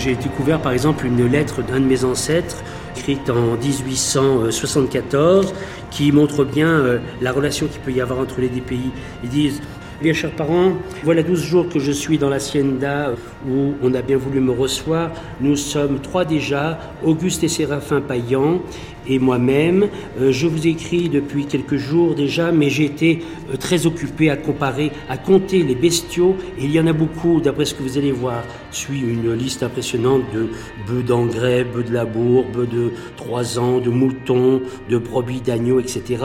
J'ai 0.03 0.15
découvert 0.15 0.63
par 0.63 0.73
exemple 0.73 1.05
une 1.05 1.27
lettre 1.27 1.63
d'un 1.63 1.79
de 1.79 1.85
mes 1.85 2.05
ancêtres, 2.05 2.65
écrite 2.97 3.29
en 3.29 3.59
1874, 3.59 5.53
qui 5.91 6.11
montre 6.11 6.43
bien 6.43 6.69
euh, 6.69 7.01
la 7.21 7.33
relation 7.33 7.67
qu'il 7.67 7.83
peut 7.83 7.93
y 7.93 8.01
avoir 8.01 8.19
entre 8.19 8.41
les 8.41 8.49
deux 8.49 8.63
pays. 8.63 8.93
Ils 9.23 9.29
disent 9.29 9.61
Bien, 10.01 10.15
chers 10.15 10.31
parents, 10.31 10.73
voilà 11.05 11.23
12 11.23 11.45
jours 11.45 11.69
que 11.69 11.79
je 11.79 11.93
suis 11.93 12.17
dans 12.17 12.31
l'hacienda 12.31 13.13
où 13.47 13.75
on 13.83 13.93
a 13.93 14.01
bien 14.01 14.17
voulu 14.17 14.41
me 14.41 14.51
recevoir. 14.51 15.11
Nous 15.43 15.57
sommes 15.57 16.01
trois 16.01 16.25
déjà, 16.25 16.79
Auguste 17.05 17.45
et 17.45 17.49
Séraphin 17.49 18.01
Payan. 18.01 18.63
Et 19.09 19.19
moi-même. 19.19 19.89
Euh, 20.21 20.33
je 20.33 20.47
vous 20.47 20.67
écris 20.67 21.09
depuis 21.09 21.47
quelques 21.47 21.77
jours 21.77 22.15
déjà, 22.15 22.53
mais 22.53 22.71
j'ai 22.71 22.85
été 22.85 23.23
euh, 23.51 23.57
très 23.57 23.87
occupé 23.87 24.31
à 24.31 24.37
comparer, 24.37 24.93
à 25.09 25.17
compter 25.17 25.63
les 25.63 25.75
bestiaux. 25.75 26.37
Et 26.59 26.65
il 26.65 26.73
y 26.73 26.81
en 26.81 26.87
a 26.87 26.93
beaucoup, 26.93 27.41
d'après 27.41 27.65
ce 27.65 27.75
que 27.75 27.83
vous 27.83 27.99
allez 27.99 28.13
voir. 28.13 28.43
Suit 28.71 29.01
une 29.01 29.33
liste 29.35 29.63
impressionnante 29.63 30.23
de 30.33 30.49
bœufs 30.87 31.03
d'engrais, 31.03 31.65
bœufs 31.65 31.83
de 31.83 31.93
labour, 31.93 32.45
bœufs 32.53 32.67
de 32.67 32.93
3 33.17 33.59
ans, 33.59 33.79
de 33.79 33.91
moutons, 33.91 34.63
de 34.89 34.99
brebis, 34.99 35.41
d'agneaux, 35.41 35.81
etc. 35.81 36.25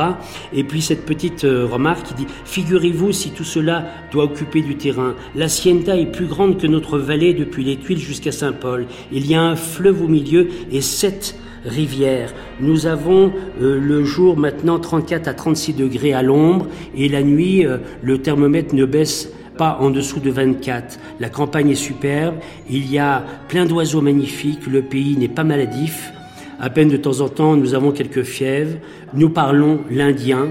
Et 0.53 0.63
puis 0.63 0.81
cette 0.81 1.05
petite 1.05 1.45
euh, 1.45 1.65
remarque 1.65 2.07
qui 2.07 2.13
dit 2.13 2.27
Figurez-vous 2.45 3.11
si 3.11 3.31
tout 3.31 3.43
cela 3.43 3.85
doit 4.11 4.25
occuper 4.25 4.61
du 4.61 4.75
terrain. 4.75 5.15
L'hacienda 5.35 5.97
est 5.97 6.11
plus 6.11 6.25
grande 6.25 6.59
que 6.59 6.67
notre 6.67 6.97
vallée 6.97 7.33
depuis 7.33 7.63
les 7.63 7.77
Tuiles 7.77 7.99
jusqu'à 7.99 8.31
Saint-Paul. 8.31 8.85
Il 9.11 9.27
y 9.27 9.35
a 9.35 9.41
un 9.41 9.55
fleuve 9.55 10.01
au 10.01 10.07
milieu 10.07 10.47
et 10.71 10.81
sept 10.81 11.35
rivière. 11.65 12.33
Nous 12.59 12.85
avons 12.87 13.33
euh, 13.61 13.79
le 13.79 14.03
jour 14.03 14.37
maintenant 14.37 14.79
34 14.79 15.27
à 15.27 15.33
36 15.33 15.73
degrés 15.73 16.13
à 16.13 16.21
l'ombre 16.21 16.67
et 16.95 17.09
la 17.09 17.23
nuit, 17.23 17.65
euh, 17.65 17.77
le 18.01 18.19
thermomètre 18.19 18.75
ne 18.75 18.85
baisse 18.85 19.31
pas 19.57 19.77
en 19.79 19.89
dessous 19.89 20.19
de 20.19 20.29
24. 20.29 20.99
La 21.19 21.29
campagne 21.29 21.71
est 21.71 21.75
superbe, 21.75 22.35
il 22.69 22.91
y 22.91 22.99
a 22.99 23.23
plein 23.47 23.65
d'oiseaux 23.65 24.01
magnifiques, 24.01 24.67
le 24.67 24.81
pays 24.81 25.17
n'est 25.17 25.27
pas 25.27 25.43
maladif. 25.43 26.11
À 26.59 26.69
peine 26.69 26.89
de 26.89 26.97
temps 26.97 27.19
en 27.19 27.29
temps, 27.29 27.55
nous 27.55 27.73
avons 27.73 27.91
quelques 27.91 28.23
fièvres. 28.23 28.77
Nous 29.13 29.29
parlons 29.29 29.81
l'indien 29.89 30.47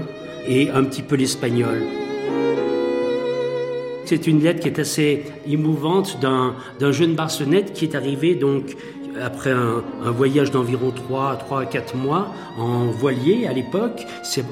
et 0.47 0.69
un 0.69 0.83
petit 0.83 1.01
peu 1.01 1.15
l'espagnol. 1.15 1.81
C'est 4.05 4.27
une 4.27 4.43
lettre 4.43 4.59
qui 4.59 4.67
est 4.67 4.79
assez 4.79 5.23
émouvante 5.49 6.19
d'un 6.21 6.91
jeune 6.91 7.15
Barcelonnette 7.15 7.73
qui 7.73 7.85
est 7.85 7.95
arrivé 7.95 8.35
donc 8.35 8.75
après 9.21 9.51
un, 9.51 9.83
voyage 10.11 10.51
d'environ 10.51 10.91
3, 10.91 11.37
3 11.37 11.61
à 11.61 11.65
4 11.65 11.95
mois 11.95 12.33
en 12.57 12.85
voilier 12.85 13.47
à 13.47 13.53
l'époque. 13.53 14.05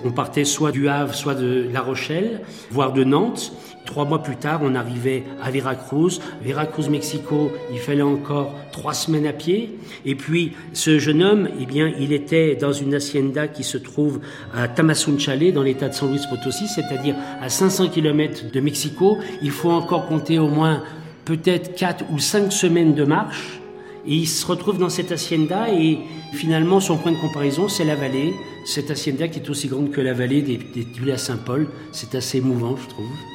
On 0.04 0.12
partait 0.12 0.46
soit 0.46 0.72
du 0.72 0.88
Havre, 0.88 1.14
soit 1.14 1.36
de 1.36 1.68
La 1.72 1.82
Rochelle, 1.82 2.42
voire 2.72 2.94
de 2.94 3.04
Nantes. 3.04 3.54
Trois 3.86 4.06
mois 4.06 4.24
plus 4.24 4.38
tard, 4.38 4.62
on 4.64 4.76
arrivait 4.76 5.24
à 5.42 5.52
Veracruz. 5.52 6.22
Veracruz, 6.42 6.90
Mexico, 6.90 7.52
il 7.72 7.80
fallait 7.80 8.02
encore 8.02 8.56
trois 8.72 8.94
semaines 8.94 9.28
à 9.28 9.34
pied. 9.34 9.78
Et 10.06 10.16
puis, 10.16 10.54
ce 10.72 11.00
jeune 11.00 11.22
homme, 11.22 11.50
eh 11.60 11.66
bien, 11.66 11.94
il 12.00 12.14
était 12.14 12.56
dans 12.56 12.72
une 12.72 12.94
hacienda 12.94 13.48
qui 13.50 13.64
se 13.64 13.78
trouve 13.78 14.22
à 14.56 14.70
Tamazunchale, 14.70 15.52
dans 15.52 15.64
l'état 15.64 15.90
de 15.90 15.94
San 15.94 16.10
Luis 16.10 16.22
Potosí, 16.30 16.68
c'est-à-dire 16.68 17.16
à 17.42 17.50
500 17.50 17.90
km 17.90 18.52
de 18.52 18.60
Mexico. 18.62 19.18
Il 19.42 19.52
faut 19.52 19.72
encore 19.72 20.08
compter 20.08 20.40
au 20.40 20.48
moins 20.48 20.82
peut-être 21.26 21.76
quatre 21.76 22.06
ou 22.12 22.20
cinq 22.20 22.52
semaines 22.54 22.94
de 22.94 23.04
marche. 23.04 23.63
Et 24.06 24.16
il 24.16 24.28
se 24.28 24.46
retrouve 24.46 24.78
dans 24.78 24.90
cette 24.90 25.12
hacienda 25.12 25.70
et 25.70 26.00
finalement 26.34 26.80
son 26.80 26.98
point 26.98 27.12
de 27.12 27.18
comparaison 27.18 27.68
c'est 27.68 27.86
la 27.86 27.96
vallée. 27.96 28.34
Cette 28.66 28.92
hacienda 28.92 29.28
qui 29.28 29.40
est 29.40 29.50
aussi 29.50 29.68
grande 29.68 29.92
que 29.92 30.02
la 30.02 30.14
vallée 30.14 30.42
des, 30.42 30.58
des 30.58 31.12
à 31.12 31.18
Saint-Paul. 31.18 31.70
C'est 31.92 32.16
assez 32.16 32.40
émouvant 32.40 32.76
je 32.76 32.88
trouve. 32.90 33.33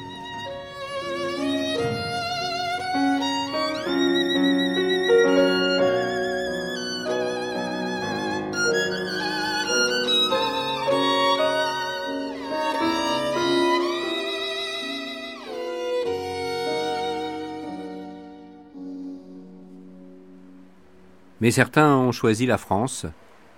Mais 21.41 21.51
certains 21.51 21.95
ont 21.95 22.11
choisi 22.11 22.45
la 22.45 22.57
France. 22.57 23.05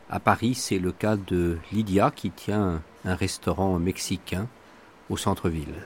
À 0.10 0.20
Paris, 0.20 0.54
c'est 0.54 0.78
le 0.78 0.92
cas 0.92 1.16
de 1.16 1.58
Lydia 1.72 2.12
qui 2.16 2.30
tient 2.30 2.82
un 3.06 3.16
restaurant 3.16 3.80
mexicain 3.80 4.48
au 5.10 5.18
centre-ville. 5.18 5.86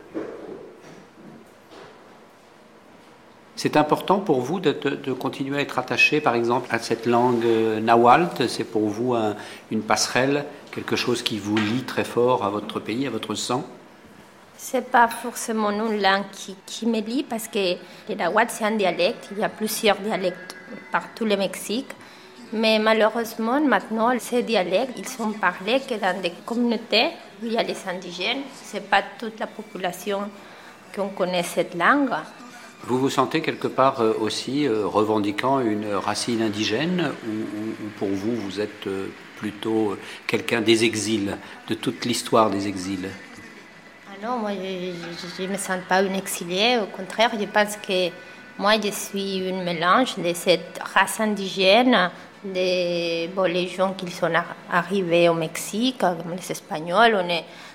C'est 3.56 3.78
important 3.78 4.20
pour 4.20 4.42
vous 4.42 4.60
de, 4.60 5.14
continuer 5.14 5.58
à 5.58 5.62
être 5.62 5.80
attaché, 5.80 6.20
par 6.20 6.36
exemple, 6.36 6.68
à 6.72 6.80
cette 6.80 7.06
langue 7.06 7.46
nahuatl. 7.82 8.50
C'est 8.50 8.66
pour 8.66 8.90
vous 8.90 9.16
une 9.72 9.82
passerelle, 9.82 10.46
quelque 10.72 10.98
chose 10.98 11.24
qui 11.24 11.40
vous 11.40 11.56
lie 11.56 11.84
très 11.84 12.04
fort 12.04 12.44
à 12.44 12.50
votre 12.50 12.82
pays, 12.82 13.08
à 13.08 13.10
votre 13.10 13.36
sang? 13.36 13.66
C'est 14.68 14.90
pas 14.90 15.08
forcément 15.08 15.70
une 15.70 16.02
langue 16.02 16.24
qui, 16.32 16.56
qui 16.66 16.88
me 16.88 17.00
lie 17.00 17.22
parce 17.22 17.48
que 17.48 17.76
le 18.10 18.16
nahuatl, 18.16 18.50
c'est 18.50 18.64
un 18.64 18.72
dialecte. 18.72 19.30
Il 19.32 19.38
y 19.38 19.44
a 19.44 19.50
plusieurs 19.50 19.96
dialectes 19.98 20.56
partout 20.92 21.24
le 21.24 21.38
Mexique. 21.38 21.92
Mais 22.52 22.80
malheureusement, 22.80 23.62
maintenant, 23.62 24.12
ces 24.18 24.42
dialectes, 24.42 24.94
ils 24.98 25.08
sont 25.08 25.34
parlés 25.34 25.82
que 25.88 25.94
dans 25.94 26.20
des 26.20 26.32
communautés 26.44 27.10
où 27.44 27.46
il 27.46 27.54
y 27.54 27.58
a 27.60 27.62
les 27.62 27.78
indigènes. 27.88 28.42
Ce 28.64 28.78
n'est 28.78 28.82
pas 28.82 29.04
toute 29.20 29.40
la 29.40 29.46
population 29.46 30.22
qui 30.92 31.02
connaît 31.16 31.44
cette 31.44 31.76
langue. 31.76 32.10
Vous 32.88 32.98
vous 32.98 33.12
sentez 33.12 33.42
quelque 33.42 33.68
part 33.68 34.02
euh, 34.02 34.14
aussi 34.20 34.66
euh, 34.66 34.88
revendiquant 34.88 35.60
une 35.60 35.94
racine 35.94 36.42
indigène 36.42 37.12
ou, 37.28 37.90
pour 38.00 38.10
vous, 38.10 38.36
vous 38.36 38.60
êtes 38.60 38.88
euh, 38.88 39.10
plutôt 39.38 39.96
quelqu'un 40.26 40.62
des 40.62 40.86
exils, 40.86 41.38
de 41.68 41.76
toute 41.76 42.04
l'histoire 42.06 42.50
des 42.50 42.68
exils? 42.68 43.10
Non, 44.26 44.38
moi, 44.40 44.54
je 44.54 45.44
ne 45.44 45.48
me 45.50 45.56
sens 45.56 45.78
pas 45.88 46.02
une 46.02 46.16
exilée. 46.16 46.80
Au 46.82 46.88
contraire, 46.88 47.30
je 47.40 47.46
pense 47.46 47.78
que 47.78 48.10
moi, 48.58 48.74
je 48.84 48.90
suis 48.90 49.48
un 49.48 49.64
mélange 49.64 50.18
de 50.18 50.34
cette 50.34 50.80
race 50.82 51.20
indigène, 51.20 52.10
de 52.44 53.28
bon, 53.28 53.44
les 53.44 53.68
gens 53.68 53.94
qui 53.94 54.10
sont 54.10 54.32
arrivés 54.72 55.30
au 55.30 55.36
Mexique, 55.36 56.00
comme 56.00 56.36
les 56.36 56.52
Espagnols. 56.52 57.24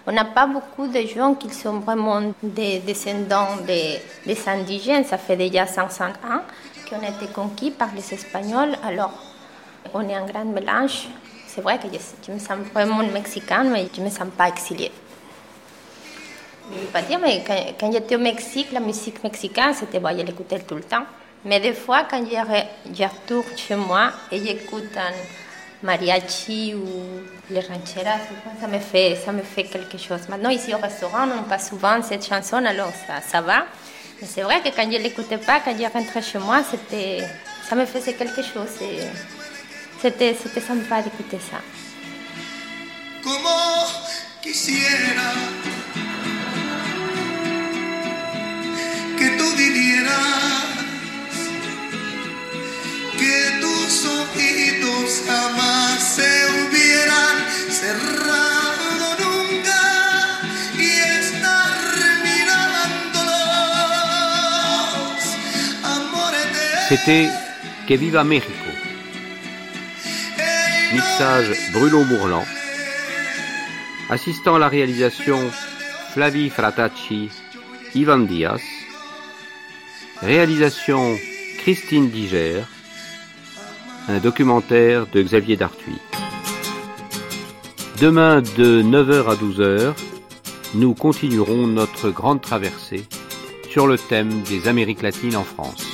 On 0.08 0.10
n'a 0.10 0.24
pas 0.24 0.48
beaucoup 0.48 0.88
de 0.88 1.02
gens 1.06 1.34
qui 1.34 1.50
sont 1.50 1.78
vraiment 1.78 2.20
des 2.42 2.80
descendants 2.80 3.58
des, 3.64 4.00
des 4.26 4.48
indigènes. 4.48 5.04
Ça 5.04 5.18
fait 5.18 5.36
déjà 5.36 5.66
500 5.66 6.04
ans 6.04 6.40
qu'on 6.88 6.98
a 7.06 7.10
été 7.10 7.28
conquis 7.32 7.70
par 7.70 7.90
les 7.94 8.12
Espagnols. 8.12 8.74
Alors, 8.84 9.12
on 9.94 10.08
est 10.08 10.16
un 10.16 10.26
grand 10.26 10.46
mélange. 10.46 11.10
C'est 11.46 11.60
vrai 11.60 11.78
que 11.78 11.86
je, 11.86 12.32
me 12.32 12.40
sens 12.40 12.58
vraiment 12.74 13.04
mexicain, 13.04 13.62
mais 13.62 13.86
je 13.94 14.00
ne 14.00 14.06
me 14.06 14.10
sens 14.10 14.26
pas 14.36 14.48
exilée. 14.48 14.90
Je 16.72 16.80
ne 16.80 16.86
pas 16.86 17.02
dire, 17.02 17.18
mais 17.18 17.42
quand, 17.78 17.92
j'étais 17.92 18.16
au 18.16 18.18
Mexique, 18.18 18.68
la 18.72 18.80
musique 18.80 19.22
mexicaine, 19.22 19.74
c'était 19.74 19.98
bon, 19.98 20.10
je 20.16 20.24
l'écoutais 20.24 20.60
tout 20.60 20.76
le 20.76 20.82
temps. 20.82 21.04
Mais 21.44 21.58
des 21.58 21.72
fois, 21.72 22.04
quand 22.10 22.22
je, 22.24 22.94
je 22.94 23.02
retourne 23.04 23.56
chez 23.56 23.76
moi 23.76 24.12
et 24.30 24.38
j'écoute 24.38 24.96
un 24.96 25.12
mariachi 25.82 26.74
ou 26.74 26.84
les 27.50 27.60
rancheras, 27.60 28.18
ça 28.60 28.66
me, 28.68 28.78
fait, 28.78 29.16
ça 29.16 29.32
me 29.32 29.42
fait 29.42 29.64
quelque 29.64 29.98
chose. 29.98 30.28
Maintenant, 30.28 30.50
ici 30.50 30.74
au 30.74 30.78
restaurant, 30.78 31.26
on 31.38 31.48
passe 31.48 31.70
souvent 31.70 32.00
cette 32.02 32.26
chanson, 32.26 32.56
alors 32.56 32.92
ça, 33.06 33.20
ça 33.20 33.40
va. 33.40 33.64
Mais 34.20 34.28
c'est 34.28 34.42
vrai 34.42 34.60
que 34.60 34.68
quand 34.68 34.84
je 34.90 34.98
ne 34.98 35.02
l'écoutais 35.02 35.38
pas, 35.38 35.60
quand 35.60 35.74
je 35.76 35.84
rentrais 35.84 36.22
chez 36.22 36.38
moi, 36.38 36.62
ça 37.68 37.74
me 37.74 37.86
faisait 37.86 38.14
quelque 38.14 38.42
chose. 38.42 38.68
C'était, 40.00 40.36
c'était 40.40 40.60
sympa 40.60 41.02
d'écouter 41.02 41.38
ça. 41.38 41.58
Como 43.22 43.84
quisiera 44.40 45.34
que 53.18 53.58
tus 53.60 54.06
ojitos 54.06 55.22
jamás 55.26 56.02
se 56.16 56.30
hubieran 56.46 57.36
cerrado. 57.70 58.50
C'était 66.90 67.30
Que 67.86 67.96
Viva 67.96 68.24
México. 68.24 68.68
Mixage 70.92 71.56
Bruno 71.72 72.02
Mourlan. 72.02 72.44
Assistant 74.08 74.56
à 74.56 74.58
la 74.58 74.68
réalisation 74.68 75.38
Flavie 76.12 76.50
Fratacci, 76.50 77.30
Ivan 77.94 78.26
Diaz. 78.26 78.79
Réalisation 80.22 81.16
Christine 81.60 82.10
Diger. 82.10 82.60
Un 84.06 84.18
documentaire 84.18 85.06
de 85.06 85.22
Xavier 85.22 85.56
Dartuy. 85.56 85.94
Demain 87.98 88.42
de 88.42 88.82
9h 88.82 89.30
à 89.30 89.34
12h, 89.34 89.94
nous 90.74 90.92
continuerons 90.92 91.66
notre 91.66 92.10
grande 92.10 92.42
traversée 92.42 93.06
sur 93.70 93.86
le 93.86 93.96
thème 93.96 94.42
des 94.42 94.68
Amériques 94.68 95.00
latines 95.00 95.36
en 95.36 95.44
France. 95.44 95.86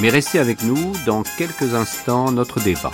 Mais 0.00 0.10
restez 0.10 0.40
avec 0.40 0.64
nous 0.64 0.92
dans 1.06 1.22
quelques 1.38 1.74
instants 1.74 2.32
notre 2.32 2.60
débat. 2.60 2.90